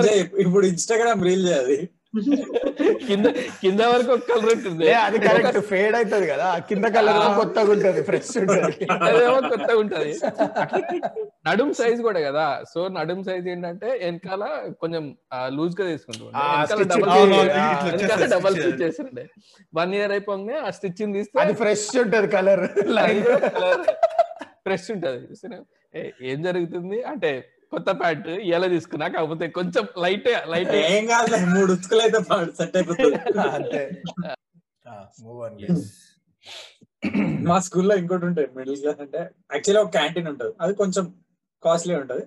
చేయి, 0.07 0.21
ఇప్పుడు 0.45 0.65
ఇన్స్టాగ్రామ్ 0.65 1.23
రీల్ 1.29 1.45
చేయాలి. 1.47 1.79
కింద 3.07 3.25
కింద 3.61 3.81
వరకు 3.91 4.11
ఒక 4.13 4.23
కలర్ 4.29 4.51
ఉంటుంది. 4.53 4.85
అది 5.05 5.17
కరెక్ట్ 5.25 5.59
ఫేడ్ 5.71 5.95
అవుతుంది 5.97 6.27
కదా. 6.27 6.47
కింద 6.69 6.85
కలర్ 6.95 7.19
కొత్తగా 7.39 7.71
ఉంటది 7.73 8.01
ఫ్రెష్ 8.07 8.31
ఉంటది. 8.41 8.71
కొత్తగా 9.51 9.75
ఉంటది. 9.83 10.11
నడుం 11.47 11.69
సైజ్ 11.79 11.99
కూడా 12.07 12.19
కదా. 12.19 12.45
సో 12.73 12.79
నడుం 12.97 13.19
సైజ్ 13.23 13.47
ఏంటంటే 13.53 13.89
వెనకాల 14.03 14.43
కొంచెం 14.81 15.03
లూజ్గా 15.57 15.85
తీసుకుంటుండే 15.91 16.35
డబల్. 18.35 18.55
స్టిచ్ 18.59 18.81
చేస్తుండే. 18.81 19.25
వన్ 19.75 19.93
ఇయర్ 19.99 20.11
అయిపోగానే 20.17 20.57
ఆ 20.67 20.69
స్టిచ్చింగ్ 20.69 21.13
తీస్తే 21.19 21.41
అది 21.45 21.53
ఫ్రెష్ 21.53 21.87
ఉంటది 22.05 22.29
కలర్ 22.37 22.65
ఫ్రెష్ 24.65 24.89
ఉంటది. 24.95 25.21
ఏం 26.31 26.39
జరుగుతుంది? 26.49 26.97
అంటే 27.13 27.31
కొత్త 27.73 27.89
ప్యాంట్ 28.01 28.27
ఇలా 28.51 28.67
తీసుకున్నా 28.73 29.08
కాకపోతే 29.15 29.45
కొంచెం 29.58 29.84
లైట్ 30.03 30.29
లైట్ 30.53 30.73
ఏం. 30.79 31.03
కాదు 31.12 31.38
మూడు 31.55 31.69
ఉతుకులు 31.75 32.01
అయితే 32.05 32.19
సెట్ 32.60 32.75
అయిపోతుంది. 32.77 33.17
మా 37.49 37.58
స్కూల్లో 37.65 37.93
ఇంకోటి 38.01 38.25
ఉంటాయి 38.29 38.47
మిడిల్ 38.58 38.77
క్లాస్ 38.82 39.01
అంటే 39.05 39.21
యాక్చువల్లీ 39.53 39.82
ఒక 39.84 39.91
క్యాంటీన్ 39.97 40.27
ఉంటుంది. 40.32 40.53
అది 40.63 40.73
కొంచెం 40.82 41.05
కాస్ట్లీ 41.63 41.93
ఉంటది. 42.01 42.23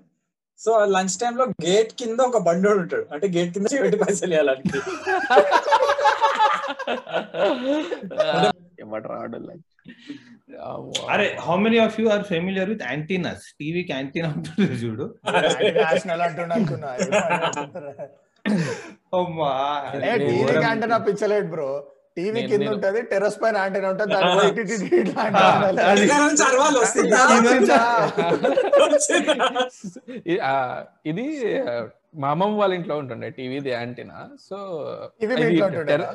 సో 0.60 0.70
లంచ్ 0.94 1.16
టైమ్లో 1.22 1.44
గేట్ 1.66 1.92
కింద 2.00 2.18
ఒక 2.30 2.40
బండోడు 2.48 2.80
ఉంటాడు. 2.84 3.06
అంటే 3.14 3.26
గేట్ 3.36 3.52
కింద 3.54 3.66
పెట్టి 3.84 3.98
పైసలు 4.04 4.34
ఇవ్వాలని 4.34 4.64
ఏమంటారు 8.82 9.16
ఆడోళ్ళకి. 9.22 9.64
అరే 11.12 11.26
how 11.40 11.54
many 11.56 11.78
of 11.78 11.96
you 12.00 12.06
are 12.08 12.24
familiar 12.24 12.68
with 12.70 12.84
antennas 12.90 13.44
టీవీకి 13.60 13.92
యాంటీనా 13.92 14.28
ఉంటుంది 14.36 14.76
చూడు? 14.82 15.06
టీవీ 20.22 20.52
యాంటనా 20.62 20.98
పిచ్చలేట్ 20.98 21.48
బ్రో 21.50 21.70
టీవీ 22.16 22.40
కింద 22.48 22.66
ఉంటది 22.68 23.00
టెర్రస్ 23.02 23.38
పైన 23.42 23.56
యాంటనా 23.56 23.88
ఉంటది 23.88 24.12
ఇది 31.06 31.24
మా 32.14 32.28
అమ్మమ్మ 32.30 32.58
వాళ్ళ 32.58 32.72
ఇంట్లో 32.74 32.94
ఉంటుండే 32.98 33.28
టీవీది 33.30 33.70
యాంటీనా 33.70 34.18
సో 34.48 34.56
ఉంటుండేనా? 35.66 36.08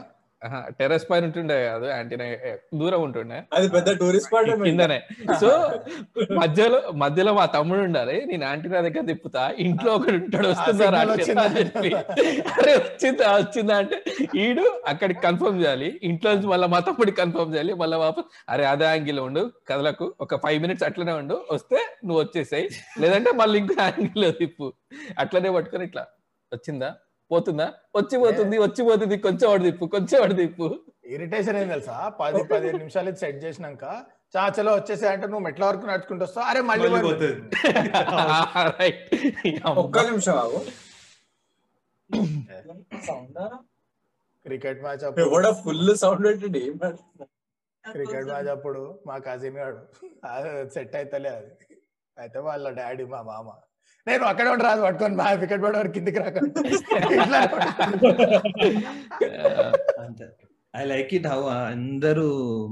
టెర్రస్ 0.79 1.05
పైన 1.09 1.25
ఉంటుండే 1.25 1.65
కాదు 1.69 1.85
యాంటీనా 1.85 2.25
దూరం 2.79 3.01
ఉంటుండే. 3.01 3.37
అది 3.57 3.69
పెద్ద 3.69 3.89
టూరిస్ట్ 4.01 4.27
స్పాట్ 4.27 4.49
కిందనే. 4.65 4.97
సో 5.41 5.49
మధ్యలో 6.41 6.91
మధ్యలో 7.03 7.33
మా 7.33 7.45
తమ్ముడు 7.45 7.81
ఉండాలి 7.81 8.25
నేను 8.25 8.45
యాంటీనా 8.45 8.81
దగ్గర 8.81 9.03
తిప్పుతా 9.05 9.43
ఇంట్లో 9.57 9.93
ఒకడు 9.93 10.17
ఉంటాడు 10.21 10.47
వస్తుందా 10.47 11.45
చెప్పి. 11.57 11.89
అరే 12.57 12.75
వచ్చిందా 12.77 13.35
వచ్చిందా 13.39 13.77
అంటే 13.77 13.97
ఈడు 14.35 14.65
అక్కడికి 14.87 15.19
కన్ఫర్మ్ 15.19 15.59
చేయాలి 15.63 15.99
ఇంట్లో 16.01 16.31
నుంచి 16.33 16.47
మళ్ళీ 16.47 16.67
మా 16.67 16.79
తమ్ముడికి 16.79 17.17
కన్ఫర్మ్ 17.17 17.53
చేయాలి 17.53 17.73
మళ్ళీ 17.73 17.97
వాపస్ 17.97 18.29
అరే 18.49 18.65
అదే 18.65 18.85
యాంగిల్ 18.85 19.19
ఉండు 19.19 19.51
కదలకు 19.71 20.15
ఒక 20.19 20.35
ఫైవ్ 20.45 20.61
మినిట్స్ 20.61 20.83
అట్లనే 20.83 21.11
ఉండు 21.11 21.45
వస్తే 21.51 21.79
నువ్వు 22.05 22.21
వచ్చేసాయి 22.23 22.67
లేదంటే 22.99 23.31
మళ్ళీ 23.31 23.57
ఇంకో 23.59 23.75
యాంగిల్ 23.81 24.33
తిప్పు. 24.33 24.73
అట్లనే 25.19 25.49
పట్టుకొని 25.49 25.85
ఇట్లా. 25.85 26.05
వచ్చిందా? 26.53 26.89
పోతుందా? 27.31 27.65
వచ్చి 27.95 28.15
పోతుంది 28.23 28.55
వచ్చి 28.65 28.81
పోతుంది 28.87 29.15
కొంచెం 29.25 29.47
వాడు 29.51 29.63
తిప్పు 29.67 29.85
కొంచెం 29.95 30.17
వాడు 30.21 30.35
తిప్పు. 30.41 30.65
ఇరిటేషన్ 31.15 31.57
ఏం 31.61 31.67
తెలుసా? 31.73 31.95
పది 32.21 32.41
పదిహేను 32.51 32.79
నిమిషాలు 32.83 33.11
సెట్ 33.23 33.39
చేసినాక 33.45 33.83
చాచలో 34.35 34.71
వచ్చేసా 34.77 35.07
అంటే 35.13 35.25
నువ్వు 35.27 35.43
మెట్ల 35.47 35.63
వరకు 35.69 35.85
నడుచుకుంటూ 35.91 36.23
వస్తావు. 36.27 36.45
అరే 36.51 36.61
మళ్ళీ 36.69 36.87
ఒక్క 39.83 39.97
నిమిషం 40.09 40.35
ఆగు. 40.43 40.59
సౌండ్? 43.07 43.39
క్రికెట్ 44.45 44.79
మ్యాచ్ 44.83 45.03
అప్పుడు. 45.07 45.51
ఫుల్ 45.63 45.91
సౌండ్ 46.03 46.23
పెట్టండి? 46.27 46.61
క్రికెట్ 47.83 48.27
మ్యాచ్ 48.31 48.49
అప్పుడు 48.55 48.81
మా 49.07 49.15
కజిన్ 49.27 49.57
గాడు 49.61 49.79
సెట్ 50.75 50.95
అయితలే 50.99 51.31
అది. 51.39 51.51
అయితే 52.17 52.39
వాళ్ళ 52.47 52.65
డాడీ 52.79 53.05
మా 53.13 53.19
మామ. 53.29 53.47
నేను 54.07 54.23
అక్కడే 54.29 54.49
ఉండి 54.49 54.63
రాదు 54.67 54.81
పట్టుకొని 54.83 55.15
మా 55.15 55.25
వికెట్ 55.41 55.63
పడేవాడు 55.63 55.89
కిందికి 55.95 56.19
రాకండి 56.19 56.53
అంతే. 60.03 60.25
ఐ 60.73 60.83
లైక్ 60.85 61.11
ఇట్ 61.17 61.27
హౌ 61.29 61.39
అందరూ 61.67 62.25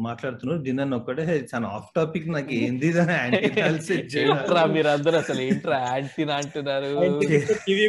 మాట్లాడుతున్నారు. 0.05 0.59
డిన్నర్ 0.65 0.93
ఒక్కటే 0.97 1.23
చాలా 1.51 1.67
ఆఫ్ 1.77 1.87
టాపిక్ 1.95 2.27
నాకు 2.35 2.51
ఏంది 2.59 2.89
మీరు 4.75 4.89
అందరూ 4.95 5.17
అసలు 5.23 5.41
ఏంట్రా 5.47 5.77
యాంటీనా 5.87 6.35
అంటున్నారు? 6.41 6.91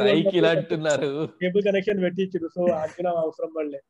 సైకిల్ 0.04 0.46
అంటున్నారు. 0.52 1.10
కేబుల్ 1.42 1.64
కనెక్షన్ 1.68 2.02
పెట్టించారు 2.06 2.48
సో 2.56 2.62
అంచనా 2.82 3.12
అవసరం 3.24 3.52
పడలే. 3.56 3.80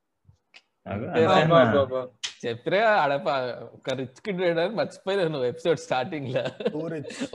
చెప్తే 2.47 2.80
ఆడప 2.82 3.28
ఒక 3.74 3.90
రిచ్ 3.94 4.20
కిడ్ 4.24 4.40
మర్చిపోయినా 4.74 5.24
నువ్వు 5.24 5.44
ఎపిసోడ్ 5.44 5.78
స్టార్టింగ్లో. 5.78 6.42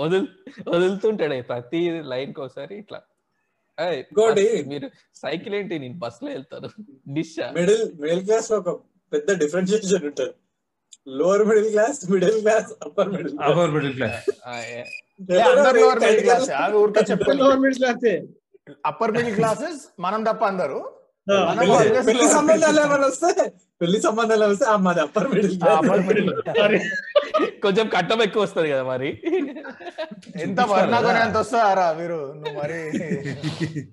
వదులు 0.03 0.27
వదులుతుంటాడే 0.69 1.41
ప్రతి 1.41 2.01
లైన్కి 2.03 2.41
ఒకసారి 2.41 2.77
ఇట్లా. 2.77 3.01
మీరు 4.67 4.89
సైకిల్ 5.15 5.55
ఏంటి? 5.55 5.79
నేను 5.79 5.93
బస్లో 5.93 6.29
వెళ్తాను. 6.31 6.69
డిష్ 7.13 7.53
మిడిల్ 7.53 8.01
మిడిల్ 8.01 8.25
క్లాస్లో 8.25 8.57
ఒక 8.57 8.81
పెద్ద 9.13 9.39
డిఫరెన్షియేషన్ 9.39 10.05
ఉంటుంది. 10.05 10.31
Lower 11.07 11.47
middle 11.47 11.69
class 11.69 12.11
middle 12.11 12.41
class 12.41 12.73
upper 12.83 13.09
middle 13.09 13.37
our 13.41 13.71
middle 13.71 13.93
class 13.93 14.29
lower 15.31 15.99
middle 15.99 16.21
class 16.21 16.49
అది 16.49 16.75
ఊరికే 16.75 17.01
చెప్పాలి 17.11 17.43
గవర్నమెంట్ 17.43 17.77
క్లాసే 17.77 18.27
అప్పర్ 18.85 19.11
మిడిల్ 19.11 19.35
క్లాసెస్ 19.35 20.01
మనం 20.01 20.23
తప్ప 20.23 20.45
అందరు. 20.45 21.00
పెళ్ళి- 22.05 22.29
సంబంధాలు 22.29 22.79
ఏమైనా 22.81 23.07
వస్తే 23.07 23.43
పెళ్ళి 23.81 24.01
సంబంధాలు 24.01 24.45
వస్తే 24.45 24.65
ఆ 24.65 24.75
మాది 24.77 24.99
అప్పర్ 24.99 25.27
మిడిల్. 25.29 26.31
కొంచెం 27.63 27.87
కట్టం 27.87 28.21
ఎక్కువ 28.21 28.43
వస్తది 28.43 28.69
కదా 28.71 28.83
మరి. 28.83 29.09
ఎంత 30.41 30.59
వర్ణకొని 30.71 31.19
ఎంత 31.19 31.37
వస్తారా 31.37 31.93
మీరు? 31.93 32.19
నువ్వు 32.35 32.57
మరి. 32.61 32.79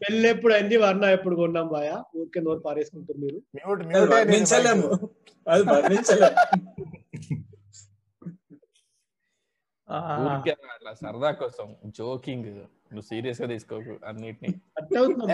పెళ్ళి 0.00 0.28
ఎప్పుడు 0.28 0.52
అయింది 0.54 0.76
వర్ణ 0.76 1.04
ఎప్పుడు 1.08 1.36
కొన్నాం 1.36 1.68
బాయా 1.68 1.94
ఊరికే 2.16 2.40
నోరు 2.40 2.58
పారేసుకుంటారు 2.58 3.18
మీరు. 3.18 3.38
వర్ణించలేము. 4.12 4.88
అది 5.46 5.62
వర్ణించలేము. 5.70 6.34
అట్లా 9.90 10.94
సరదా 10.94 11.30
కోసం 11.30 11.76
జోకింగ్ 11.86 12.56
నువ్వు 12.56 13.00
సీరియస్గా 13.00 13.48
తీసుకోకు 13.48 13.98
అన్నిటిని. 14.06 14.54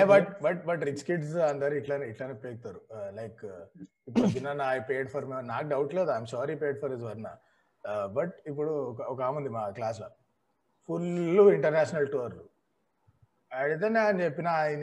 But 0.04 0.42
but 0.42 0.66
but 0.66 0.84
rich 0.84 1.04
kids 1.04 1.36
అందరు 1.36 1.74
ఇట్లానే 1.74 2.08
ఇట్లానే 2.08 2.34
పేగుతారు. 2.34 2.80
లైక్ 2.92 3.44
ఇప్పుడు 4.08 4.32
తిన్నా 4.32 4.74
ఐ 4.74 4.78
పేడ్ 4.78 5.10
ఫర్ 5.10 5.46
నాకు 5.46 5.68
డౌట్ 5.68 5.94
లేదు. 5.94 6.10
I'm 6.10 6.26
sorry 6.26 6.54
paid 6.54 6.80
for 6.80 6.92
is 6.92 7.02
వర్ణ. 7.02 7.36
బట్ 8.06 8.32
ఇప్పుడు 8.46 8.70
ఒక- 9.08 9.22
ఆమె 9.22 9.36
ఉంది 9.36 9.48
మా 9.48 9.68
క్లాస్లో 9.68 10.08
ఫుల్ 10.88 11.54
ఇంటర్నేషనల్ 11.54 12.12
టూర్. 12.12 12.34
అడిగితే 13.54 13.88
నేను 13.88 14.22
చెప్పిన 14.22 14.48
ఆయన 14.48 14.78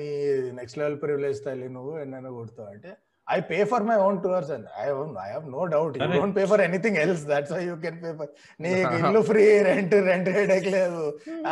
నెక్స్ట్ 0.55 0.77
లెవెల్ 0.77 1.01
ప్రివిలేజ్ 1.01 1.45
తల్లి 1.45 1.69
నువ్వు 1.69 1.99
ఎన్నైనా 1.99 2.29
కొడుతావు. 2.29 2.69
అంటే 2.69 2.97
I 3.29 3.39
pay 3.49 3.57
for 3.71 3.83
my 3.87 3.95
own 4.05 4.17
tours 4.23 4.51
and 4.55 4.67
I 4.81 4.85
I 5.23 5.27
have 5.33 5.45
no 5.55 5.61
doubt 5.73 5.95
you 5.97 6.03
అరే. 6.05 6.15
Don't 6.17 6.35
pay 6.37 6.43
for 6.51 6.61
anything 6.67 6.97
else 7.03 7.23
that's 7.31 7.51
why 7.55 7.61
you 7.67 7.75
can 7.83 7.97
pay 8.03 8.11
for 8.19 8.29
నీకు 8.59 8.93
ఇల్లు 8.99 9.21
ఫ్రీ 9.29 9.43
రెంట్ 9.69 9.95
రెంట్ 10.09 10.29
హెడేక్ 10.37 10.67
లేదు 10.77 11.03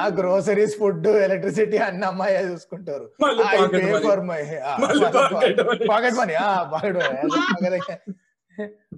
ఆ 0.01 0.05
గ్రోసరీస్ 0.19 0.75
ఫుడ్ 0.81 1.07
ఎలక్ట్రిసిటీ 1.25 1.79
అన్ని 1.87 2.07
అమ్మాయి 2.11 2.35
చూసుకుంటారు. 2.51 3.07
I 3.47 3.67
pay 3.75 3.91
for 4.07 4.17
my 4.31 4.41
మళ్ళీ 4.85 5.05
pocket 5.09 5.33
money. 5.33 5.85
Pocket 5.91 6.17
money 6.21 6.35
pocket 6.73 6.97
money 6.97 8.15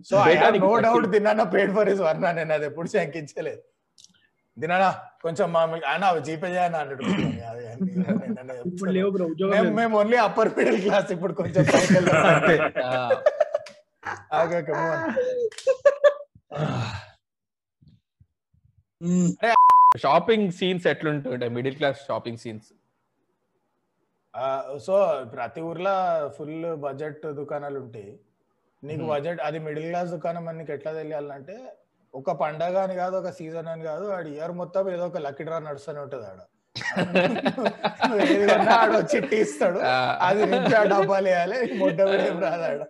so 0.10 0.16
I 0.30 0.36
have 0.42 0.58
no 0.66 0.72
doubt 0.86 1.08
దిన్నా 1.16 1.46
paid 1.56 1.72
for 1.78 1.90
is 1.94 2.02
వర్ణ. 2.08 2.26
నేను 2.38 2.54
అది 2.58 2.66
ఎప్పుడు 2.70 2.90
శంకించలేదు. 2.96 3.62
దినా 4.60 5.02
కొంచెం 5.24 5.54
మా 5.54 5.80
అన్న 5.88 6.20
జీపే 6.20 6.48
చేయని 6.48 6.78
అన్నాడు. 6.78 7.04
మేము 9.78 9.98
ఓన్లీ 9.98 10.18
అప్పర్ 10.18 10.58
మిడిల్ 10.58 10.82
క్లాస్ 10.82 11.12
ఇప్పుడు 11.12 11.34
కొంచెం. 11.34 11.66
Shopping 20.04 20.52
scenes 20.52 20.88
ఎట్లుంటుండే? 20.92 21.50
Middle 21.50 21.76
class 21.76 22.08
shopping 22.08 22.38
scenes 22.38 22.74
so 24.86 25.26
ప్రతి 25.34 25.62
ఊర్లో 25.62 26.30
ఫుల్ 26.30 26.78
బడ్జెట్ 26.78 27.40
దుకాణాలు 27.40 27.80
ఉంటాయి 27.80 28.20
నీకు 28.84 29.02
Hmm. 29.02 29.12
బడ్జెట్ 29.12 29.42
అది 29.42 29.60
మిడిల్ 29.60 29.90
క్లాస్ 29.90 30.10
దుకాణం 30.10 30.48
అని 30.48 30.58
నీకు 30.58 30.72
ఎట్లా 30.72 30.94
తెలియాలంటే 30.94 31.79
ఒక 32.14 32.32
పండగ 32.42 32.76
అని 32.86 32.96
కాదు 33.00 33.16
ఒక 33.20 33.30
సీజన్ 33.38 33.70
అని 33.72 33.84
కాదు 33.88 34.06
ఆడు 34.14 34.30
ఇయర్ 34.36 34.54
మొత్తం 34.62 34.88
ఏదో 34.94 35.06
ఒక 35.10 35.20
లక్కీ 35.26 35.44
డ్రా 35.48 35.60
నడుస్తూనే 35.68 36.02
ఉంటది 36.06 36.26
ఆడ. 36.32 36.40
ఆడు 38.76 38.94
వచ్చి 38.94 39.14
చిట్టి 39.14 39.38
ఇస్తాడు 39.44 39.80
అది 40.28 40.44
నుంచి 40.52 40.74
ఆ 40.76 40.92
డబ్బాలు 40.92 41.28
వేయాలి 41.30 41.58
ముడ్డ 41.80 42.00
కూడా 42.04 42.24
ఏం 42.28 42.38
రాదు 42.44 42.64
ఆడ. 42.68 42.82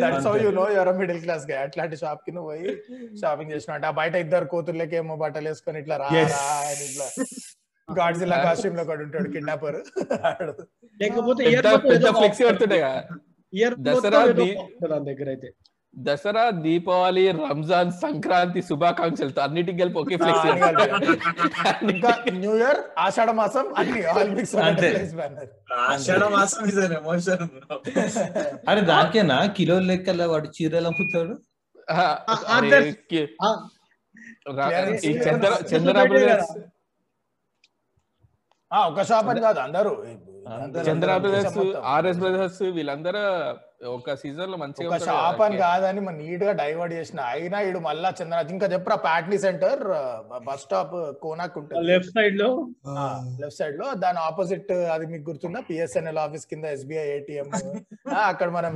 That's 0.00 0.26
how 0.28 0.34
you 0.42 0.50
know 0.58 0.64
your 0.74 0.90
middle 0.98 1.20
క్లాస్గా 1.24 1.56
అట్లాంటి 1.64 1.96
షాప్కి 2.02 2.32
నువ్వు 2.36 2.50
పోయి 2.50 2.72
షాపింగ్ 3.20 3.52
చేసిన 3.54 3.72
అంటే 3.76 3.88
ఆ 3.90 4.00
బయట 4.00 4.14
ఇద్దరు 4.24 4.48
కూతుర్లకి 4.52 4.96
ఏమో 5.00 5.16
బట్టలు 5.22 5.48
వేసుకొని 5.50 5.80
ఇట్లా 5.82 5.98
రా 6.02 6.08
Yes. 6.16 6.32
రా 6.34 6.42
అని 6.64 6.84
ఇట్లా 6.88 7.06
గాడ్జిల్లా 7.88 8.36
కాస్ట్యూమ్లో 8.44 8.82
ఒకటి 8.86 9.02
ఉంటాడు 9.06 9.28
కిడ్నాపర్. 9.34 9.78
లేకపోతే 11.00 11.42
ఇయర్ 11.50 11.68
మొత్తం 11.86 12.14
ఫ్లెక్సీ 12.18 12.44
పడుతుండే 12.48 12.78
దసరా 13.86 14.20
దాని 14.84 15.04
దగ్గర 15.10 15.28
అయితే. 15.34 15.48
దసరా 15.96 16.44
దీపావళి 16.62 17.22
రంజాన్ 17.40 17.90
సంక్రాంతి 18.00 18.60
శుభాకాంక్షలతో 18.68 19.40
అన్నిటికి 19.44 19.78
కలిపి 19.80 19.98
ఒకే 20.00 20.16
ఫ్లెక్సీ 20.22 20.48
ఇంకా 21.92 22.12
న్యూ 22.36 22.52
ఇయర్ 22.58 22.80
ఆషాఢ 22.98 23.30
మాసం 23.38 23.66
అన్ని 23.80 24.00
ఆల్ 24.12 24.32
మిక్స్ 24.32 24.54
ఆషాఢ 25.86 26.22
మాసం 26.34 26.64
ఇస్ 26.70 26.80
ఎమోషన్ 26.98 27.44
అరే 28.70 28.82
దానికేనా? 28.90 29.38
కిలో 29.56 29.76
లెక్కల 29.88 30.22
వాడు 30.32 30.48
చీరలు 30.56 30.88
అమ్ముతాడు? 30.90 31.34
చంద్ర 35.24 35.50
చంద్ర 35.70 35.96
ఒక 38.70 39.02
షాప్ 39.08 39.28
అని 39.32 39.40
కాదు 39.44 39.60
అందరూ. 39.60 39.92
చంద్ర 40.86 41.10
బ్రదర్స్. 41.22 41.58
ఆర్ఎస్ 41.92 42.20
బ్రదర్స్ 42.22 42.62
వీళ్ళందరూ 42.76 43.22
ఒక 43.92 44.14
సీజన్లో 44.20 44.56
మంచిగా 44.62 44.88
ఒక 44.90 44.96
షాప్ 45.06 45.40
అని 45.46 45.56
కదా. 45.56 45.66
కాదని 45.70 46.00
మన 46.06 46.14
నీట్గా 46.22 46.52
డైవర్ట్ 46.60 46.94
చేసిన. 46.98 47.20
అయినా 47.34 47.58
ఇడు 47.68 47.80
మళ్ళా 47.86 48.10
చంద్ర 48.20 48.38
ఇంకా 48.56 48.66
చెప్పరా 48.74 48.96
ప్యాట్నీ 49.06 49.38
సెంటర్ 49.44 49.82
బస్ 50.46 50.62
స్టాప్ 50.66 50.94
కోనాక్ 51.22 51.56
ఉంటుంది. 51.60 51.82
లెఫ్ట్ 51.90 52.12
సైడ్లో? 52.16 52.48
లెఫ్ట్ 53.42 53.58
సైడ్లో. 53.60 53.86
దాని 54.04 54.20
ఆపోజిట్ 54.28 54.72
అది 54.94 55.06
మీకు 55.12 55.24
గుర్తుందా? 55.30 55.62
పిఎస్ఎన్ఎల్ 55.70 56.20
ఆఫీస్ 56.26 56.46
కింద 56.52 56.64
ఎస్బీఐ 56.76 57.06
ఏటీఎం 57.16 57.50
అక్కడ 58.30 58.48
మనం 58.58 58.72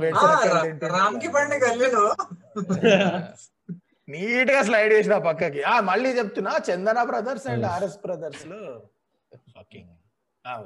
నీట్గా 4.07 4.61
స్లైడ్ 4.67 4.93
చేసిన 4.93 5.15
పక్కకి. 5.29 5.61
ఆ 5.71 5.73
మళ్ళీ 5.89 6.11
చెప్తున్నా 6.19 6.53
చందన 6.69 6.99
బ్రదర్స్ 7.09 7.47
అండ్ 7.53 7.65
ఆర్ఎస్ 7.73 7.97
బ్రదర్స్లో. 8.05 8.61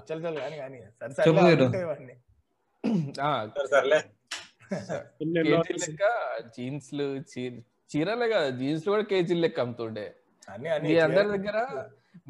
చల్ 0.09 0.21
చల్ 0.25 0.37
కానీ 0.43 0.57
కానీ. 0.63 0.79
సరే 3.55 3.67
సరే 3.73 3.97
కేజీ 5.43 5.73
లెక్క 5.73 6.03
జీన్స్లు 6.57 7.07
చీరలే 7.91 8.29
కదా 8.29 8.49
జీన్స్ 8.49 8.85
కూడా 8.89 9.03
కేజీలు 9.03 9.41
లెక్క 9.41 9.59
అమ్ముతుండే. 9.59 10.05
మీ 10.83 10.97
అందరి 10.99 11.27
దగ్గర 11.37 11.57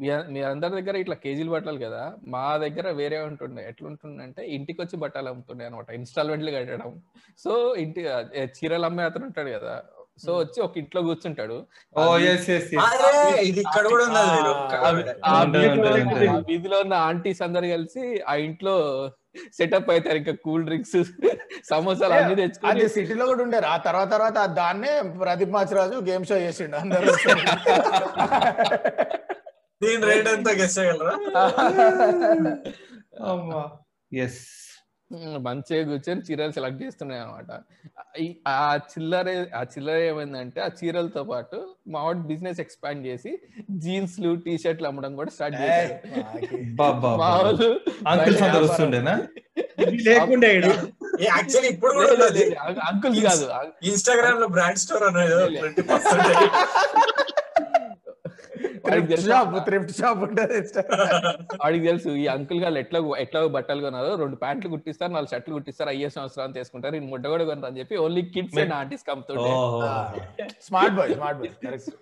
మీ 0.00 0.32
మీ 0.32 0.42
అందరి 0.42 0.70
దగ్గర 0.70 0.96
ఇట్లా 0.96 1.14
కేజీలు 1.14 1.50
బట్టలు 1.50 1.78
కదా? 1.78 2.16
మా 2.28 2.56
దగ్గర 2.56 2.90
వేరే 2.90 3.18
ఉంటుండే. 3.18 3.68
ఎట్లుంటుండే 3.68 4.24
అంటే 4.24 4.46
ఇంటికి 4.46 4.82
వచ్చి 4.82 4.96
బట్టలు 4.96 5.28
అమ్ముతుండే 5.28 5.64
అనమాట. 5.64 5.90
ఇన్స్టాల్మెంట్లు 5.90 6.50
కట్టడం. 6.50 7.02
సో 7.38 7.74
ఇంటి 7.76 8.00
చీరలు 8.56 8.84
అమ్మే 8.84 9.02
అతను 9.02 9.24
ఉంటాడు 9.24 9.48
కదా? 9.48 9.74
సో 10.18 10.30
వచ్చి 10.38 10.58
ఒక 10.64 10.74
ఇంట్లో 10.80 11.00
కూర్చుంటాడు. 11.06 11.56
ఓ 11.94 12.02
ఎస్ 12.26 12.48
ఎస్ 12.50 12.68
అరే 12.82 13.08
ఇది 13.42 13.60
ఇక్కడ 13.62 13.84
కూడా 13.88 14.04
వీధిలో 16.48 16.78
ఉన్న- 16.80 17.00
ఆంటీస్ 17.06 17.40
అందరు 17.46 17.68
కలిసి 17.72 18.02
ఆ 18.26 18.34
ఇంట్లో 18.44 18.74
సెటప్ 19.56 19.88
అవుతారు 19.92 20.18
ఇంకా 20.20 20.34
కూల్ 20.44 20.64
డ్రింక్స్ 20.66 20.96
సమోసాలు 21.70 22.14
అన్ని 22.14 22.32
అది 22.32 22.40
తెచ్చుకొని 22.42 22.84
సిటీలో 22.94 23.24
కూడా 23.30 23.42
ఉండేరు 23.44 23.66
ఆ 23.66 23.78
తర్వాత 23.86 24.08
తర్వాత 24.14 24.38
దాన్నే 24.58 24.92
ప్రదీప్ 25.18 25.54
మాచిరాజు 25.56 25.96
గేమ్ 26.08 26.26
షో 26.30 26.38
చేసిండు 26.44 26.76
అందరూ. 26.76 27.12
దీని 29.80 30.02
రేట్ 30.08 30.28
ఎంత 30.32 30.48
గెస్ట్ 30.60 30.78
చేయగలరా? 30.78 31.16
ఎస్ 34.12 34.42
మంచిగా 35.40 35.84
కూర్చొని 35.84 36.20
చీరలు 36.20 36.52
సెలెక్ట్ 36.52 36.82
చేస్తున్నాయి 36.82 37.20
అనమాట 37.20 37.50
ఆ 38.52 38.58
చిల్లర 38.90 39.28
ఆ 39.54 39.62
చిల్లర 39.72 39.98
ఏమైందంటే 40.04 40.60
ఆ 40.60 40.68
చీరలతో 40.78 41.24
పాటు 41.24 41.58
మా 41.88 42.00
బిజినెస్ 42.26 42.60
ఎక్స్పాండ్ 42.60 43.06
చేసి 43.06 43.32
జీన్స్లు 43.78 44.34
టీ 44.44 44.58
షర్ట్లు 44.58 44.88
అమ్మడం 44.88 45.14
కూడా 45.16 45.30
స్టార్ట్ 45.30 45.56
చేశారు 45.60 45.94
బాబా 46.74 47.12
మా 47.16 47.30
వాళ్ళు 47.36 47.68
అంకుల్స్ 48.06 48.40
బయట 48.40 48.48
అందరు 48.48 48.64
వస్తుండేనా? 48.64 49.14
ఇది 49.84 49.96
లేకుండే 50.04 50.48
ఈడ. 50.56 50.66
యాక్చువల్లీ 51.24 51.68
ఇప్పుడు 51.70 51.92
కూడా 51.92 52.06
లేదు, 52.06 52.16
ఉన్నది. 52.18 52.44
లేదు, 52.44 52.56
అంకు- 52.62 52.84
అంకుల్స్ 52.86 53.20
కాదు 53.24 53.46
ఇన్స్టాగ్రామ్లో 53.86 54.46
బ్రాండ్ 54.48 54.78
స్టోర్ 54.78 55.04
అనేది 55.04 55.34
వాడికి 61.60 61.84
తెలుసు? 61.84 62.10
ఈ 62.16 62.26
అంకుల్ 62.34 62.60
గారు 62.64 62.78
ఎట్లా 62.82 62.98
ఎట్లా 63.24 63.40
బట్టలు 63.56 63.82
కొన్నారు 63.86 64.10
రెండు 64.22 64.36
ప్యాంట్లు 64.42 64.70
కుట్టిస్తారు 64.74 65.12
నాలుగు 65.12 65.32
షర్ట్లు 65.32 65.54
కుట్టిస్తారు 65.56 65.90
అయ్యే 65.92 66.08
సంవత్సరం 66.16 66.54
తీసుకుంటారు 66.58 66.96
ఈ 66.96 67.04
ముడ్డ 67.12 67.24
కూడా 67.34 67.44
కొనరు 67.44 67.68
అని 67.70 67.78
చెప్పి 67.80 68.00
ఓన్లీ 68.04 68.24
కిడ్స్ 68.34 68.58
అండ్ 68.64 68.74
ఆంటీస్ 68.80 69.06
కమ్ముతుంటే 69.08 69.50
ఓహో. 69.58 69.80
Smart 70.66 70.96
boy 70.98 71.12
smart 71.16 71.40
boy 71.40 71.52
correct 71.64 71.94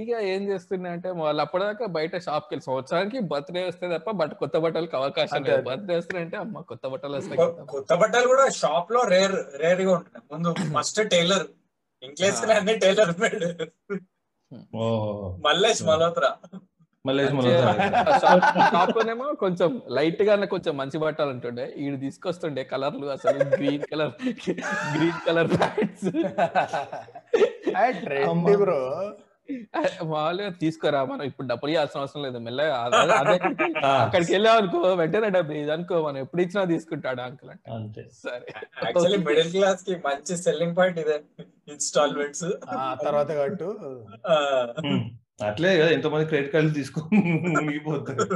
ఇక 0.00 0.10
ఏం 0.32 0.42
చేస్తున్నా 0.48 0.88
అంటే 0.94 1.08
వాళ్ళు 1.20 1.40
అప్పటిదాకా 1.44 1.84
బయట 1.94 2.14
షాప్కి 2.24 2.50
వెళ్ళి 2.52 2.64
సంవత్సరానికి 2.66 3.18
బర్త్డే 3.30 3.62
వస్తే 3.68 3.86
తప్ప 3.94 4.10
బట్ 4.20 4.34
కొత్త 4.42 4.56
బట్టలకి 4.64 4.94
అవకాశం 4.98 5.40
లేదు. 5.46 5.62
బర్త్డే 5.68 5.94
వస్తుందంటే 5.96 6.36
అమ్మ 6.42 6.60
కొత్త 6.70 6.84
బట్టలు 6.92 7.16
వస్తాయి 7.18 7.38
కొత్త 7.72 7.90
బట్టలు 8.02 8.28
కూడా 8.32 8.44
షాప్లో 8.58 9.00
రేర్ 9.12 9.36
రేర్గా 9.62 9.92
ఉంటున్నాయి. 9.96 10.24
ముందు 10.32 10.48
ఫస్ట్ 10.76 11.00
టైలర్. 11.14 11.46
ఇంగ్లీష్ 12.02 12.42
అన్ని 12.52 12.74
టైలర్ 12.84 13.12
మేడ్ 13.22 13.44
మల్లేష్ 15.46 15.82
మల్హోత్రా. 15.82 16.30
కొంచెం 19.40 19.70
లైట్ 19.90 20.22
గానే 20.22 20.46
కొంచెం 20.46 20.74
మంచి 20.76 20.98
బట్టలు 20.98 21.30
ఉంటుండే. 21.30 21.66
ఈడు 21.78 21.96
తీసుకొస్తుండే 21.96 22.64
కలర్లు 22.64 23.06
అసలు 23.06 23.38
green 23.56 23.86
colour 23.92 24.12
green 24.96 25.20
colour 25.26 25.50
pants 25.60 26.08
trend 28.04 28.56
bro. 28.62 28.80
మామూలుగా 30.10 30.48
తీసుకోరా 30.62 31.00
మనం 31.10 31.24
ఇప్పుడు 31.30 31.46
డబ్బులు 31.50 31.70
ఇవ్వాల్సిన 31.72 32.00
అవసరం 32.02 32.22
లేదు. 32.26 32.38
మెల్లగా 32.46 32.76
అక్కడికి 34.00 34.30
వెళ్ళాం 34.34 34.56
అనుకో 34.60 34.80
వెంటనే 35.00 35.28
డబ్బులు 35.36 35.58
ఇది 35.62 35.72
అనుకో 35.76 35.96
మనం 36.06 36.18
ఎప్పుడు 36.24 36.42
ఇచ్చినా 36.44 36.62
తీసుకుంటాడు 36.72 37.22
అంకుల్ 37.26 37.50
అంటే. 37.54 37.68
అంతే. 37.78 38.02
సరే. 38.22 38.48
యాక్చువల్లీ 38.84 39.18
మిడిల్ 39.28 39.50
క్లాస్కి 39.56 39.96
మంచి 40.08 40.36
సెల్లింగ్ 40.44 40.76
పాయింట్ 40.78 41.00
ఇదే 41.04 41.18
ఇన్స్టాల్మెంట్స్ 41.74 42.46
తర్వాత 43.04 43.30
కట్టు. 43.40 43.68
అట్లే 45.48 45.70
కదా 45.78 45.90
ఎంతో 45.96 46.08
మంది 46.14 46.26
క్రెడిట్ 46.30 46.50
కార్డులు 46.54 46.74
తీసుకొని 46.78 47.20
మునిగిపోతారు. 47.54 48.26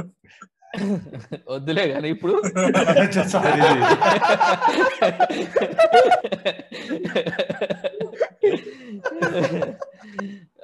వద్దులే 1.51 1.83
కానీ 1.91 2.07
ఇప్పుడు. 2.15 2.33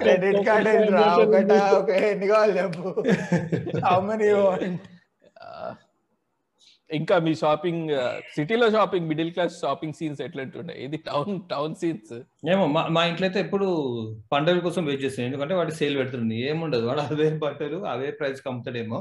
క్రెడిట్ 0.00 0.40
కార్డ్ 0.46 0.68
రా 0.94 1.04
ఒకట 1.22 1.52
ఒక 1.78 1.90
ఎన్ని 2.08 2.26
కావాలి 2.32 2.54
చెప్పు. 2.58 2.88
హౌ 3.86 3.98
మెనీ 4.08 4.28
ఆ, 5.42 5.48
ఇంకా 6.90 7.14
మీ 7.26 7.32
షాపింగ్ 7.42 7.90
సిటీలో 8.34 8.66
shopping 8.76 9.08
middle 9.10 9.30
class 9.34 9.54
shopping 9.60 9.96
scenes 9.98 10.20
ఎట్లంటుండే 10.26 10.74
ఇది 10.86 10.98
టౌన్ 11.08 11.34
టౌన్ 11.52 11.74
సీన్స్? 11.82 12.14
ఏమో 12.52 12.64
మా 12.74 12.82
మా 12.96 13.02
ఇంట్లో 13.10 13.26
అయితే 13.28 13.40
ఎప్పుడు 13.44 13.66
పండుగల 14.32 14.62
కోసం 14.66 14.84
వెయిట్ 14.88 15.04
చేస్తాను 15.04 15.28
ఎందుకంటే 15.28 15.54
వాడు 15.54 15.74
సేల్ 15.80 15.96
పెడుతుంది 16.00 16.38
ఏముండదు. 16.50 16.84
వాడు 16.90 17.02
అవే 17.08 17.28
బట్టలు 17.44 17.78
అవే 17.92 18.10
ప్రైస్ 18.20 18.42
అమ్ముతాడేమో. 18.52 19.00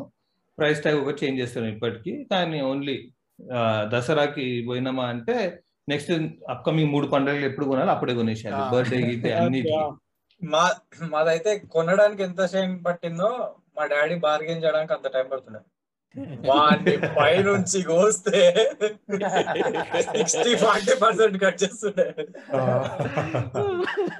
ప్రైస్ 0.57 0.83
ట్యాగ్ 0.83 0.99
ఒకటి 1.03 1.19
చేంజ్ 1.23 1.41
చేస్తాను 1.41 1.69
ఇప్పటికి. 1.75 2.13
కానీ 2.31 2.59
ఓన్లీ 2.69 2.97
దసరాకి 3.93 4.45
పోయినామా 4.69 5.05
అంటే 5.13 5.35
నెక్స్ట్ 5.91 6.11
అప్కమింగ్ 6.53 6.91
మూడు 6.93 7.07
పండుగలు 7.13 7.47
ఎప్పుడు 7.49 7.65
కొనాలి 7.71 7.91
అప్పుడే 7.95 8.13
కొనేసారు. 8.13 8.61
బర్త్డే 8.73 8.99
గిట్టే 9.09 9.31
అన్నిటికీ 9.39 9.79
మా 10.41 10.63
మాదైతే 11.13 11.51
కొనడానికి 11.73 12.21
ఎంత 12.23 12.41
టైం 12.53 12.69
పట్టిందో 12.85 13.29
మా 13.77 13.83
డాడీ 13.93 14.15
బార్గెన్ 14.25 14.63
చేయడానికి 14.63 14.93
అంత 14.95 15.07
టైం 15.15 15.27
పడుతుండే. 15.31 15.61
వాడిని 16.49 16.93
పై 17.17 17.33
నుంచి 17.47 17.79
కోస్తే 17.89 18.39
సిక్స్టీ 20.13 20.53
ఫార్టీ 20.63 20.93
పర్సెంట్ 21.03 21.37
కట్ 21.43 21.59
చేస్తుండే. 21.63 22.05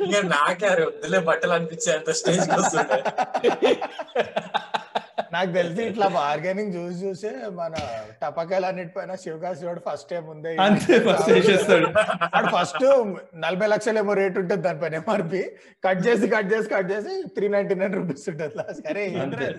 ఇంకా 0.06 0.22
నాకే 0.34 0.68
అరే 0.74 0.84
వద్దులే 0.90 1.22
బట్టలు 1.30 1.56
అనిపించే 1.58 1.92
అంత 1.98 2.12
స్టేజ్ 2.20 2.46
వస్తుండే. 2.54 3.00
నాకు 5.34 5.52
తెలిసి 5.58 5.82
ఇట్లా 5.90 6.08
బార్గెనింగ్ 6.18 6.74
చూసి 6.78 6.98
చూసే 7.06 7.32
మన 7.60 7.74
టపకాయలు 8.22 8.68
అన్నిటిపైన 8.70 9.16
శివకాశి 9.24 9.64
వాడు 9.68 9.82
ఫస్ట్ 9.88 10.10
టైం 10.12 10.26
ఉంది. 10.34 10.54
అంతే 10.66 10.94
ఫస్ట్ 11.08 11.30
వేసేస్తాడు 11.36 11.88
వాడు 12.36 12.50
ఫస్ట్ 12.58 12.86
నలభై 13.46 13.68
లక్షలు 13.74 14.00
ఏమో 14.04 14.16
రేట్ 14.22 14.38
ఉంటుంది 14.42 14.64
దానిపైన 14.68 15.02
ఎంఆర్పి 15.02 15.42
కట్ 15.88 16.02
చేసి 16.08 16.28
కట్ 16.36 16.50
చేసి 16.54 16.70
కట్ 16.76 16.90
చేసి 16.94 17.16
త్రీ 17.38 17.50
నైన్టీ 17.56 17.78
నైన్ 17.82 17.96
రూపీస్ 18.00 18.26
ఉంటుంది 18.34 18.58
లాస్ట్ 18.62 18.88
అరే 18.94 19.06
అంతే. 19.26 19.50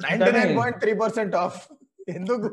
Ninety 0.00 0.30
nine 0.38 0.54
point 0.60 0.80
three 0.84 0.94
percent 1.04 1.36
off 1.44 1.60
ఎందుకు? 2.16 2.50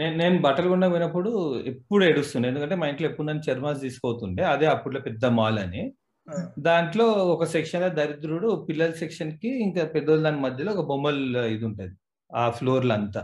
నేను 0.00 0.14
నేను 0.20 0.36
బట్టలు 0.44 0.68
కొన్నా 0.72 0.86
పోయినప్పుడు 0.92 1.30
ఎప్పుడు 1.70 2.02
ఏడుస్తుండే. 2.06 2.46
ఎందుకంటే 2.52 2.76
మా 2.80 2.86
ఇంట్లో 2.92 3.06
ఎప్పుడు 3.10 3.26
నన్ను 3.28 3.42
చర్మాస్ 3.48 3.80
తీసుకోతుండే. 3.86 4.42
అదే 4.54 4.66
అప్పట్లో 4.74 5.00
పెద్ద 5.08 5.26
మాల్ 5.38 5.58
అని. 5.64 5.82
దాంట్లో 6.66 7.04
ఒక 7.34 7.44
సెక్షన్లో 7.54 7.88
దరిద్రుడు 7.98 8.48
పిల్లల 8.68 8.92
సెక్షన్కి 9.00 9.50
ఇంకా 9.66 9.82
పెద్దోళ్ళ 9.94 10.22
దాని 10.22 10.40
మధ్యలో 10.40 10.70
ఒక 10.74 10.84
బొమ్మల 10.90 11.16
ఇది 11.54 11.64
ఉంటది. 11.70 11.92
ఆ 12.30 12.44
ఫ్లోర్లు 12.50 12.92
అంతా. 12.94 13.22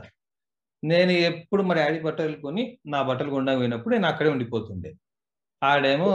నేను 0.82 1.12
ఎప్పుడు 1.30 1.62
మరి 1.62 1.80
డాడీ 1.80 2.00
బట్టలు 2.00 2.36
కొని 2.40 2.62
నా 2.86 3.00
బట్టలు 3.02 3.30
కొండా 3.30 3.52
పోయినప్పుడు 3.58 3.92
నేను 3.94 4.08
అక్కడే 4.12 4.30
ఉండిపోతుండే. 4.34 4.90
ఆడేమో 5.62 6.10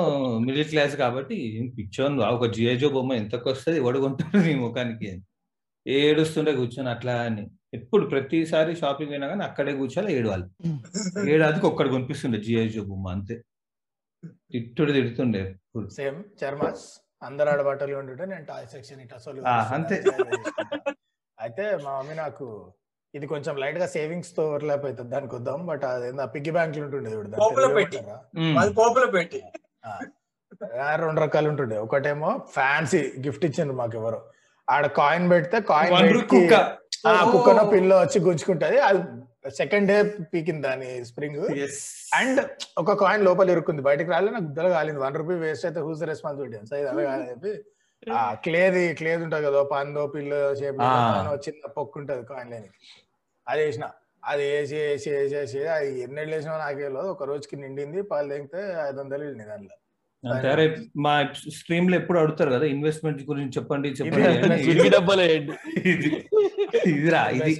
మిడిల్ 0.45 0.67
క్లాస్ 0.71 0.95
కాబట్టి 0.95 1.37
పిచ్చోన్ 1.77 2.15
ఒక 2.35 2.47
జియోజో 2.55 2.89
బొమ్మ 2.95 3.13
ఎంతకు 3.21 3.47
వస్తుంది 3.51 3.77
ఎవడు 3.83 3.99
కొంటాడు 4.05 4.39
నీ 4.47 4.53
ముఖానికి 4.63 5.07
అని. 5.13 5.23
ఏడుస్తుండే 5.85 6.53
కూర్చొని 6.59 6.89
అట్లా 6.95 7.15
అని. 7.27 7.43
ఎప్పుడు 7.73 8.05
ప్రతిసారి 8.13 8.73
షాపింగ్ 8.81 9.13
అయినా 9.15 9.27
కానీ 9.33 9.43
అక్కడే 9.49 9.73
కూర్చోాలి 9.81 10.11
ఏడవాలి. 10.17 10.47
ఏడాదికి 11.33 11.67
ఒక్కడు 11.71 11.89
కొనిపిస్తుండే 11.95 12.39
జియోజో 12.47 12.83
బొమ్మ 12.91 13.07
అంతే. 13.15 13.35
తిట్టుడు 14.53 14.91
తిడుతుండే. 14.93 15.43
సేమ్ 15.95 16.17
చర్మాస్ 16.41 16.85
అందరు 17.21 17.49
ఆడ 17.49 17.61
బట్టలు 17.67 17.95
ఉంటుంటే 17.97 18.25
నేను 18.25 18.45
టాయ్ 18.45 18.65
సెక్షన్ 18.67 19.01
ఇట్లా 19.01 19.17
ఆ, 19.47 19.55
అంతే. 19.75 19.97
అయితే 21.37 21.63
మా 21.83 21.91
మమ్మీ 21.97 22.15
నాకు 22.15 22.45
ఇది 23.13 23.25
కొంచెం 23.27 23.55
లైట్గా 23.57 23.87
సేవింగ్స్తో 23.87 24.43
ఓవర్లాప్ 24.47 24.85
అవుతుంది 24.85 25.09
దానికి 25.09 25.33
వద్దాం 25.35 25.59
బట్ 25.65 25.83
అదేందో 25.89 26.25
పిగ్గి 26.33 26.51
బ్యాంక్ 26.51 26.77
ఉంటుండే 26.79 27.11
పోపులో 27.41 27.67
పెట్టి. 27.75 27.99
రెండు 31.01 31.19
రకాలు 31.21 31.47
ఉంటుండే. 31.49 31.77
ఒకటేమో 31.77 32.29
ఫ్యాన్సీ 32.53 33.01
గిఫ్ట్ 33.25 33.45
ఇచ్చిండ్రు 33.45 33.75
మాకు 33.75 33.95
ఎవరు. 33.97 34.19
ఆడ 34.67 34.85
కాయిన్ 34.99 35.25
పెడితే 35.31 35.57
కాయిన్ 35.69 35.93
కుక్కన 37.33 37.61
పిల్ల 37.73 37.91
వచ్చి 38.01 38.19
గుంజుకుంటది. 38.19 38.77
అది 38.81 38.99
సెకండ్ 39.45 39.87
డే 39.91 39.95
పీకింది 40.33 40.61
దాని 40.67 40.89
స్ప్రింగ్ 41.05 41.39
Yes. 41.61 41.75
అండ్ 42.19 42.39
ఒక 42.77 42.93
కాయిన్ 43.01 43.23
లోపల 43.27 43.49
ఇరుక్కుంది. 43.55 43.81
బయటకు 43.81 44.09
రాలే 44.11 44.31
నాకు 44.31 44.45
గుద్దలు 44.49 44.69
కాలింది. 44.69 45.01
వన్ 45.05 45.17
రూపీ 45.21 45.35
వేస్ట్ 45.43 45.65
అయితే 45.69 45.79
హూస్ 45.87 46.03
రెస్పాన్సిబిలిటీ 46.11 46.59
సో 46.71 46.75
ఇది 46.81 46.87
అదే 46.93 47.03
కాదని 47.09 47.29
చెప్పి 47.31 47.51
ఆ 48.15 48.23
క్లేది 48.45 48.93
క్లేది 48.99 49.23
ఉంటది 49.27 49.43
కదా 49.47 49.61
పందో 49.73 50.07
పిల్ల 50.15 50.33
షేప్. 50.59 50.81
చిన్న 51.47 51.71
పొక్కు 51.77 51.99
ఉంటది 52.01 52.23
కాయిన్ 52.31 52.51
లేని. 52.55 52.69
అది 53.47 53.61
వేసిన. 53.65 53.85
అది 54.23 54.43
వేసి 54.51 54.75
వేసి 54.83 55.09
వేసి 55.15 55.35
వేసి 55.35 55.59
అది 55.75 55.89
ఎన్నెళ్ళు 56.05 56.35
వేసినా 56.35 56.57
నాకే 56.57 56.83
తెలియదు. 56.87 57.09
ఒక 57.15 57.23
రోజుకి 57.31 57.55
నిండింది 57.63 58.01
పాలు 58.11 58.29
తెగితే 58.33 58.61
ఐదు 58.87 58.99
వందలు 59.01 59.23
వెళ్ళింది 59.25 59.49
దాంట్లో. 59.51 59.75
అంతే. 60.23 60.47
అరే 60.53 60.65
మా 61.05 61.13
స్ట్రీమ్లో 61.57 61.95
ఎప్పుడు 62.01 62.19
అడుగుతారు 62.21 62.51
కదా 62.55 62.65
ఇన్వెస్ట్మెంట్ 62.75 63.21
గురించి 63.31 63.53
చెప్పండి 63.57 63.89
చెప్పండి 63.99 64.27
అని. 64.27 64.61
ఇదిరా 66.93 67.23
ఇది. 67.39 67.53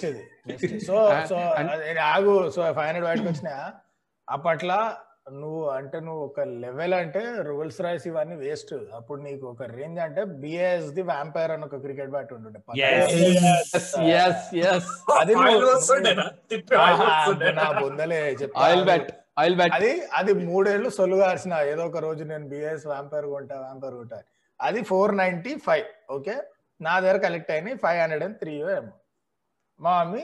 సో 0.87 0.95
సో 1.29 1.35
ఆగు. 2.11 2.33
సో 2.55 2.61
ఫైవ్ 2.69 2.87
హండ్రెడ్ 2.87 3.07
బయటకు 3.07 3.27
వచ్చినా 3.29 3.53
అప్పట్లో 4.27 4.79
నువ్వు 5.35 5.61
అంటే 5.75 5.97
నువ్వు 6.05 6.21
ఒక 6.25 6.39
లెవెల్ 6.63 6.95
అంటే 6.97 7.21
రూల్స్ 7.47 7.79
రైస్ 7.85 8.03
ఇవన్నీ 8.09 8.35
వేస్ట్ 8.41 8.73
అప్పుడు 8.97 9.19
నీకు 9.23 9.45
ఒక 9.51 9.63
రేంజ్ 9.71 9.99
అంటే 10.05 10.21
బిఎస్ 10.41 10.89
ది 10.97 11.03
వ్యాంపైర్ 11.07 11.51
అని 11.55 11.65
ఒక 11.67 11.77
క్రికెట్ 11.85 12.11
బ్యాట్ 12.15 12.31
ఉంటుండే. 12.35 12.59
అది 15.15 15.33
నా 17.57 17.65
బొందలే 17.79 18.19
చెప్తా. 18.41 18.59
ఆయిల్ 18.65 18.83
బ్యాట్ 18.89 19.09
ఆయిల్ 19.37 19.55
బ్యాట్ 19.59 19.73
అది 19.77 19.89
అది 20.19 20.33
మూడేళ్ళు 20.45 20.91
సొల్లుగా 20.97 21.25
అరిసిన 21.31 21.55
ఏదో 21.71 21.85
ఒక 21.89 22.01
రోజు 22.05 22.23
నేను 22.31 22.45
బిఎస్ 22.51 22.85
వ్యాంపైర్ 22.91 23.27
కొంటా 23.33 23.57
వ్యాంపైర్ 23.63 23.95
కొంటా. 23.99 24.19
అది 24.59 24.81
ఫోర్ 24.91 25.13
నైన్టీ 25.21 25.55
ఫైవ్ 25.65 25.87
ఓకే 26.11 26.35
నా 26.79 26.93
దగ్గర 26.99 27.17
కలెక్ట్ 27.25 27.51
అయినాయి 27.51 27.77
ఫైవ్ 27.83 27.99
హండ్రెడ్ 28.03 28.25
అండ్ 28.27 28.37
త్రీ 28.41 28.53
ఏమో. 28.71 28.93
మా 29.79 29.93
mummy 29.99 30.23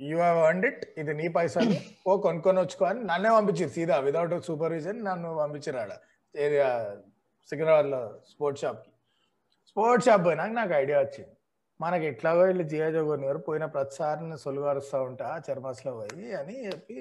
you 0.00 0.16
have 0.22 0.38
earned 0.46 0.66
it 0.70 0.82
ఇది 1.00 1.12
నీ 1.20 1.26
పైసలు. 1.36 1.74
ఓ 2.08 2.12
కొనుక్కొని 2.26 2.60
వచ్చుకో 2.64 2.84
అని 2.90 3.00
నన్నే 3.10 3.30
పంపించారు 3.36 3.72
సీదా 3.76 3.96
వితౌట్ 4.06 4.34
సూపర్విజన్ 4.48 5.00
నన్ను 5.08 5.30
పంపించారు 5.42 5.78
ఆడ 5.84 5.92
ఏది 6.34 6.58
సికింద్రాబాద్లో 7.50 8.00
స్పోర్ట్స్ 8.32 8.62
షాప్కి. 8.64 8.90
స్పోర్ట్స్ 9.70 10.06
షాప్ 10.08 10.24
పోయినాక 10.26 10.52
నాకు 10.60 10.74
ఐడియా 10.82 10.98
వచ్చింది. 11.04 11.32
మనకి 11.80 12.04
ఎట్లాగో 12.12 12.42
వీళ్ళు 12.48 12.64
జియాజో 12.72 13.00
కొనివారు 13.10 13.40
పోయిన 13.46 13.64
ప్రతిసారి 13.76 14.38
సొలుగారుస్తూ 14.46 14.98
ఉంటా 15.08 15.28
చర్మస్లో 15.46 15.92
పోయి 16.00 16.26
అని 16.40 16.56
చెప్పి 16.66 16.96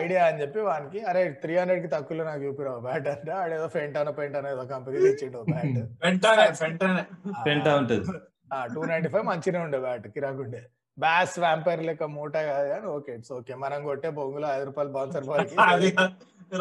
ఐడియా 0.00 0.22
అని 0.30 0.38
చెప్పి 0.42 0.60
వానికి 0.70 1.00
అరే 1.10 1.20
త్రీ 1.42 1.52
హండ్రెడ్కి 1.58 1.88
తక్కువలో 1.94 2.24
నాకు 2.30 2.42
చూపిరావు 2.46 2.80
బ్యాట్ 2.86 3.06
అంటే. 3.12 3.30
ఆడేదో 3.42 3.68
ఫెంటానో 3.76 4.12
పెంటానో 4.18 4.48
ఏదో 4.54 4.64
కంపెనీ 4.74 4.98
ఇచ్చిండు 5.12 5.40
బ్యాట్. 5.52 5.78
వెంటనే 6.04 6.46
వెంటనే 6.64 7.04
పెంటా 7.46 7.72
ఉంటది. 7.80 8.04
టూ 8.70 8.82
నైన్టీ 8.90 9.10
ఫైవ్ 9.12 9.26
మంచిగా 9.28 9.62
ఉండే 9.66 9.80
బ్యాట్ 9.84 10.06
కిరాకుండే 10.14 10.62
బ్యాస్ 10.98 11.34
వ్యాంపైర్ 11.42 11.82
లెక్క 11.88 12.04
మూట 12.14 12.34
కాదు 12.48 12.68
కానీ 12.70 12.86
ఓకే 12.94 13.12
ఇట్స్ 13.16 13.32
ఓకే 13.36 13.54
మనం 13.60 13.80
కొట్టే 13.84 14.08
బొంగులో 14.16 14.48
ఐదు 14.54 14.64
రూపాయలు 14.68 14.90
బౌన్సర్ 14.96 15.26
బాల్ 15.28 15.44
అది 15.66 15.90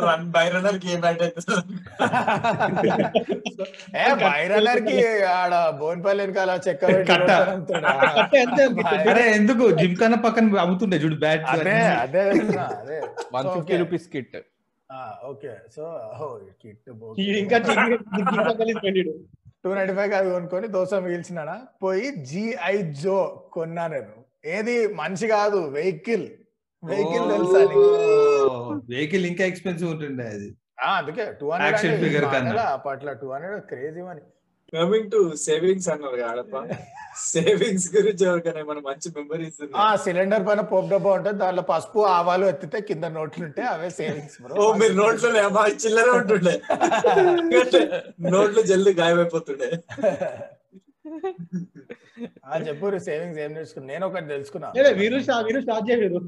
రన్ 0.01 0.25
బై 0.31 0.43
రన్నర్కి 0.53 0.87
ఏ 0.93 0.95
ఏ 3.99 4.07
బైరన్నర్కి 4.23 4.95
ఆడ 5.35 5.51
బోన్పల్లి 5.79 6.21
వెనకాల 6.23 6.51
చెక్క? 6.65 6.83
అరే 9.07 9.23
ఎందుకు? 9.37 9.65
జిమ్ 9.79 9.95
కన్నా 10.01 10.17
పక్కన 10.25 10.59
అమ్ముతుండే 10.63 10.97
చూడు 11.03 11.17
బ్యాట్ 11.23 11.45
అదే 11.53 11.77
అదే 12.03 12.23
అదే. 12.73 12.97
One 13.35 13.47
So, 13.47 13.53
fifty. 13.55 13.77
Rupees 13.81 14.07
kit 14.13 14.37
okay 15.29 15.53
so 15.75 15.83
kit 16.61 16.89
ఇంకా 17.37 17.57
టూ 19.63 19.73
నైన్టీ 19.73 19.93
ఫైవ్ 19.93 20.13
అది 20.13 20.29
కొనుక్కొని 20.31 20.67
దోశ 20.67 20.93
మిగిల్చినానా 21.03 21.55
పోయి 21.83 22.07
జిఐ 22.25 22.75
జో 23.01 23.17
కొన్నా 23.53 23.87
నేను. 23.87 24.13
ఏది? 24.47 24.75
మనిషి 24.95 25.27
కాదు 25.27 25.59
వెహికల్. 25.69 26.27
వెహికల్ 26.83 27.25
తెలుసా 27.31 27.61
వెహికల్ 28.89 29.25
ఇంకా 29.25 29.45
ఎక్స్పెన్సివ్ 29.45 29.89
ఉంటుండే 29.91 30.27
అది. 30.27 30.49
ఆ, 30.81 30.89
అందుకే 30.97 31.23
టూ. 31.33 31.45
హండ్రెడ్ 31.51 32.59
అప్పట్లో 32.69 33.13
two 33.13 33.27
hundred 33.31 33.61
crazy 33.63 34.01
money 34.01 34.23
coming 34.73 35.09
to 35.11 35.19
savings 35.43 35.87
అన్నారు 35.93 36.17
కాడప్ప 36.23 36.55
సేవింగ్స్ 37.25 37.85
గురించి 37.95 38.23
ఎవరికైనా 38.29 38.59
ఏమైనా 38.63 38.81
మంచి 38.87 39.07
మెమరీస్ 39.15 39.59
ఆ 39.83 39.85
సిలిండర్ 40.03 40.43
పైన 40.47 40.61
పోప్ 40.71 40.89
డబ్బా 40.93 41.11
ఉంటుంది 41.17 41.39
దాంట్లో 41.43 41.63
పసుపు 41.69 42.01
ఆవాలు 42.15 42.45
ఎత్తితే 42.51 42.79
కింద 42.89 43.05
నోట్లు 43.17 43.43
ఉంటాయి 43.47 43.67
అవే 43.67 43.89
సేవింగ్స్ 43.99 44.35
ఓ 44.61 44.65
మీరు 44.81 44.95
నోట్లో 45.01 45.29
చిల్లర 45.83 46.09
ఉంటుండే. 46.19 46.55
నోట్లు 48.35 48.63
జల్దీ 48.71 48.93
గాయమైపోతుండే. 49.01 49.69
ఆ 52.45 52.59
చెప్పు 52.67 52.85
సేవింగ్స్ 53.07 53.39
ఏం 53.45 53.51
నేర్చుకున్నా 53.57 53.87
నేను 53.93 54.05
ఒకటి 54.09 54.29
తెలుసుకున్నా. 54.35 54.69
వీరు 54.77 54.91
వీరు 55.47 55.61
స్టార్ట్ 55.65 55.87
చేయలేదు. 55.91 56.21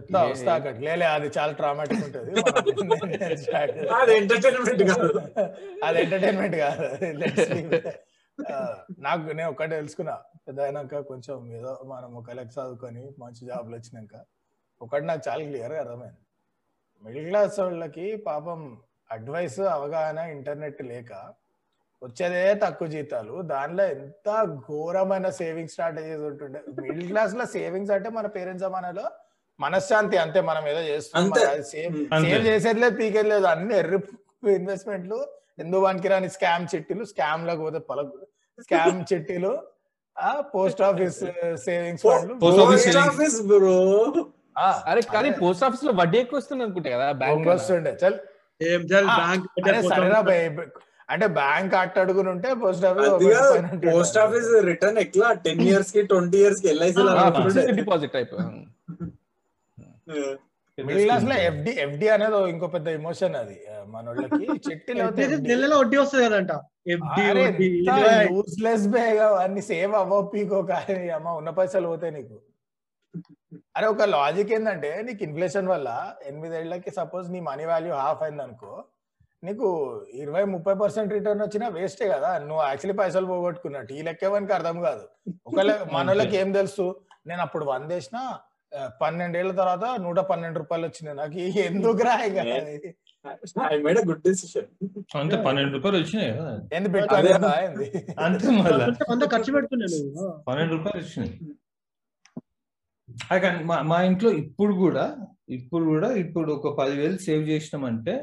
చెప్తా 0.00 0.22
వస్తా 0.22 0.54
అక్కడికి 0.54 0.82
లేలే 0.84 1.06
అది 1.06 1.30
చాలా 1.38 1.52
ట్రామాటిక్ 1.52 2.04
ఉంటుంది. 2.04 2.30
అది 3.94 4.16
ఎంటర్టైన్మెంట్ 4.16 4.82
కాదు. 4.82 5.20
అది 5.84 6.02
ఎంటర్టైన్మెంట్ 6.02 6.56
కాదు. 6.56 7.98
నాకు 8.98 9.30
నేను 9.30 9.50
ఒక్కటే 9.50 9.76
తెలుసుకున్నా. 9.76 10.18
పెద్ద 10.48 10.60
అయినాక 10.60 10.98
కొంచెం 10.98 11.52
ఏదో 11.52 11.80
మనం 11.86 12.14
ఒక 12.14 12.30
లెక్క 12.30 12.60
చదువుకొని 12.60 13.10
మంచి 13.18 13.46
జాబ్లు 13.46 13.76
వచ్చినాక 13.76 14.24
ఒకటి 14.82 15.04
నాకు 15.04 15.22
చాలా 15.28 15.44
క్లియర్ 15.44 15.72
అర్థమైంది. 15.72 16.22
మిడిల్ 17.02 17.26
క్లాస్ 17.26 17.60
వాళ్ళకి 17.60 18.16
పాపం 18.16 18.78
అడ్వైస్ 19.10 19.60
అవగాహన 19.60 20.18
ఇంటర్నెట్ 20.18 20.82
లేక 20.82 21.12
వచ్చేదే 22.02 22.54
తక్కువ 22.54 22.88
జీతాలు. 22.88 23.42
దానిలో 23.42 23.84
ఎంత 23.84 24.44
ఘోరమైన 24.44 25.30
సేవింగ్ 25.30 25.68
స్ట్రాటజీస్ 25.68 26.20
ఉంటుండే. 26.20 26.60
మిడిల్ 26.80 27.06
క్లాస్లో 27.06 27.46
సేవింగ్స్ 27.46 27.92
అంటే 27.92 28.10
మన 28.10 28.26
పేరెంట్స్ 28.26 28.66
జమానాలో 28.66 29.10
మనశ్శాంతి 29.60 30.16
అంతే 30.22 30.40
మనం 30.48 30.64
ఏదో 30.68 30.82
చేస్తున్నాం. 30.88 31.62
సేవ్ 31.70 31.96
చేసేది 32.46 32.78
లేదు 32.82 32.96
పీకేది 33.00 33.28
లేదు. 33.32 33.46
అన్ని 33.52 33.74
ఎర్రి 33.80 33.98
ఇన్వెస్ట్మెంట్లు 34.54 35.18
ఎందుకు 35.58 35.82
పనికిరాని 35.86 36.28
స్కామ్ 36.34 36.66
చిట్టీలు 36.72 37.04
స్కామ్లకు 37.10 37.62
పోతే 37.66 37.80
పల 37.88 38.00
స్కామ్ 38.58 39.00
చిట్టీలు 39.10 39.52
ఆ 40.16 40.30
పోస్ట్ 40.54 40.82
ఆఫీస్ 40.86 41.18
సేవింగ్స్ 41.64 42.02
ఫండ్లు 42.06 42.34
Post 42.40 42.58
office 42.58 42.64
post 42.64 42.88
savings. 42.88 43.06
Office 43.06 43.38
bro 43.50 43.76
ఆ, 44.58 44.68
అరే 44.90 45.02
కానీ. 45.12 45.28
పోస్ట్ 45.40 45.62
ఆఫీస్లో 45.66 45.92
వడ్డీ 45.98 46.18
ఎక్కువ 46.22 46.38
వస్తుంది 46.40 46.62
అనుకుంటా 46.64 46.90
కదా 46.94 47.06
బ్యాంక్ 47.20 47.46
వస్తుండే. 47.50 47.92
చల్. 48.00 48.16
ఏం 48.60 48.80
చల్ 48.90 49.06
బ్యాంక్ 49.12 49.46
సరేరా 49.90 50.20
అంటే 51.08 51.26
బ్యాంక్ 51.36 51.72
అట్ట 51.78 51.96
అడుగుని 52.02 52.30
ఉంటే 52.32 52.48
post 52.60 52.84
office 52.86 53.14
post 53.86 54.18
office 54.24 54.50
return 54.68 54.98
ఎట్లా? 55.04 55.28
టెన్ 55.44 55.62
ఇయర్స్కి 55.68 56.02
ట్వంటీ 56.10 56.38
ఇయర్స్కి 56.42 56.68
ఎల్ఐసి 56.72 57.04
డిపాజిట్ 57.80 58.12
టైప్ 58.16 58.34
మిడిల్ 60.78 61.04
క్లాస్లో 61.04 61.34
ఎఫ్డి 61.46 61.72
ఎఫ్డి 61.82 62.06
అనేది 62.12 62.36
ఇంకో 62.52 62.66
పెద్ద 62.74 62.88
ఎమోషన్ 62.98 63.34
అది 63.40 63.56
మన 63.88 64.04
వాళ్ళకి 64.10 64.44
FD. 65.08 65.48
నెలలో 65.48 65.76
వడ్డీ 65.80 65.96
వస్తుంది 66.02 66.24
కదంట. 66.28 66.52
యూస్లెస్ 68.30 68.86
బేగా 68.94 69.26
అన్ని 69.42 69.62
సేవ్ 69.68 69.94
అవ్వ 70.00 70.20
పీకో 70.32 70.60
కానీ 70.70 70.96
అమ్మ 71.16 71.34
ఉన్న 71.40 71.50
పైసలు 71.58 71.88
పోతాయి 71.92 72.14
నీకు. 72.16 72.36
అరే 73.76 73.86
ఒక 73.92 74.04
లాజిక్ 74.14 74.52
ఏంటంటే 74.56 74.90
నీకు 75.06 75.22
ఇన్ఫ్లేషన్ 75.26 75.68
వల్ల 75.68 75.88
ఎనిమిదేళ్ళకి 76.28 76.90
సపోజ్ 76.98 77.28
నీ 77.34 77.40
మనీ 77.48 77.64
వాల్యూ 77.70 77.92
హాఫ్ 78.00 78.22
అయింది 78.22 78.42
అనుకో 78.46 78.72
నీకు 79.42 79.68
ఇరవై 80.20 80.42
ముప్పై 80.52 80.74
పర్సెంట్ 80.80 81.14
రిటర్న్ 81.14 81.42
వచ్చినా 81.44 81.66
వేస్టే 81.76 82.06
కదా. 82.08 82.30
నువ్వు 82.40 82.62
యాక్చువల్లీ 82.64 82.96
పైసలు 82.98 83.26
పోగొట్టుకున్నట్టు. 83.26 83.92
ఈ 83.94 84.02
లెక్కేవానికి 84.08 84.52
అర్థం 84.52 84.76
కాదు. 84.82 85.04
ఒకవేళ 85.46 85.70
మన 85.94 86.06
వాళ్ళకి 86.10 86.36
ఏం 86.36 86.50
తెలుసు? 86.52 86.86
నేను 87.26 87.42
అప్పుడు 87.46 87.64
వంద 87.66 87.90
వేసిన 87.92 88.18
ఆ, 88.24 88.34
పన్నెండేళ్ళ 89.00 89.52
తర్వాత 89.60 89.84
నూట 90.04 90.18
పన్నెండు 90.30 90.58
రూపాయలు 90.62 90.84
వచ్చినాయి 90.88 91.16
నాకు. 91.20 91.38
ఎందుకు 91.68 92.02
రా 92.08 92.14
ఇక 92.28 92.38
అది? 92.58 92.90
I 93.72 93.76
made 93.86 93.98
a 94.02 94.04
good 94.10 94.22
decision 94.26 94.68
అంతే 95.20 95.36
పన్నెండు 95.46 95.72
రూపాయలు 95.76 95.98
వచ్చినాయి 96.02 96.30
కదా. 96.36 96.52
ఎందుకు 96.78 96.92
పెట్టుకోలేదా 96.96 97.50
ఏంది? 97.64 97.86
అంతే 98.26 98.50
మళ్ళా. 98.58 98.86
ఖర్చు 99.34 99.50
పెడుతున్నాను 99.56 100.28
పన్నెండు 100.48 100.72
రూపాయలు 100.76 101.00
వచ్చినాయి. 101.04 101.34
మా 103.70 103.76
మా 103.90 103.98
ఇంట్లో 104.08 104.30
ఇప్పుడు 104.44 104.74
కూడా 104.84 105.04
ఇప్పుడు 105.58 105.84
కూడా 105.92 106.08
ఇప్పుడు 106.24 106.50
ఒక 106.58 106.68
పదివేలు 106.80 107.18
సేవ్ 107.26 107.44
చేసినామంటే 107.52 108.14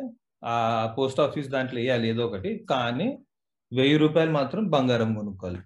ఆ 0.51 0.55
పోస్ట్ 0.97 1.21
ఆఫీస్ 1.25 1.47
దాంట్లో 1.55 1.79
వేయాలి 1.81 2.07
ఏదో 2.13 2.23
ఒకటి. 2.29 2.51
కానీ 2.71 3.07
వెయ్యి 3.71 3.97
రూపాయలు 4.03 4.31
మాత్రం 4.39 4.63
బంగారం 4.75 5.09
కొనుక్కోవాలి. 5.19 5.61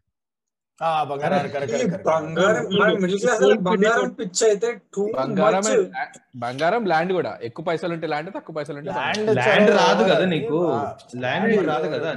బంగారం 6.38 6.86
ల్యాండ్ 6.86 7.14
కూడా. 7.14 7.38
ఎక్కువ 7.44 7.66
పైసలు 7.66 7.94
ఉంటే 7.94 8.08
ల్యాండ్ 8.08 8.30
తక్కువ 8.36 8.54
పైసలు 8.56 8.78
ఉంటే. 8.78 8.92
ల్యాండ్ 9.32 9.70
రాదు 9.70 10.04
కదా 10.04 10.26
నీకు? 10.26 10.80
ల్యాండ్ 11.18 11.68
రాదు 11.68 11.88
కదా 11.90 12.14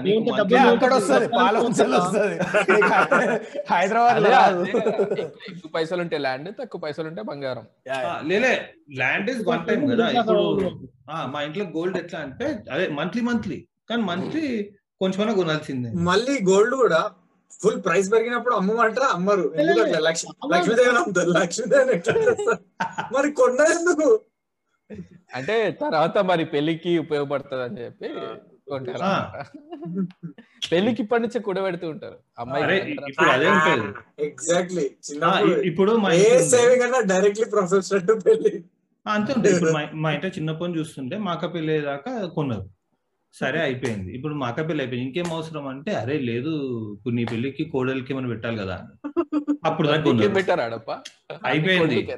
హైదరాబాద్. 3.70 4.22
ఎక్కువ- 4.68 5.72
పైసలు 5.74 6.00
ఉంటే 6.00 6.18
ల్యాండ్ 6.18 6.50
తక్కువ 6.62 6.80
పైసలు 6.80 7.08
ఉంటే 7.08 7.22
బంగారం. 7.22 7.62
లేలే 8.28 8.68
ల్యాండ్ 8.96 9.30
ఇస్ 9.30 9.48
వన్ 9.48 9.66
టైం 9.66 9.86
కదా. 9.86 10.08
ఇప్పుడు 10.20 10.70
మా 11.26 11.42
ఇంట్లో 11.42 11.64
గోల్డ్ 11.64 11.98
ఎట్లా 11.98 12.20
అంటే 12.20 12.58
అదే 12.72 12.88
మంత్లీ 12.88 13.22
మంత్లీ 13.22 13.66
కానీ 13.90 14.02
మంత్లీ 14.02 14.70
కొంచెమైనా 15.00 15.32
కొనాల్సిందే. 15.32 15.90
మళ్ళీ 15.90 16.38
గోల్డ్ 16.50 16.74
కూడా 16.74 17.10
ఫుల్ 17.50 17.84
ప్రైస్ 17.84 18.12
పెరిగినప్పుడు 18.12 18.54
అమ్మమంటారా? 18.54 19.06
అమ్మరు. 19.06 19.54
ఎందుకంటే 19.56 19.98
లక్ష్మి 19.98 20.56
లక్ష్మీదేవి 20.56 20.88
అమ్ముతారు. 20.88 21.30
లక్ష్మీదేవి? 21.30 22.02
మరి 23.14 23.32
కొన్న 23.32 23.60
ఎందుకు 23.60 24.20
అంటే 25.34 25.70
తర్వాత 25.70 26.18
మరి 26.18 26.44
పెళ్ళికి 26.44 26.98
ఉపయోగపడుతుంది 26.98 27.62
అని 27.62 27.80
చెప్పి 27.80 28.08
కొంటారు. 28.70 29.44
పెళ్ళికి 30.72 31.02
ఇప్పటి 31.02 31.22
నుంచే 31.22 31.40
కూడబెడుతూ 31.40 31.88
ఉంటారు. 31.88 32.18
అమ్మాయి 32.38 32.98
ఎగ్జాక్ట్లీ 34.18 34.90
ఇప్పుడు 35.64 35.92
మా 35.92 36.12
ఏ. 36.12 36.48
సేవింగ్ 36.48 36.82
అన్నా 36.82 37.00
డైరెక్ట్లీ 37.00 37.46
ప్రొఫెసర్ 37.46 38.26
పెళ్ళి 38.26 38.64
అంతే 39.06 39.32
ఉంటుంది. 39.36 39.54
ఇప్పుడు 39.54 39.70
మా- 39.70 40.12
ఇంట్లో 40.12 40.30
చిన్నప్పని 40.30 40.78
చూస్తుంటే 40.78 41.18
మా 41.18 41.32
అక్క 41.32 41.54
పెళ్ళి 41.54 41.80
దాకా 41.80 42.26
కొన్నారు. 42.26 42.73
సరే 43.34 43.60
అయిపోయింది. 43.60 44.16
ఇప్పుడు 44.16 44.34
మా 44.34 44.46
అక్క 44.46 44.68
పెళ్ళి 44.68 44.82
అయిపోయింది. 44.82 45.06
ఇంకేం 45.06 45.32
అవసరం 45.32 45.68
అంటే 45.68 45.92
అరే 45.92 46.18
లేదు 46.28 46.48
ఇప్పుడు 46.94 47.14
నీ 47.14 47.24
పెళ్ళికి 47.24 47.64
కోడలికి 47.64 48.12
ఏమైనా 48.12 48.28
పెట్టాలి 48.28 48.58
కదా 48.58 48.86
అప్పుడు 49.64 49.88
దాకా 49.88 50.02
అయిపోయింది. 51.44 52.12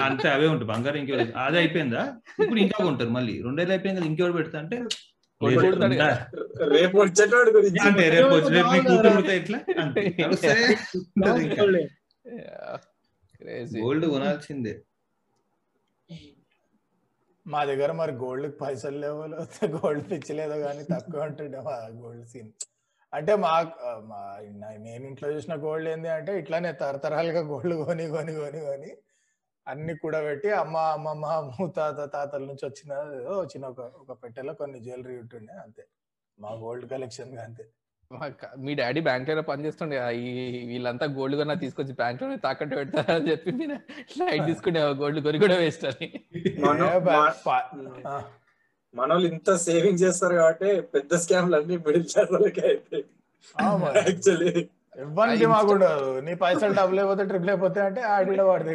అంతే 0.00 0.28
అవే 0.28 0.46
ఉంటాయి 0.46 0.68
బంగారం 0.68 0.96
ఇంకే 0.96 1.34
అది 1.44 1.58
అయిపోయిందా? 1.58 2.16
ఇప్పుడు 2.42 2.60
ఇంకా 2.60 2.84
కొంటారు 2.84 3.10
మళ్ళీ. 3.10 3.42
రెండేళ్ళు 3.42 3.72
అయిపోయింది 3.72 4.00
కదా 4.00 4.10
ఇంకెవరు 4.10 4.32
పెడతా 4.32 4.58
అంటే. 4.58 4.82
రేపు 6.72 6.96
అంటే 7.86 8.08
రేపు 8.08 8.34
వచ్చి 8.34 8.52
రేపు 8.56 8.72
నీ 8.72 8.78
కూతురు 8.88 9.16
పుడితే 9.16 9.36
ఎట్లా. 9.36 9.58
గోల్డ్ 13.76 14.06
కొనాల్సిందే. 14.06 14.82
మా 17.46 17.60
దగ్గర 17.64 17.90
మరి 17.92 18.12
గోల్డ్ 18.16 18.48
పైసలు 18.60 18.98
లేవు 18.98 19.22
లేకపోతే 19.26 19.66
గోల్డ్ 19.76 20.04
పిచ్చి 20.10 20.32
లేదో 20.34 20.56
కానీ 20.58 20.82
తక్కువ 20.90 21.22
ఉంటుండే 21.28 21.60
మా 21.60 21.74
గోల్డ్ 22.02 22.26
సీన్ 22.28 22.50
అంటే 23.12 23.32
మా 23.36 23.54
మా 24.10 24.20
నేను 24.84 25.02
ఇంట్లో 25.08 25.28
చూసిన 25.32 25.54
గోల్డ్ 25.64 25.88
ఏంది 25.88 26.10
అంటే 26.10 26.34
ఇట్లానే 26.40 26.70
తరతరాలుగా 26.82 27.42
గోల్డ్ 27.50 27.74
కొని 27.82 28.04
కొని 28.10 28.34
కొని 28.36 28.60
కొని 28.62 28.90
అన్ని 29.66 29.94
కూడా 29.96 30.20
పెట్టి 30.22 30.48
అమ్మ 30.52 30.76
అమ్మమ్మ 30.94 31.26
ముత్తాత 31.50 32.00
తాతల 32.14 32.42
నుంచి 32.46 32.64
వచ్చిన 32.66 32.92
ఏదో 33.18 33.34
వచ్చిన 33.40 33.64
ఒక 33.66 33.82
ఒక 34.02 34.12
పెట్టెలో 34.22 34.52
కొన్ని 34.54 34.78
జ్యువెలరీ 34.80 35.16
ఉంటుండే 35.22 35.54
అంతే. 35.64 35.84
మా 36.38 36.50
గోల్డ్ 36.62 36.86
కలెక్షన్ 36.90 37.32
అంతే. 37.38 37.64
మీ 38.64 38.72
డాడీ 38.80 39.00
బ్యాంక్లో 39.08 39.42
పనిచేస్తుండే 39.50 39.96
వీళ్ళంతా 40.70 41.06
గోల్డ్ 41.18 41.36
కొన్నా 41.40 41.56
తీసుకొచ్చి 41.62 41.94
బ్యాంక్లో 42.00 42.36
తాకట్టు 42.46 42.74
పెడతారా 42.80 43.14
అని 43.18 43.30
చెప్పి 43.30 43.52
మీరు 43.60 43.76
లైట్ 44.20 44.44
తీసుకునే 44.50 44.82
గోల్డ్ 45.00 45.20
కొని 45.26 45.40
కూడా 45.44 45.56
వేస్ట్ 45.62 45.86
అని. 45.90 46.08
మనం 48.94 49.18
ఇంత 49.30 49.50
సేవింగ్ 49.66 50.00
చేస్తారు 50.04 50.34
కాబట్టి 50.40 50.70
పెద్ద 50.94 51.20
స్కామ్లు 51.24 51.56
అన్ని 51.58 51.76
మిడిల్ 51.86 52.06
క్లాస్ 52.12 52.32
వాళ్ళకే. 52.36 52.70
యాక్చువల్లీ 54.08 54.52
ఇవ్వని 55.04 55.34
దిమాగ్ 55.42 55.70
ఉండదు. 55.74 56.08
నీ 56.26 56.32
పైసలు 56.42 56.74
డబ్బులు 56.78 57.00
అయిపోతే 57.02 57.24
ట్రిపుల్ 57.30 57.50
అయిపోతే 57.52 57.80
అంటే 57.88 58.00
ఆడిడ 58.14 58.42
వాడి. 58.48 58.72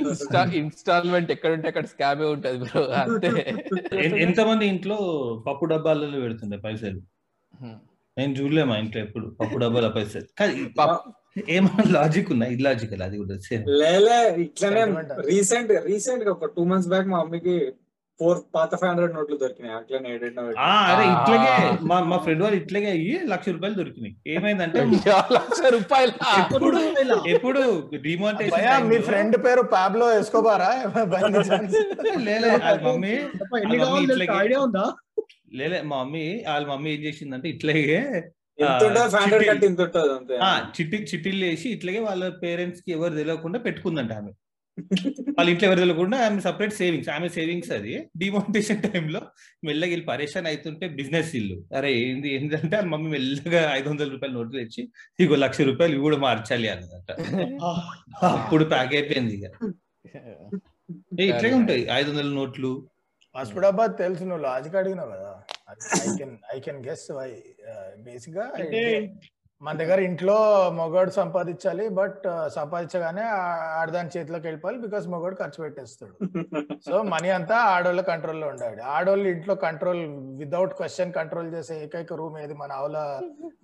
ఇన్స్టా 0.00 0.42
ఇన్స్టాల్మెంట్ 0.60 1.30
ఎక్కడ 1.34 1.50
ఉంటే 1.56 1.68
అక్కడ 1.72 1.86
స్కామే 1.94 2.26
ఉంటది 2.34 2.58
బ్రో 2.64 2.82
అంతే. 3.02 3.32
ఎంతమంది 4.26 4.64
ఇంట్లో 4.74 4.98
పప్పు 5.48 5.64
డబ్బాలలో 5.72 6.20
పెడుతుండే 6.24 6.58
పైసలు? 6.66 7.00
నేను 8.16 8.32
చూడలే 8.36 8.62
మా 8.68 8.76
ఇంట్లో 8.82 9.00
ఎప్పుడు. 9.02 9.26
పప్పు 9.38 9.56
డబ్బాల 9.62 9.88
పైసలు 9.96 10.28
కానీ 10.38 10.54
ఏమైనా 11.50 11.84
లాజిక్ 11.96 12.28
ఉందా? 12.34 12.46
ఇల్లాజికల్ 12.54 13.02
అది 13.06 13.16
కూడా 13.22 13.34
సేమ్ 13.46 13.64
లేలే 13.80 14.20
ఇట్లనే. 14.44 14.82
రీసెంట్ 15.28 15.72
రీసెంట్గా 15.88 16.30
ఒక 16.36 16.48
టూ 16.54 16.62
మంత్స్ 16.70 16.88
బ్యాక్ 16.92 17.08
మా 17.08 17.18
మమ్మీకి 17.20 17.56
ఫోర్ 18.20 18.38
పాత 18.54 18.70
ఫైవ్ 18.80 18.90
హండ్రెడ్ 18.90 19.14
నోట్లు 19.16 19.36
దొరికినాయి. 19.42 19.74
అట్లనే 19.78 20.10
అరే. 20.90 21.04
ఇట్లాగే 21.14 21.50
మా 21.90 21.96
మా 22.10 22.18
ఫ్రెండ్ 22.24 22.42
వాళ్ళు 22.44 22.58
ఇట్లాగే 22.60 22.88
అయ్యి 22.94 23.16
లక్ష 23.32 23.46
రూపాయలు 23.56 23.76
దొరికినాయి. 23.80 24.14
ఏమైందంటే 24.34 24.78
లక్ష 25.38 25.60
రూపాయలు? 25.76 26.12
ఎప్పుడు 26.40 26.68
ఎప్పుడు 27.34 27.62
భయ్యా 28.50 28.76
మీ 28.90 28.98
ఫ్రెండ్ 29.08 29.36
పేరు 29.46 29.64
పాబ్లో? 29.74 30.06
లేలే 32.26 32.48
వాళ్ళ 32.56 32.78
మమ్మీ 32.86 33.14
ఐడియా 34.40 34.60
ఉందా? 34.66 34.86
లేలే 35.48 35.82
మా 35.82 35.96
మమ్మీ 35.96 36.24
వాళ్ళ 36.48 36.66
మమ్మీ 36.66 36.90
ఏం 36.90 37.00
చేసిందంటే 37.00 37.48
ఇట్లాగే 37.48 37.98
చిట్టి- 38.58 39.48
కట్టి 39.48 39.66
ఇంత 39.66 39.80
ఉంటుంది 39.80 40.12
అంతే. 40.12 40.36
ఆ 40.38 40.72
చిట్టి 40.76 40.96
చిట్టీలు 41.10 41.44
వేసి 41.44 41.68
ఇట్లాగే 41.68 41.98
వాళ్ళ 42.00 42.28
పేరెంట్స్కి 42.42 42.92
ఎవరు 42.92 43.14
తెలియకుండా 43.14 43.58
పెట్టుకుందంట 43.58 44.12
ఆమె. 44.12 44.32
వాళ్ళ 45.36 45.50
ఇంట్లో 45.50 45.68
ఎవరు 45.68 45.80
తెలియకుండా 45.80 46.16
ఆమె 46.26 46.40
సపరేట్ 46.40 46.72
సేవింగ్స్ 46.72 47.08
ఆమె 47.08 47.28
సేవింగ్స్ 47.28 47.70
అది. 47.70 47.92
డిమానిటేషన్ 48.16 48.82
టైంలో 48.82 49.20
మెల్లగా 49.64 49.90
వీళ్ళు 49.90 50.06
పరేషాన్ 50.06 50.46
అవుతుంటే 50.46 50.88
బిజినెస్ 50.88 51.36
ఇల్లు. 51.36 51.56
అరే 51.76 51.92
ఏంది 52.00 52.28
ఏంటంటే 52.34 52.76
వాళ్ళ 52.76 52.88
మమ్మీ 52.88 53.10
మెల్లగా 53.10 53.72
ఐదు 53.72 53.88
వందల 53.88 54.08
రూపాయలు 54.10 54.34
నోట్లు 54.34 54.60
తెచ్చి 54.60 54.82
ఇగో 55.18 55.34
లక్ష 55.36 55.60
రూపాయలు 55.60 55.94
ఇవి 55.94 56.02
కూడా 56.02 56.16
మార్చాలి 56.18 56.68
అన్నదంట. 56.68 57.10
అప్పుడు 58.52 58.64
ప్యాక్ 58.64 58.94
అయిపోయింది 58.94 59.34
ఇక. 59.34 59.46
ఇట్లాగే 61.20 61.54
ఉంటాయి 61.54 61.86
ఐదు 61.92 62.10
వందల 62.10 62.28
నోట్లు. 62.34 62.70
మస్కుడాబాద్ 63.36 63.96
తెలుసు 63.98 64.24
నువ్వు 64.24 64.44
లాజిక్ 64.44 64.76
అడిగినావు 64.76 65.10
కదా. 65.10 65.32
I 66.04 66.16
can 66.18 66.36
I 66.54 66.60
can 66.60 66.86
guess 66.86 67.10
why 67.10 67.30
బేసిక్గా 67.98 68.44
మన 69.62 69.76
దగ్గర 69.76 70.00
ఇంట్లో 70.00 70.34
మగవాడు 70.70 71.10
సంపాదించాలి 71.10 71.88
బట్ 71.88 72.24
సంపాదించగానే 72.48 73.22
ఆడదాని 73.78 74.10
చేతిలోకి 74.16 74.46
వెళ్ళిపోవాలి 74.46 74.78
బికాస్ 74.78 75.06
మగవాడు 75.08 75.34
ఖర్చు 75.34 75.62
పెట్టేస్తాడు. 75.62 76.14
సో 76.86 77.02
మనీ 77.02 77.28
అంతా 77.30 77.56
ఆడోళ్ళ 77.74 78.00
కంట్రోల్లో 78.00 78.48
ఉండాలి. 78.48 78.82
ఆడోళ్ళు 78.88 79.28
ఇంట్లో 79.28 79.54
కంట్రోల్ 79.54 80.02
వితౌట్ 80.36 80.74
క్వశ్చన్ 80.74 81.12
కంట్రోల్ 81.12 81.54
చేసే 81.54 81.76
ఏకైక 81.84 82.12
రూమ్ 82.12 82.38
ఏది? 82.38 82.54
మన 82.54 82.72
ఆవుల 82.72 82.98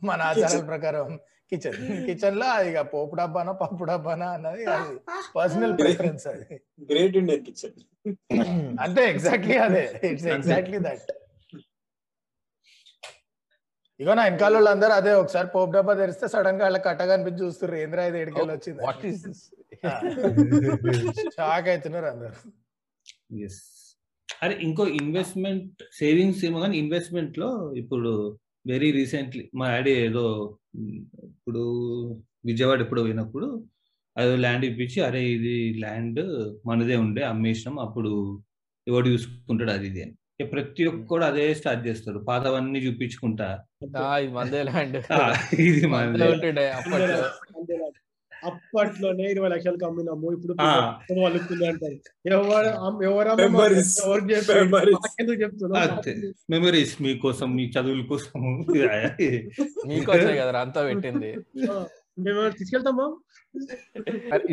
మన 0.03 0.21
ఆచారాల 0.31 0.65
ప్రకారం. 0.67 1.11
కిచెన్. 1.53 1.79
కిచెన్లో 2.09 2.47
అది 2.57 2.71
పోపు 2.93 3.15
డబ్బానా 3.19 3.53
పప్పు 3.61 3.85
డబ్బానా 3.91 4.29
అన్నది 4.37 4.63
అది 4.75 4.95
పర్సనల్ 5.37 5.75
ప్రిఫరెన్స్ 5.79 6.27
అది. 6.31 6.47
గ్రేట్ 6.91 7.17
ఇండియన్ 7.21 7.43
కిచెన్ 7.47 7.75
అంతే 8.81 9.03
ఎగ్జాక్ట్లీ 9.13 9.57
అదే. 9.67 9.85
ఇట్స్ 10.11 10.29
ఎగ్జాక్ట్లీ 10.37 10.81
దట్ 10.87 11.11
ఇగో 14.01 14.15
నా 14.17 14.23
వెనకాల 14.27 14.55
వాళ్ళందరూ 14.57 14.93
అదే 14.99 15.11
ఒకసారి 15.19 15.49
పోపు 15.53 15.73
డబ్బా 15.75 15.93
తెరిస్తే 15.99 16.27
సడన్గా 16.33 16.65
వాళ్ళ 16.67 16.79
కట్ట 16.87 17.03
కనిపించి 17.11 17.41
చూస్తారు 17.43 17.75
ఏంద్రా 17.81 18.05
ఇది 18.11 18.19
ఎడికెళ్ళి 18.23 18.53
వచ్చింది 18.55 18.81
వాట్ 18.87 19.05
ఈస్ 19.09 19.21
దిస్ 19.27 19.43
షాక్ 21.37 21.69
అవుతున్నారు 21.69 22.09
అందరు. 22.13 22.35
ఎస్ 23.43 23.61
అరే 24.29 24.55
ఇంకో 24.67 24.85
ఇన్వెస్ట్మెంట్ 25.01 25.67
సేవింగ్స్ 25.99 26.43
ఏమో 26.45 26.59
కానీ 26.61 26.77
ఇన్వెస్ట్మెంట్లో 26.79 27.49
ఇప్పుడు 27.83 28.13
వెరీ 28.67 28.93
రీసెంట్లీ 28.93 29.51
మా 29.55 29.67
డాడీ 29.71 29.91
ఏదో 30.07 30.25
ఇప్పుడు 31.29 31.63
విజయవాడ 32.45 32.81
ఎప్పుడు 32.81 33.03
పోయినప్పుడు 33.03 33.47
అదో 34.17 34.37
ల్యాండ్ 34.37 34.65
ఇప్పించి 34.65 35.01
అరే 35.01 35.21
ఇది 35.31 35.55
ల్యాండ్ 35.81 36.21
మనదే 36.67 36.97
ఉండే 36.97 37.23
అమ్మేసినాం 37.23 37.79
అప్పుడు 37.79 38.11
ఎవడు 38.87 39.09
చూసుకుంటాడు 39.09 39.71
అది 39.71 39.87
ఇది 39.87 40.03
అని. 40.03 40.15
ప్రతి 40.53 40.87
ఒక్కడు 40.87 41.25
అదే 41.25 41.55
స్టార్ట్ 41.55 41.87
చేస్తాడు. 41.87 42.19
పాతవన్నీ 42.19 42.79
చూపించుకుంటా. 42.79 43.49
ఇది 45.67 45.87
అప్పట్లోనే 48.45 49.23
ఇరవై 49.23 49.49
లక్షలు 49.49 49.87
అమ్మినాము 49.87 50.33
ఇప్పుడు 50.33 50.53
అంటారు. 51.65 51.97
ఎవరు. 52.29 52.71
మెమరీస్ 56.51 57.03
మీకోసం 57.03 57.57
మీ 57.57 57.73
చదువుల 57.81 58.03
కోసం. 58.03 58.65
మీకోసమే 59.87 60.37
కదా 60.37 60.61
అంతా 60.61 60.83
పెట్టింది. 60.83 61.37
మేము 62.19 62.41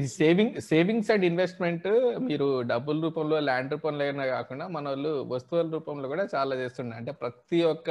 సేవింగ్ 0.07 0.59
సేవింగ్స్ 0.61 1.09
అండ్ 1.11 1.25
ఇన్వెస్ట్మెంట్ 1.25 1.87
మీరు 2.19 2.61
డబ్బుల 2.61 3.01
రూపంలో 3.01 3.39
ల్యాండ్ 3.39 3.71
రూపంలో 3.71 4.03
అయినా 4.05 4.25
కాకుండా 4.25 4.67
మన 4.67 4.87
వాళ్ళు 4.89 5.11
వస్తువుల 5.33 5.71
రూపంలో 5.71 6.07
కూడా 6.07 6.27
చాలా 6.35 6.55
చేస్తుండే. 6.55 6.95
అంటే 6.95 7.11
ప్రతి 7.11 7.63
ఒక్క 7.63 7.89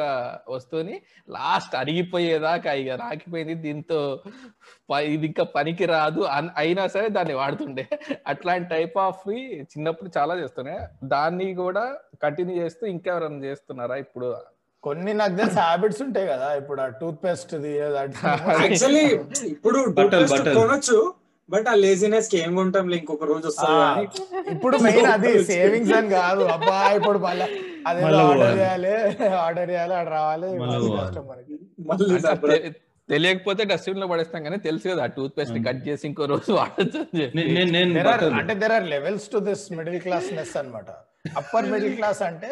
వస్తువుని 0.48 0.96
లాస్ట్ 1.30 1.76
అరిగిపోయేదాకా 1.76 2.72
ఇక 2.72 2.88
రాకిపోయింది. 3.04 3.54
దీంతో 3.54 4.22
ఇది 5.14 5.26
ఇంకా 5.26 5.44
పనికి 5.56 5.86
రాదు 5.86 6.22
అయినా 6.56 6.86
సరే 6.86 7.08
దాన్ని 7.08 7.34
వాడుతుండే. 7.34 7.86
అట్లాంటి 8.26 8.68
టైప్ 8.68 8.98
ఆఫ్ 8.98 9.24
చిన్నప్పుడు 9.72 10.10
చాలా 10.18 10.36
చేస్తుండే. 10.42 10.78
దాన్ని 11.04 11.54
కూడా 11.54 11.84
కంటిన్యూ 12.22 12.56
చేస్తూ 12.62 12.86
ఇంకా 12.86 13.10
ఎవరైనా 13.14 13.44
చేస్తున్నారా 13.44 13.96
ఇప్పుడు? 13.96 14.30
కొన్ని 14.84 15.12
నాకు 15.20 15.34
తెలిసి 15.38 15.58
హ్యాబిట్స్ 15.60 16.00
ఉంటాయి 16.04 16.26
కదా. 16.32 16.48
ఇప్పుడు 16.60 16.80
ఆ 16.80 16.86
టూత్ 17.00 17.18
పేస్ట్ 17.24 17.54
యాక్చువల్లీ 18.58 19.02
ఇప్పుడు. 19.48 19.78
కొనొచ్చు 20.58 20.98
బట్ 21.48 21.68
ఆ 21.68 21.74
లేజినెస్కి 21.82 22.36
ఏం 22.40 22.50
కొంటాం 22.56 22.90
ఇంకొక 22.96 23.24
రోజు 23.30 23.46
వస్తుంది 23.50 24.02
ఇప్పుడు 24.52 24.76
మెయిన్ 24.86 25.06
అది 25.12 25.30
సేవింగ్స్ 25.50 25.92
అని 25.98 26.10
కాదు. 26.16 26.42
అబ్బా 26.56 26.76
ఇప్పుడు 26.98 27.18
మళ్ళీ 27.24 27.46
అదే 27.88 28.02
ఆర్డర్. 28.20 28.52
చేయాలి 28.58 28.92
ఆర్డర్ 29.40 29.70
చేయాలి 29.72 29.94
అక్కడ 29.94 30.12
రావాలి 30.16 30.50
మళ్ళా 30.60 30.76
తెలియకపోతే 33.08 33.62
డస్ట్బిన్లో 33.68 34.06
పడేస్తాం 34.10 34.40
కానీ 34.46 34.56
తెలుసు 34.64 34.86
కదా 34.90 35.02
ఆ 35.04 35.10
టూత్ 35.14 35.32
పేస్ట్ 35.36 35.56
కట్ 35.66 35.80
చేసి 35.86 36.04
ఇంకో 36.08 36.24
రోజు 36.32 36.50
వాడచ్చు 36.58 37.00
అంటే 38.40 38.54
there 38.62 38.74
are 38.76 38.86
levels 38.92 39.24
to 39.32 39.38
this 39.46 39.64
middle 39.78 39.98
classness 40.36 40.52
అన్నమాట. 40.60 40.90
అప్పర్ 41.38 41.66
మిడిల్ 41.72 41.94
క్లాస్ 41.96 42.20
అంటే 42.28 42.50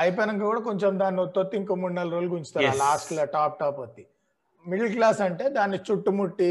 అయిపోయినాక 0.00 0.42
కూడా 0.44 0.60
కొంచెం 0.66 0.92
దాన్ని 1.00 1.20
ఒత్తొత్తి 1.22 1.54
ఇంకో 1.60 1.74
మూడు 1.82 1.94
నాలుగు 1.94 2.16
రోజులు 2.16 2.34
ఉంచుతారు 2.38 2.66
Yes. 2.66 2.76
లాస్ట్లో 2.80 3.24
టాప్ 3.34 3.56
టాప్ 3.60 3.78
వచ్చి 3.80 4.04
మిడిల్ 4.66 4.90
క్లాస్ 4.92 5.18
అంటే 5.24 5.44
దాన్ని 5.56 5.78
చుట్టుముట్టి 5.86 6.48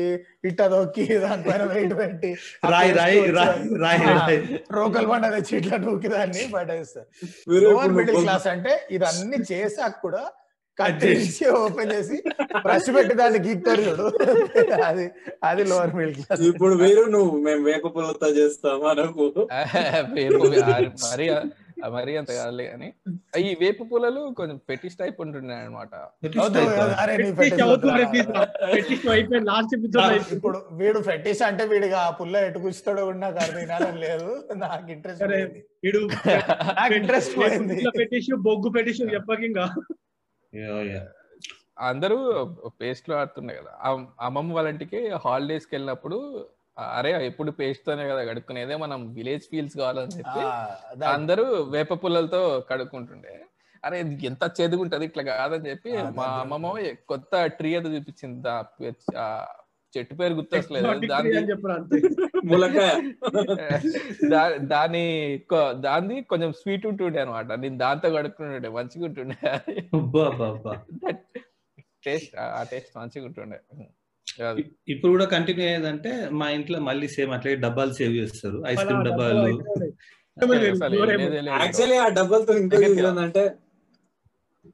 ఇట్ట 0.49 0.61
దొక్కి 0.73 1.05
దానిపైన 1.21 1.63
వెయిట్ 1.71 1.93
పెట్టి 1.99 2.31
రోకల్ 4.75 5.07
బండ 5.11 5.25
తెచ్చి 5.35 5.53
ఇట్లా 5.59 5.77
నూకి 5.83 6.09
దాన్ని 6.13 6.43
పడేస్తారు 6.53 7.07
మిడిల్ 7.97 8.19
క్లాస్ 8.21 8.47
అంటే 8.53 8.73
ఇదన్నీ 8.95 9.39
చేసాక 9.51 9.95
కూడా 10.03 10.23
కట్ 10.77 10.95
చేసి. 11.03 11.43
ఓపెన్ 11.57 11.91
చేసి 11.91 12.15
బ్రష్ 12.63 12.87
పెట్టి 12.95 13.15
దాన్ని 13.17 13.39
గీక్తారు 13.43 13.81
చూడు. 13.87 14.05
అది 14.87 15.05
అది 15.49 15.63
లోవర్ 15.69 15.91
మిడిల్ 15.97 16.15
క్లాస్ 16.19 16.41
ఇప్పుడు 16.49 16.75
వేరు 16.79 17.03
నువ్వు 17.15 17.35
మేము 17.45 17.61
వేప 17.67 17.85
పుల్లతో 17.95 18.29
చేస్తాం 18.39 18.79
మనకు 18.85 19.25
మరి 21.05 21.27
మరి 21.93 22.17
అంత 22.17 22.31
కాదులే 22.31 22.65
కానీ 22.65 22.87
ఈ 23.41 23.55
వేపు 23.59 23.83
పూలలు 23.83 24.21
కొంచెం 24.33 24.57
పెటిష్ 24.69 24.97
టైప్ 24.97 25.21
ఉంటుండే 25.21 25.55
అనమాట 25.55 25.93
ఇప్పుడు 30.31 30.59
వీడు 30.73 30.99
ఫెటిష్ 30.99 31.41
అంటే 31.41 31.65
వీడిగా 31.65 31.99
ఆ 31.99 32.11
పుల్ల 32.11 32.37
ఎటు 32.37 32.59
నాకు 33.17 33.37
అర్థం 33.37 33.59
వినాలని 33.59 33.99
లేదు. 33.99 34.29
నాకు 34.55 34.91
ఇంట్రెస్ట్ 34.91 35.23
వీడు 35.83 36.01
నాకు 36.79 36.93
ఇంట్రెస్ట్ 36.93 37.35
పోయింది. 37.39 37.77
పెట్టేసి 37.99 38.35
బొగ్గు 38.41 38.69
పెట్టేసి 38.69 39.11
చెప్పక 39.13 39.43
ఇంకా 39.43 39.65
అందరూ 41.83 42.17
పేస్ట్లో 42.81 43.15
ఆడుతుండే 43.17 43.53
కదా. 43.53 43.71
ఆ- 43.81 43.93
అమ్మమ్మ 44.21 44.53
వాళ్ళ 44.53 44.69
ఇంటికి 44.69 44.99
హాలిడేస్కి 45.25 45.75
వెళ్ళినప్పుడు 45.75 46.17
అరే 46.77 47.25
ఎప్పుడు 47.25 47.51
పేస్ట్ 47.51 47.85
తోనే 47.85 48.07
కదా 48.07 48.23
కడుక్కునేదే 48.23 48.75
మనం 48.75 49.13
విలేజ్ 49.13 49.43
ఫీల్స్ 49.43 49.77
కావాలని 49.77 50.11
చెప్పి 50.11 50.39
అందరూ 51.05 51.69
వేప 51.69 52.03
పుల్లలతో 52.03 52.65
కడుక్కుంటుండే. 52.69 53.45
అరే 53.83 54.17
ఎంత 54.23 54.51
చెదుగుంటది 54.57 55.05
ఇట్లా 55.05 55.23
కాదని 55.23 55.69
చెప్పి 55.69 55.91
మా 55.91 56.03
దాని- 56.03 56.41
అమ్మమ్మ 56.41 56.79
కొత్త 57.07 57.45
ట్రీ 57.45 57.75
అది 57.75 57.95
చూపించింది. 57.95 58.49
చెట్టు 59.93 60.15
పేరు 60.15 60.33
గుర్తొస్తలేదు. 60.33 60.87
దాని 61.07 61.29
కొ- 65.49 65.79
దాన్ని 65.79 66.23
కొంచెం 66.23 66.53
స్వీట్ 66.53 66.85
ఉంటుండే 66.85 67.21
అనమాట 67.21 67.53
నేను 67.53 67.77
దాంతో 67.77 68.09
కడుక్కుంటుండే 68.09 68.69
మంచిగా 68.69 69.05
ఉంటుండే 69.05 69.35
టేస్ట్ 72.05 72.37
ఆ 72.37 72.63
టేస్ట్ 72.63 72.97
మంచిగా 72.97 73.25
ఉంటుండే 73.25 73.59
ఇప్పుడు 74.93 75.11
కూడా 75.11 75.25
కంటిన్యూ 75.33 75.65
అయ్యేదంటే 75.65 76.11
మా 76.39 76.47
ఇంట్లో 76.49 76.77
మళ్ళీ 76.85 77.07
సేమ్ 77.15 77.31
అట్లే 77.35 77.51
డబ్బాలు 77.65 77.93
సేవ్ 77.97 78.13
చేస్తారు. 78.19 78.57
ఐస్ 78.67 78.81
క్రీమ్ 78.83 79.03
డబ్బాలు. 79.09 79.41
యాక్చువల్లీ 81.57 81.97
ఆ 81.97 82.07
డబ్బులతో 82.17 82.53
ఇంకో 82.57 82.77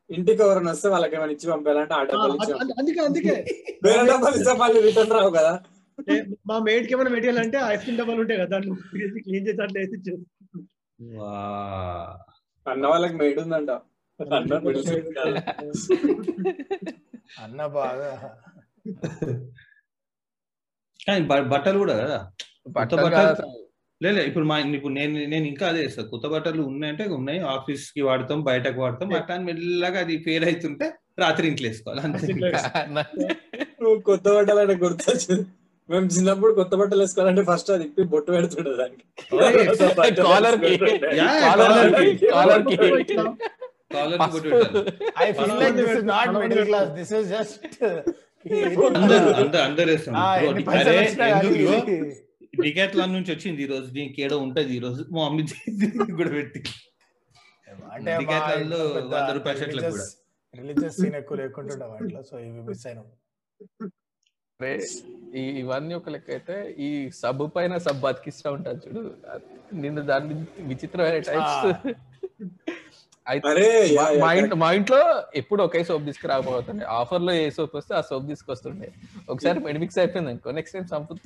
ఇంటికి 0.10 0.42
ఎవరైనా 0.44 0.72
వస్తే 0.72 0.88
వాళ్ళకి 0.94 1.16
ఏమైనా 1.16 1.34
ఇచ్చి 1.36 1.48
పంపాలంటే 1.52 1.94
ఆ 1.94 2.00
ఆ, 2.00 2.06
డబ్బులు 2.08 2.36
ఇచ్చి 2.38 2.54
అందుకే 2.80 3.02
అందుకే. 3.02 3.36
వేరే 3.86 4.02
డబ్బులు 4.12 4.36
ఇస్తే 4.38 4.54
మళ్ళీ 4.62 4.80
రిటర్న్ 4.88 5.14
రావు 5.16 5.32
కదా. 5.38 5.54
మా 6.50 6.56
మేడ్కి 6.66 6.94
ఏమైనా 6.96 7.12
పెట్టాలంటే 7.16 7.58
ఐస్ 7.70 7.84
క్రీమ్ 7.84 8.00
డబ్బాలు 8.00 8.22
ఉంటాయి 8.24 8.40
కదా 8.40 8.50
దాంట్లో 8.54 8.76
క్లీన్ 9.24 9.46
చేసి 9.48 9.62
అట్లా 9.62 9.80
వేసి. 9.82 10.14
అన్న 12.66 12.84
వాళ్ళకి 12.88 13.16
మెయిడ్ 13.16 13.40
ఉందంట. 13.40 13.72
అన్న 17.40 17.62
బాగా. 17.76 18.12
కానీ 21.00 21.22
బట్టలు 21.52 21.78
కూడా 21.84 21.96
కదా? 22.02 22.20
బట్టలు. 22.70 23.48
లేదు 24.02 24.20
ఇప్పుడు 24.28 24.46
మా 24.46 24.58
ఇప్పుడు 24.70 24.94
నేను 24.94 25.14
నేను 25.32 25.46
ఇంకా 25.48 25.66
అదే 25.68 25.80
చేస్తాను 25.86 26.10
కొత్త 26.12 26.28
బట్టలు 26.34 26.62
ఉన్నాయంటే 26.70 27.06
ఉన్నాయి 27.16 27.40
ఆఫీస్కి 27.54 28.02
వాడతాం 28.02 28.40
బయటకు 28.44 28.80
వాడతాం 28.84 29.10
అట్లా 29.18 29.36
అని 29.36 29.46
మెల్లగా 29.50 30.00
అది 30.00 30.16
ఫెయిల్ 30.28 30.46
అవుతుంటే 30.46 30.88
రాత్రి 31.18 31.46
ఇంట్లో 31.50 31.68
వేసుకోవాలి 31.70 32.02
అంతే. 32.02 32.28
నువ్వు 33.82 33.98
కొత్త 34.08 34.26
బట్టలు 34.36 34.60
అంటే 34.62 34.76
గుర్తొచ్చింది. 34.84 35.44
మేము 35.90 36.08
చిన్నప్పుడు 36.16 36.52
కొత్త 36.58 36.74
బట్టలు 36.76 37.02
వేసుకోవాలంటే 37.04 37.44
ఫస్ట్ 37.50 37.70
అది 37.72 37.86
ఇప్పి 37.86 38.04
బొట్టు 38.12 38.30
పెడుతుండే 38.32 38.74
దానికి. 38.80 39.06
Collar 40.24 40.58
caller 40.58 40.58
కాలర్కి. 40.66 40.72
కి. 42.14 42.28
కాలర్కి 42.28 42.76
కాలర్కి 42.76 42.76
కొట్టి 42.78 43.16
పసుపు. 44.22 44.50
పెట్టాలి. 44.50 44.92
I 45.20 45.28
feel 45.38 45.56
like 45.62 45.76
this 45.80 45.94
is 45.96 46.06
not 46.12 46.34
middle 46.38 46.66
class. 46.68 46.92
This 47.00 47.14
is 47.20 47.28
just 47.30 47.66
నుంచి 53.10 53.34
వచ్చింది 53.34 53.64
ఈ 53.64 53.68
రోజు 53.72 53.92
దీనికి 53.92 54.22
ఏడో 54.22 54.40
ఉంటది 54.40 54.76
ఈ 54.76 54.80
రోజు 54.80 55.06
మా 55.14 55.26
మమ్మీ 55.26 55.44
కూడా 56.14 56.32
పెట్టి. 56.32 56.64
రిలీజియస్ 60.54 60.98
సీన్ 60.98 61.16
ఎక్కువ 61.20 61.38
వాటిలో 61.92 62.24
సో 62.24 62.40
ఇవి 62.40 62.62
మిస్ 62.68 62.88
అయినాం. 62.88 63.06
రే, 64.60 64.80
ఈ 65.34 65.62
ఇవన్నీ 65.62 65.94
ఒక 65.94 66.10
లెక్క 66.10 66.32
అయితే 66.32 66.76
ఈ 66.80 67.10
సబ్ 67.20 67.44
పైన 67.56 67.78
సబ్ 67.86 68.02
బతికిస్తా 68.06 68.52
ఉంటారు 68.56 68.82
చూడు. 68.86 69.16
నిన్ను 69.84 70.02
దాని 70.10 70.48
విచిత్రమైన 70.72 71.20
టైప్స్ 71.30 71.66
మా- 74.20 74.38
ఇంట్లో 74.38 74.56
మా 74.56 74.72
ఇంట్లో 74.72 75.26
ఎప్పుడు 75.36 75.64
ఒకే 75.64 75.84
సోప్ 75.84 76.06
తీసుకురాకపోతుండే 76.06 76.86
ఆఫర్లో 76.92 77.34
ఏ 77.34 77.50
సోప్ 77.50 77.76
వస్తే 77.76 77.96
ఆ 77.96 78.02
సోప్ 78.02 78.28
తీసుకొస్తుండే 78.28 78.92
ఒకసారి 79.30 79.60
మెడిమిక్స్ 79.60 79.98
అయిపోయింది 79.98 80.30
అనుకో 80.30 80.52
నెక్స్ట్ 80.52 80.76
టైం 80.76 80.88
సంతూర్ 80.88 81.20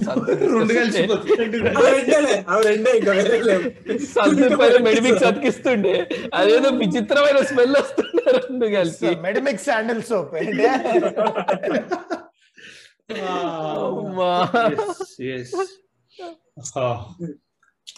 మెడిమిక్స్ 4.83 5.25
అతికిస్తుండే. 5.25 6.07
అదేదో 6.33 6.77
విచిత్రమైన 6.77 7.43
స్మెల్ 7.43 7.75
వస్తుండే 7.75 8.37
రెండు 8.37 8.75
కలిసి. 8.75 9.05
మెడిమిక్ 9.21 9.61
శాండిల్ 9.61 10.03
సోప్ 10.03 10.35
ఏంటి? 10.35 10.63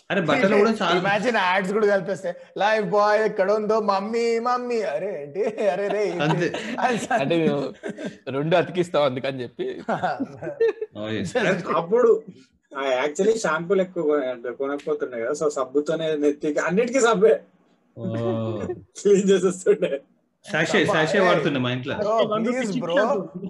అరే 0.09 0.21
బట్టలు 0.21 0.55
కూడా 0.57 0.71
చాలా 0.79 0.95
ఇమాజిన్ 0.99 1.37
యాడ్స్ 1.41 1.71
కూడా 1.75 1.87
కలిపేస్తే 1.91 2.31
లైఫ్ 2.57 2.87
బాయ్ 2.91 3.21
ఎక్కడ 3.27 3.49
ఉందో 3.51 3.77
మమ్మీ 3.89 4.25
మమ్మీ. 4.47 4.77
అరే 4.91 5.09
ఏంటి? 5.19 5.41
అరే 5.73 5.85
రే? 5.87 6.03
అంతే. 6.25 6.47
అంటే 7.17 7.35
మేము 7.41 7.61
రెండు 8.35 8.55
అతికిస్తాం 8.61 9.05
అందుకని 9.09 9.41
చెప్పి. 9.43 9.67
Oh. 10.97 11.07
అప్పుడు 11.79 12.09
యాక్చువల్లీ 12.93 13.33
షాంపూలు 13.41 13.81
ఎక్కువ 13.83 14.05
కొనకపోతుండే 14.59 15.17
కదా 15.21 15.33
సో 15.39 15.47
సబ్బుతోనే 15.55 16.07
నెత్తికి 16.21 16.61
అన్నిటికీ 16.67 17.01
సబ్బే. 17.07 17.33
Oh. 17.97 18.05
క్లీన్ 18.97 19.27
చేసేస్తుండే. 19.31 19.91
సాషే 20.45 20.79
సాషే 20.87 21.19
వాడుతుండే 21.19 21.59
మా 21.59 21.69
ఇంట్లో. 21.75 21.95
Bro 21.99 22.15
please 22.37 22.73
bro 22.83 22.95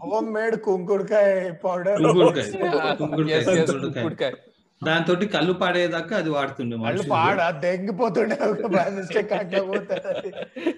home 0.05 0.29
made 0.36 0.55
కుంకుడుకాయ 0.67 1.29
powder 1.63 1.97
కుంకుడుకాయ. 2.03 3.45
కుంకుడుకాయ. 3.93 4.33
దాంతో 4.82 5.13
కళ్ళు 5.34 5.53
పాడేదాకా 5.59 6.13
అది 6.17 6.30
వాడుతుండే 6.30 6.76
మనుషులు. 6.78 7.09
పాడ 7.11 7.38
దెంగిపోతుండే 7.61 8.38
మిస్టేక్ 8.95 9.32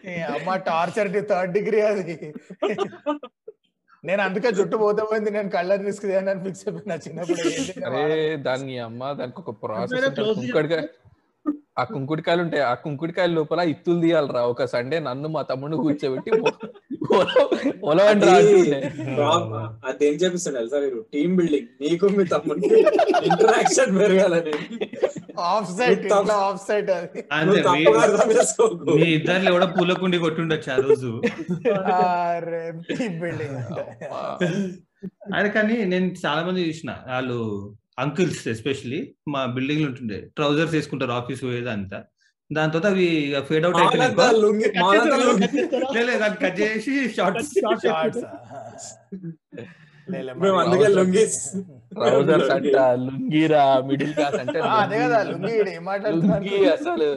ఏ 0.07 0.15
అమ్మ 0.29 0.55
టార్చర్ 0.67 1.09
థర్డ్ 1.29 1.53
డిగ్రీ 1.53 1.79
అది 1.87 2.15
నేను 4.03 4.21
అందుకే 4.23 4.49
జుట్టు 4.57 4.77
పోతే 4.77 5.01
పోయింది 5.03 5.29
నేను 5.31 5.49
కళ్ళర్ 5.49 5.83
రిస్క్ 5.85 6.05
అని 6.19 6.41
ఫిక్స్ 6.43 6.63
అయిపోయినా 6.65 6.95
చిన్నప్పుడు 7.05 7.39
అరే. 7.89 8.11
దానికి 8.43 8.75
అమ్మ 8.79 9.11
దానికి 9.13 9.39
ఒక 9.39 9.53
ప్రాసెస్ 9.63 9.93
ఆ 11.77 11.83
కుంకుడికాయలు 11.83 12.41
ఉంటాయి 12.41 12.63
ఆ 12.63 12.73
కుంకుడికాయల 12.73 13.31
లోపల 13.31 13.59
ఇత్తులు 13.65 14.01
తీయాలరా. 14.01 14.41
ఒక 14.43 14.65
సండే 14.65 14.99
నన్ను 14.99 15.29
మా 15.29 15.41
తమ్ముడు 15.41 15.75
కూర్చోబెట్టి 15.77 16.31
అది 19.87 20.07
చేపిస్తుండే 20.15 20.59
తెలుసా 20.59 20.79
మీరు 20.79 21.05
టీమ్ 21.13 21.35
బిల్డింగ్. 21.35 21.67
నీకు 21.81 22.05
మీ 22.07 22.23
తమ్ముడికి 22.25 22.79
ఇంటరాక్షన్ 23.23 23.99
పెరగాలని. 23.99 24.55
ఆఫ్ 25.47 25.71
సైడ్ 25.71 26.05
ఆఫ్ 26.13 26.61
సైడ్ 26.67 26.91
మీ- 28.87 29.07
ఇద్దరిలో 29.09 29.51
కూడా 29.51 29.65
పూలకుండి 29.71 30.17
కొట్టుండొచ్చు 30.17 30.71
ఆ 30.71 30.77
రోజు. 30.79 31.11
అరే 31.93 32.63
బిల్డింగ్ 33.19 33.57
అదే 35.33 35.49
కానీ 35.49 35.85
నేను 35.85 36.13
చాలా 36.25 36.41
మంది 36.43 36.67
చూసిన 36.67 36.91
వాళ్ళు 37.07 37.39
అంకుల్స్ 37.97 38.43
ఎస్పెషల్లీ 38.53 38.99
మా 39.33 39.41
బిల్డింగ్లో 39.55 39.87
ఉంటుండే. 39.91 40.19
ట్రౌజర్స్ 40.37 40.73
వేసుకుంటారు 40.77 41.13
ఆఫీస్ 41.19 41.41
పోయేదంతా. 41.47 41.99
దాని 42.51 42.71
తర్వాత 42.73 42.89
అవి 42.93 43.07
ఫేడ్ 43.47 43.65
అవుట్ 43.67 43.77
అయిపోయినాయి 43.79 44.13
కట్ 46.43 46.59
చేసి 46.61 46.93
షార్ట్స్ 47.15 47.53
ట్రౌజర్స్ 51.95 52.51
అంట 52.55 52.75
లుంగీరా 53.05 53.63
మిడిల్ 53.89 54.13
క్లాస్ 54.17 54.37
అంటే 54.43 54.59
అదే 54.81 54.99
కదా 55.03 55.19
లుంగి 55.31 55.55
లుంగీ 56.21 56.59
అసలు. 56.75 57.09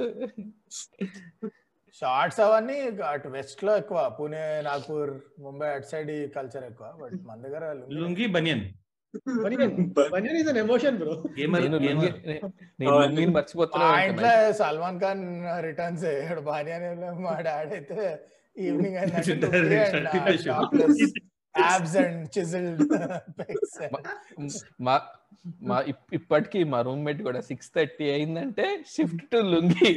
షార్ట్స్ 2.03 2.41
అవన్నీ 2.47 2.77
అటు 3.13 3.29
వెస్ట్లో 3.37 3.73
ఎక్కువ 3.81 3.99
పూణే 4.19 4.45
నాగపూర్ 4.67 5.13
ముంబై 5.47 5.69
అటు 5.77 5.89
సైడ్ 5.93 6.11
ఈ 6.17 6.21
కల్చర్ 6.37 6.65
ఎక్కువ 6.71 6.87
బట్ 7.03 7.17
మన 7.29 7.39
దగ్గర 7.47 7.65
లుంగి 7.79 7.99
లుంగి 8.03 8.27
బనియన్. 8.37 8.65
సల్మాన్ 14.53 15.01
ఖాన్ 15.01 15.23
రిటర్న్స్ 15.61 16.05
భార్య 16.41 16.79
మా 17.19 17.41
డాడీ 17.41 17.75
అయితే 17.75 18.01
ఈవినింగ్ 18.57 18.97
యాబ్స్ 21.55 21.97
అండ్ 21.97 22.39
చిజిల్డ్ 22.39 22.83
మా 24.81 24.95
మా 25.63 25.81
ఇప్- 25.81 26.15
ఇప్పటికీ 26.15 26.65
మా 26.65 26.83
రూమ్మేట్ 26.83 27.23
కూడా 27.23 27.41
సిక్స్ 27.41 27.71
థర్టీ 27.75 28.11
అయిందంటే 28.11 28.85
షిఫ్ట్ 28.87 29.31
టు 29.31 29.37
లుంగి. 29.37 29.93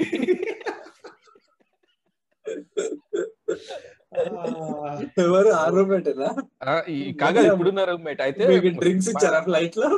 ఎవరు? 5.24 5.50
ఆ 5.56 5.64
రూమ్ 5.74 5.90
పెట్టినా 5.94 6.28
ఆ, 6.64 6.74
ఈ 6.94 7.00
కాగా 7.22 7.42
ఇప్పుడున్న 7.50 7.82
రూమ్మేట్ 7.90 8.22
అయితే 8.26 8.44
మీకు 8.52 8.70
డ్రింక్స్ 8.82 9.08
ఇచ్చారా 9.14 9.40
ఫ్లైట్లో 9.48 9.90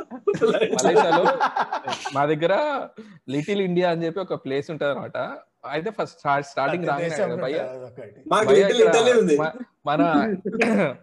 మలేషియాలో 0.76 1.24
మా 2.16 2.22
దగ్గర 2.30 2.54
లిటిల్ 3.34 3.62
ఇండియా 3.66 3.88
అని 3.92 4.04
చెప్పి 4.06 4.20
ఒక 4.24 4.38
ప్లేస్ 4.44 4.68
ఉంటది 4.74 4.90
అనమాట 4.92 5.18
అయితే 5.68 5.90
ఫస్ట్ 5.96 6.18
స్టార్టింగ్ 6.48 6.84
మన 9.86 10.02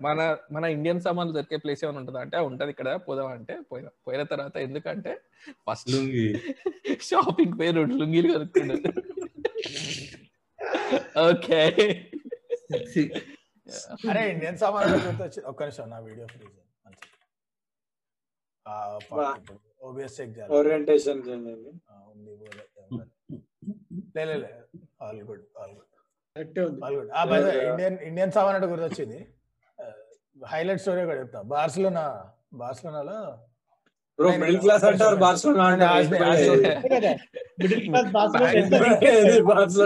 మన 0.06 0.20
మన 0.56 0.64
ఇండియన్ 0.76 1.02
సామాన్లు 1.06 1.34
దొరికే 1.38 1.58
ప్లేస్ 1.64 1.82
ఏమైనా 1.84 2.00
ఉంటుందా 2.02 2.22
అంటే 2.24 2.38
"ఆ, 2.38 2.44
ఉంటది 2.50 2.72
ఇక్కడ 2.74 2.90
పోదాం 3.06 3.30
అంటే 3.36 3.56
పోయిన 3.70 3.88
పోయిన 4.06 4.24
తర్వాత 4.32 4.56
ఎందుకంటే 4.66 5.12
ఫస్ట్ 5.68 5.90
లుంగి. 5.94 6.28
షాపింగ్ 7.06 7.56
పేరు 7.60 7.84
లుంగీలు 7.94 8.32
కొనుక్కున్నాడు. 8.34 8.92
ఓకే. 11.26 11.62
అరే 14.12 14.22
ఇండియన్ 14.34 14.58
సామాన్ 14.62 14.94
ఒక్క 15.52 15.60
నిమిషం 15.64 15.86
నా 15.92 15.98
వీడియో 16.08 16.26
ఫ్రీజ్ 16.34 16.58
ఓబిఎస్ 19.88 20.16
చెక్ 20.18 20.34
చేయాలి. 20.36 20.52
ఓరియంటేషన్ 20.58 21.22
ఉంది. 21.30 21.72
లే 24.16 24.24
లే, 24.30 24.36
లే 24.44 24.50
all 25.06 25.22
good 25.30 25.44
all 25.62 25.74
good 25.76 26.60
all 26.86 26.96
good 26.98 27.10
ఆ 27.20 27.24
బై 27.32 27.40
ఇండియన్ 27.72 27.98
ఇండియన్ 28.10 28.34
సామాన్ 28.38 28.56
అంటే 28.58 28.70
గుర్తొచ్చింది. 28.74 29.20
హైలైట్ 30.54 30.82
స్టోరీ 30.84 31.02
కూడా 31.10 31.20
చెప్తా. 31.24 31.42
బార్సిలోనా 31.54 32.06
బార్సిలోనాలో 32.62 33.20
బ్రో 34.20 34.30
మిడిల్ 34.42 34.58
క్లాస్ 34.64 34.84
అంటారు 34.88 35.16
బార్సిలోనా 35.22 35.88
మిడిల్ 37.58 37.82
క్లాస్? 37.84 39.80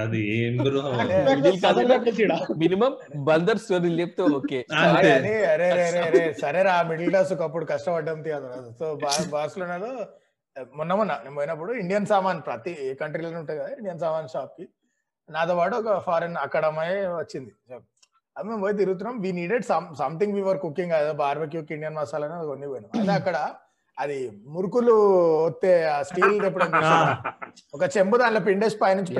అది 0.00 0.20
ఏం 0.36 0.54
బ్రో. 0.58 0.82
మినిమం 2.62 2.92
బందర్ 3.28 3.60
స్టోరీలు 3.64 3.98
చెప్తే 4.02 4.22
ఓకే. 4.38 4.60
అరే 4.90 5.12
రే 5.26 5.34
రే 5.62 5.68
రే 6.08 6.22
సరే 6.42 6.62
రా 6.68 6.74
మిడిల్ 6.90 7.10
క్లాస్ 7.10 7.30
ఒకప్పుడు 7.36 7.66
కష్టపడ్డం 7.72 8.18
తీయదు 8.26 8.48
సో 8.78 8.86
బార్సిలోనాలో 9.34 9.92
మొన్న 10.72 10.92
మొన్న 10.94 11.12
నేను 11.24 11.36
పోయినప్పుడు 11.36 11.72
ఇండియన్ 11.82 12.08
సామాన్ 12.12 12.40
ప్రతి 12.46 12.72
ఏ 12.82 12.94
కంట్రీలో 13.00 13.28
ఉంటాయి 13.42 13.58
కదా 13.60 13.70
ఇండియన్ 13.76 14.00
సామాన్ 14.04 14.28
షాప్కి. 14.32 14.64
నాతో 15.28 15.54
పాటు 15.58 15.74
ఒక 15.80 15.92
ఫారెన్ 16.06 16.36
అక్కడ 16.44 16.64
అమ్మాయి 16.70 16.94
వచ్చింది. 17.18 17.50
అది 18.38 18.46
మేము 18.48 18.60
పోయి 18.62 18.74
తిరుగుతున్నాం. 18.80 19.16
We 19.22 19.30
needed 19.36 19.64
something 20.00 20.34
we 20.34 20.42
were 20.42 20.60
cooking 20.64 20.92
అదే 20.96 21.14
బార్బెక్యూక్ 21.20 21.72
ఇండియన్ 21.76 21.96
మసాలా 21.96 22.26
అనేది 22.28 22.46
కొన్ని 22.50 22.68
పోయినాం. 22.72 22.90
అదే 23.00 23.14
అక్కడ 23.16 23.36
అది 23.98 24.16
మురుకులు 24.54 24.92
వస్తే 25.46 25.70
ఆ 25.88 25.96
స్టీల్? 26.08 26.36
ఒక 27.74 27.84
చెంబు 27.94 28.16
దాంట్లో 28.20 28.40
పిండేసి 28.46 28.76
పైనుంచి. 28.82 29.14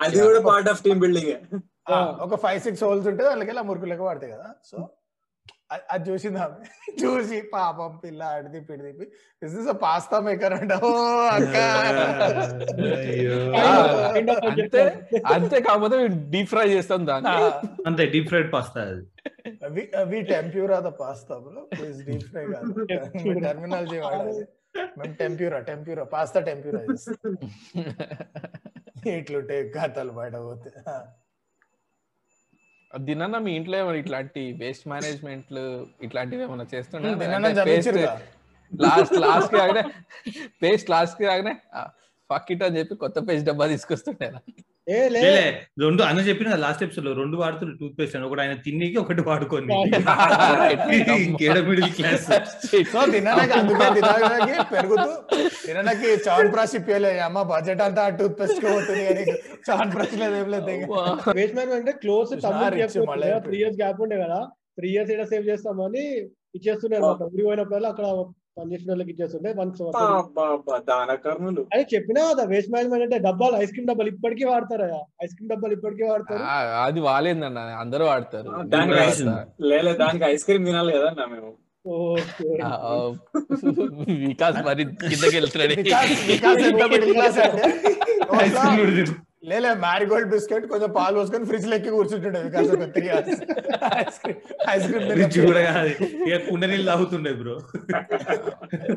అది 0.00 0.16
కూడా 0.20 0.40
పార్ట్ 0.46 0.70
ఆఫ్ 0.72 0.82
టీమ్ 0.84 1.00
బిల్డింగ్ 1.04 1.32
ఆ, 1.90 1.96
ఒక 2.24 2.34
ఫైవ్ 2.42 2.60
సిక్స్ 2.64 2.82
హోల్స్ 2.86 3.06
ఉంటే 3.10 3.22
దానికి 3.24 3.50
ఇలా 3.52 3.62
మురుకు 3.68 3.86
లెక్క 3.90 4.02
పడతాయి 4.06 4.32
కదా. 4.32 4.48
సో 4.68 4.76
అది 5.94 6.04
చూసింది 6.08 6.38
ఆమె. 6.44 6.56
చూసి 7.02 7.36
పాపం 7.52 7.90
పిల్ల 8.02 8.22
అడి 8.36 8.48
తిప్పి 8.54 8.72
ఇటు 8.74 8.84
తిప్పి 8.88 9.06
దిస్ 9.42 9.54
ఇస్ 9.60 9.68
పాస్తా 9.84 10.16
మేకర్ 10.26 10.54
అంట. 10.58 10.72
ఓ 10.88 10.90
అక్క. 11.36 11.56
అంతే. 14.50 14.82
అంతే 15.34 15.56
కాకపోతే 15.68 15.98
డీప్ 16.34 16.50
ఫ్రై 16.54 16.66
చేస్తాం 16.74 17.02
దాన్ని. 17.10 17.34
అంతే 17.88 18.04
డీప్ 18.14 18.30
ఫ్రైడ్ 18.32 18.50
పాస్తా 18.56 18.80
అది. 18.88 19.04
We 20.10 20.20
tempura 20.32 20.78
the 20.88 20.92
pasta 21.02 21.36
bro. 21.44 21.62
Is 21.88 22.00
deep 22.08 22.26
fry 22.32 22.44
కాదు. 22.54 22.72
టెర్మినాలజీ 23.46 24.00
వాడాలి. 24.06 24.44
మేము 24.98 25.14
టెంప్యూరా 25.22 25.60
టెంప్యూరా 25.70 26.04
పాస్తా 26.14 26.40
టెంప్యూరా 26.48 26.80
ఇట్లుంటాయి 29.12 29.62
కథలు 29.74 30.12
బయట 30.16 30.36
పోతే 30.46 30.70
దినన్న 32.92 33.36
మీ 33.38 33.50
ఇంట్లో 33.56 33.76
ఏమైనా 33.78 33.98
ఇట్లాంటి 33.98 34.42
వేస్ట్ 34.58 34.86
మేనేజ్మెంట్ 34.88 35.50
ఇట్లాంటివి 36.02 36.42
ఏమైనా 36.42 37.50
జమించిరుగా 37.52 38.12
లాస్ట్ 38.72 39.14
లాస్ట్కి 39.18 39.60
ఆగనే 39.60 39.82
పేస్ట్ 40.62 40.90
లాస్ట్కి 40.90 41.26
ఆగనే 41.26 41.54
ఫక్ 42.30 42.50
ఇట్ 42.52 42.62
అని 42.62 42.78
చెప్పి 42.78 42.94
కొత్త 42.96 43.18
పేస్ట్ 43.28 43.46
డబ్బా 43.46 43.66
తీసుకొస్తుండే 43.66 44.28
లేలే 44.90 45.22
రెండు 45.82 46.02
అన్న 46.08 46.20
చెప్పిన 46.28 46.56
లాస్ట్ 46.64 46.82
ఎపిసోడ్లో 46.86 47.12
రెండు 47.20 47.36
వాడుతున్నారు 47.40 47.76
టూత్ 47.80 47.96
పేస్ట్ 47.98 48.14
అని. 48.16 48.26
ఒకటి 48.28 48.42
ఆయన 48.44 48.54
తిన్నికి 48.66 48.98
ఒకటి 49.02 49.22
వాడుకొని 49.28 49.76
ఇంకేడ 51.26 51.56
మిడిల్ 51.68 51.90
క్లాస్. 51.98 52.26
సో 52.92 52.98
తినడానికి 53.14 53.54
అందుకే 53.60 53.88
తినడానికి 53.98 54.56
పెరుగుతూ 54.72 55.10
తినడానికి 55.66 56.08
బ్రష్ 56.54 56.74
ఇప్పలే. 56.80 57.12
అమ్మ 57.28 57.42
బడ్జెట్ 57.52 57.82
అంతా 57.86 58.04
టూత్ 58.20 58.36
పేస్ట్ 58.40 58.60
పోతుంది 58.66 59.04
కానీ 59.08 59.24
చావన్ 59.68 59.92
బ్రష్ 59.96 60.16
లేదు 60.22 60.36
ఏం 60.42 60.48
లేదు. 60.56 60.74
వేస్ట్ 61.38 61.56
మ్యాన్ 61.58 61.74
అంటే 61.80 61.94
క్లోజ్ 62.04 62.32
త్రీ 63.46 63.58
ఇయర్స్ 63.60 63.78
గ్యాప్ 63.82 64.02
ఉండే 64.06 64.18
కదా 64.24 64.40
త్రీ 64.78 64.88
ఇయర్స్ 64.94 65.10
ఇక్కడ 65.14 65.26
సేవ్ 65.32 65.48
చేస్తామని 65.52 66.04
ఇచ్చేస్తున్నాయి 66.56 67.00
అనమాట 67.00 67.22
ఊరి 67.34 67.42
పోయినప్పుడల్లా 67.48 67.88
అక్కడ 67.94 68.06
పనిచేసిన 68.56 68.90
వాళ్ళకి 68.90 69.12
ఇచ్చేస్తుండే 69.12 69.52
వన్ 69.52 69.72
దాన 70.88 71.14
కర్ణులు 71.24 71.66
అని 71.74 71.84
చెప్పినా 71.92 72.30
కదా 72.30 72.44
వేస్ట్ 72.44 72.72
మేనేజ్మెంట్ 72.72 73.06
అంటే 73.06 73.26
డబ్బాలు 73.26 73.56
ఐస్ 73.56 73.70
క్రీమ్ 73.70 73.88
డబ్బాలు 73.88 74.08
ఇప్పటికీ 74.08 74.44
వాడతారు 74.44 75.06
ఐస్ 75.24 75.34
క్రీమ్ 75.34 75.50
డబ్బాలు 75.50 75.72
ఇప్పటికీ 75.72 76.04
వాడతారు. 76.04 76.44
ఆ, 76.44 76.84
అది 76.84 77.00
వాలేందన్న 77.00 77.80
అందరూ 77.80 78.06
వాడతారు. 78.06 78.50
లేలే 79.64 79.94
దానికి 79.94 80.24
ఐస్ 80.24 80.44
క్రీమ్ 80.44 80.66
తినాలి 80.66 80.92
కదా 80.92 81.06
అన్న 81.06 81.32
మేము. 81.32 81.56
ఓకే. 81.84 82.62
ఆ, 82.64 82.68
ఆ, 82.86 83.12
వికాస్ 84.24 84.64
మరి 84.64 84.84
కిందకి 85.02 85.36
వెళ్తున్నాడు. 85.36 85.76
లేలే 89.42 89.68
మ్యారిగోల్డ్ 89.84 90.28
బిస్కెట్ 90.32 90.64
కొంచెం 90.70 90.90
పాలు 90.96 91.14
పోసుకొని 91.18 91.46
ఫ్రిడ్జ్ 91.50 91.66
లెక్కి 91.72 91.90
కూర్చుంటుండే 91.94 92.40
వికాస్ 92.46 92.70
ఒక 92.74 92.86
three 92.96 93.06
ice 93.14 93.30
cream 94.22 94.40
ice 94.72 94.86
cream 94.88 95.06
fridge 95.12 95.38
కూడా 95.46 95.62
కాదు. 95.68 95.92
ఇక 96.28 96.36
కుండ 96.48 96.62
నీళ్ళు 96.70 96.86
తాగుతుండే 96.90 97.32
బ్రో 97.40 97.54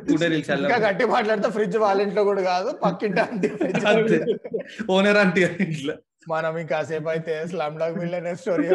కుండ 0.08 0.22
నీళ్ళు 0.24 0.38
ఇంకా 0.40 0.50
చల్ల 0.50 0.74
గట్టి 0.86 1.06
మాట్లాడితే 1.14 1.52
ఫ్రిడ్జ్ 1.58 1.78
వాళ్ళ 1.86 2.00
ఇంట్లో 2.08 2.24
కూడా 2.30 2.44
కాదు 2.52 2.72
పక్కింటి 2.84 3.22
అంటే 3.28 3.50
ఓనర్ 4.96 5.20
అంటే 5.24 5.44
ఇంట్లో. 5.68 5.96
మనం 6.34 6.54
ఇంకాసేపు 6.64 7.08
అయితే 7.14 7.34
స్లమ్ 7.52 7.78
డాగ్ 7.80 7.98
మిల్లనే 8.02 8.34
స్టోరీ 8.42 8.68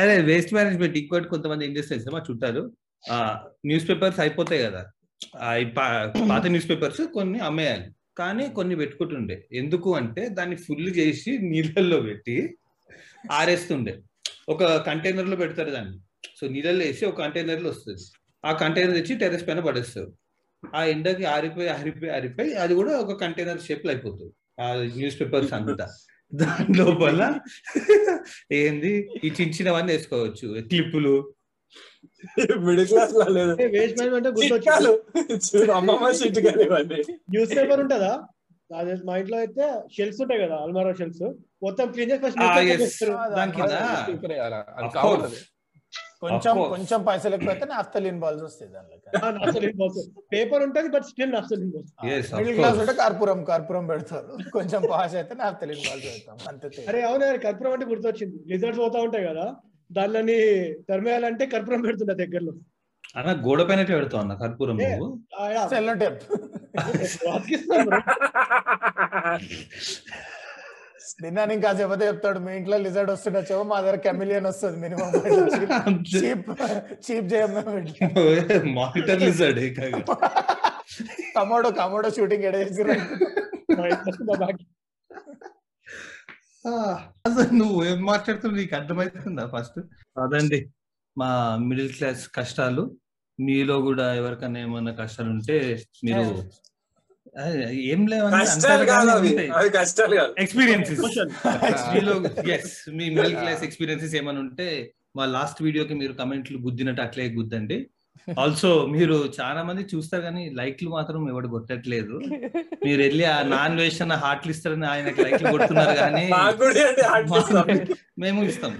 అదే 0.00 0.16
వేస్ట్ 0.30 0.52
మేనేజ్మెంట్ 0.56 0.96
ఇంకోటి 1.02 1.28
కొంతమంది 1.32 1.64
ఏం 1.68 1.72
చేస్తారు 1.78 2.14
మా 2.16 2.22
చుట్టాలు 2.28 2.62
ఆ 3.04 3.16
న్యూస్ 3.68 3.86
పేపర్స్ 3.90 4.20
అయిపోతాయి 4.24 4.62
కదా. 4.66 4.82
పాత 6.30 6.44
న్యూస్ 6.54 6.68
పేపర్స్ 6.70 7.00
కొన్ని 7.16 7.40
అమ్మేయాలి. 7.48 7.86
కానీ 8.18 8.48
కొన్ని 8.48 8.76
పెట్టుకుంటుండే. 8.76 9.48
ఎందుకు 9.52 9.96
అంటే 9.96 10.28
దాన్ని 10.28 10.56
ఫుల్ 10.56 10.96
చేసి 10.96 11.38
నీళ్ళల్లో 11.38 12.00
పెట్టి 12.00 12.58
ఆరేస్తుండే. 13.32 13.98
ఒక 14.48 14.64
కంటైనర్లో 14.64 15.36
పెడతారు 15.36 15.70
దాన్ని. 15.70 15.98
సో 16.40 16.48
నీళ్ళల్లో 16.48 16.84
వేసి 16.84 17.04
ఒక 17.04 17.18
కంటైనర్లో 17.18 17.70
వస్తుంది. 17.70 18.02
ఆ 18.44 18.52
కంటైనర్ 18.52 18.94
తెచ్చి 18.94 19.18
టెరెస్ 19.18 19.48
పైన 19.48 19.60
పడేస్తారు. 19.60 20.12
ఆ 20.74 20.84
ఎండకి 20.84 21.24
ఆరిపోయి 21.24 21.68
ఆరిపోయి 21.68 22.12
ఆరిపోయి 22.12 22.54
అది 22.54 22.74
కూడా 22.74 22.98
ఒక 22.98 23.20
కంటైనర్ 23.20 23.60
షేప్లో 23.60 23.92
అయిపోతుంది. 23.92 24.32
ఆ 24.60 24.74
న్యూస్ 24.96 25.20
పేపర్స్ 25.20 25.52
అంతా. 25.52 25.88
దాని 26.34 26.78
లోపల 26.78 27.40
ఏంది? 28.52 29.08
ఈ 29.24 29.28
చిన్న 29.28 29.52
చిన్నవన్నీ 29.54 29.92
వేసుకోవచ్చు. 29.92 30.62
క్లిప్పులు 30.62 31.34
మిడిల్ 32.60 32.88
క్లాస్లో 32.88 33.24
లేదు 33.24 33.50
వేస్ట్ 33.50 33.98
మేనేజ్మెంట్ 33.98 35.54
చూడు 35.54 35.72
అమ్మమ్మ 35.72 36.08
చిట్కాలు 36.22 36.62
ఇవన్నీ. 36.62 37.02
న్యూస్ 37.30 37.50
పేపర్ 37.50 37.80
ఉంటుందా? 37.80 38.26
అదే 38.76 38.96
మా 39.04 39.16
ఇంట్లో 39.16 39.38
అయితే 39.38 39.82
షెల్ఫ్స్ 39.92 40.22
ఉంటాయి 40.22 40.42
కదా 40.42 40.54
అల్మారా 40.54 40.92
షెల్ఫ్స్ 40.92 41.22
మొత్తం 41.62 41.92
క్లీన్ 41.92 42.10
చేసి 42.10 42.24
అది 42.24 42.36
కావాలి. 44.88 45.36
కొంచెం. 46.20 46.68
కొంచెం 46.68 47.02
పైసలు 47.02 47.34
ఎక్కువైతే 47.34 47.64
నాఫ్తలిన్ 47.64 48.20
బాల్స్ 48.20 48.42
వస్తాయి 48.42 48.70
boss. 49.76 50.10
పేపర్ 50.32 50.62
ఉంటుంది 50.62 50.88
but 50.88 51.02
still. 51.02 51.32
Yes, 51.32 52.26
of 52.26 52.38
middle 52.38 52.54
class. 52.54 52.78
ఉంటే 52.78 52.92
కర్పూరం 52.92 53.44
కర్పూరం 53.44 53.86
పెడతారు. 53.86 54.52
కొంచెం 54.52 54.82
పాస్ 54.90 55.14
అయితే 55.14 55.34
నాఫ్తలిన్ 55.34 55.78
బాల్స్ 55.78 56.06
పెడతాం. 56.06 56.48
అంతే. 56.48 56.84
అరే 56.88 57.02
అవును 57.02 57.38
కర్పూరం 57.38 57.72
అంటే 57.72 57.84
గుర్తొచ్చింది. 57.84 58.52
లిజర్డ్స్ 58.52 58.80
పోతా 58.80 59.00
ఉంటాయి 59.00 59.26
కదా. 59.26 59.56
దానిని 59.92 60.38
తరిమేయాలంటే 60.88 61.46
కర్పూరం 61.46 61.82
పెడుతుండే 61.82 62.14
దగ్గరలో. 62.22 62.52
అన్న 63.16 63.30
గోడ 63.46 63.60
పైన 63.68 63.80
పెడతావు 63.90 64.22
అన్న 64.22 64.34
కర్పూరం. 64.42 64.76
నువ్వు. 64.82 65.08
తిన్నాను 71.18 71.52
ఇంకా 71.52 71.70
చెప్తాడు 72.02 72.38
మీ 72.38 72.52
ఇంట్లో 72.56 72.76
లిజర్డ్ 72.78 73.10
వస్తుండొచ్చు 73.10 73.56
మా 73.62 73.76
దగ్గర 73.80 73.96
కెమిలియన్ 74.04 74.46
వస్తుంది 74.46 74.76
మినిమం 74.78 75.10
చీప్ 76.12 76.48
చీప్ 77.04 77.28
చేయం 77.32 77.52
monitor 78.76 79.22
lizard 79.22 79.60
komodo 81.36 81.70
komodo 81.80 82.10
shooting 82.10 82.46
ఎడేసి 82.50 82.74
ఇంట్లో 82.76 82.96
మా 83.72 84.36
back. 84.40 84.56
అసలు 86.42 86.51
నువ్వు 87.60 87.78
ఏం 87.84 88.00
మాట్లాడుతున్నావు? 88.04 88.58
నీకు 88.60 88.74
అర్థమవుతుందా 88.78 89.44
ఫస్ట్ 89.54 89.78
అదండి 90.16 90.60
మా 91.16 91.30
మిడిల్ 91.68 91.92
క్లాస్ 91.94 92.22
కష్టాలు. 92.36 92.84
మీలో 93.38 93.76
కూడా 93.88 94.06
ఎవరికైనా 94.20 94.58
ఏమైనా 94.66 94.92
కష్టాలు 95.00 95.30
ఉంటే 95.36 95.56
మీరు 96.06 96.24
ఏం 97.92 98.00
లేవని 98.10 98.32
కాదు 98.90 99.12
ఎక్స్పీరియన్సెస్. 100.44 101.00
మీలో 101.94 102.14
ఎస్ 102.56 102.74
మీ 102.98 103.06
మిడిల్ 103.16 103.36
క్లాస్ 103.40 103.62
ఎక్స్పీరియన్సెస్ 103.68 104.14
ఏమైనా 104.20 104.40
ఉంటే 104.46 104.68
మా 105.16 105.24
లాస్ట్ 105.36 105.60
వీడియోకి 105.66 105.94
మీరు 106.02 106.14
కమెంట్లు 106.20 106.58
గుద్దినట్టు 106.66 107.02
అట్లే 107.06 107.24
గుద్దండి. 107.38 107.78
ఆల్సో 108.42 108.68
మీరు 108.94 109.16
చాలా 109.38 109.60
మంది 109.68 109.82
చూస్తారు 109.92 110.22
కానీ 110.22 110.42
లైక్లు 110.58 110.88
మాత్రం 110.90 111.22
ఎవడు 111.32 111.48
కొట్టట్లేదు. 111.54 112.14
మీరు 112.84 113.00
వెళ్ళి 113.02 113.24
ఆ 113.32 113.42
నాన్ 113.54 113.76
వేషన్ 113.80 114.12
హార్ట్లు 114.24 114.52
ఇస్తారని 114.54 114.86
ఆయనకి 114.86 115.18
లైక్లు 115.24 115.50
కొడుతున్నారు 115.54 115.94
కానీ. 116.02 116.24
మేము 118.22 118.40
ఇస్తాం. 118.44 118.72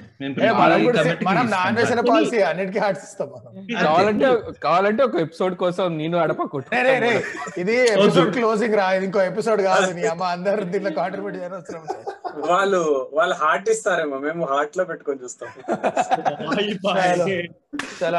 కావాలంటే 3.83 4.29
కావాలంటే 4.67 5.03
ఒక 5.09 5.17
ఎపిసోడ్ 5.27 5.57
కోసం 5.65 5.99
నేను 5.99 6.19
అడప 6.19 6.41
ఇది 7.59 7.77
ఎపిసోడ్ 7.97 8.33
క్లోజింగ్ 8.39 8.79
రా 8.83 8.89
ఇది 8.99 9.07
ఇంకో 9.11 9.23
ఎపిసోడ్ 9.33 9.63
కాదు 9.71 9.91
నీ 9.99 10.05
అమ్మ 10.15 10.25
అందరు 10.37 10.71
దీంట్లో 10.75 10.93
కాంట్రిబ్యూట్ 11.03 11.39
చేయని 11.41 11.57
అవసరం 11.61 11.83
లేదు. 11.93 12.05
వాళ్ళు 12.51 12.83
వాళ్ళు 13.13 13.35
హార్ట్ 13.43 13.69
ఇస్తారేమో 13.71 14.19
మేము 14.19 14.43
హార్ట్లో 14.53 14.85
పెట్టుకొని 14.85 15.21
చూస్తాం. 15.25 15.49
చలో 18.01 18.19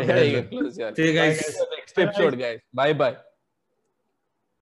yeah, 0.00 0.20
yeah, 0.22 0.42
yeah. 0.50 0.94
See 0.94 1.06
you 1.06 1.14
guys. 1.14 1.38
Next 1.76 1.98
episode, 1.98 2.38
guys. 2.38 2.60
Bye 2.72 2.92
bye. 2.92 3.27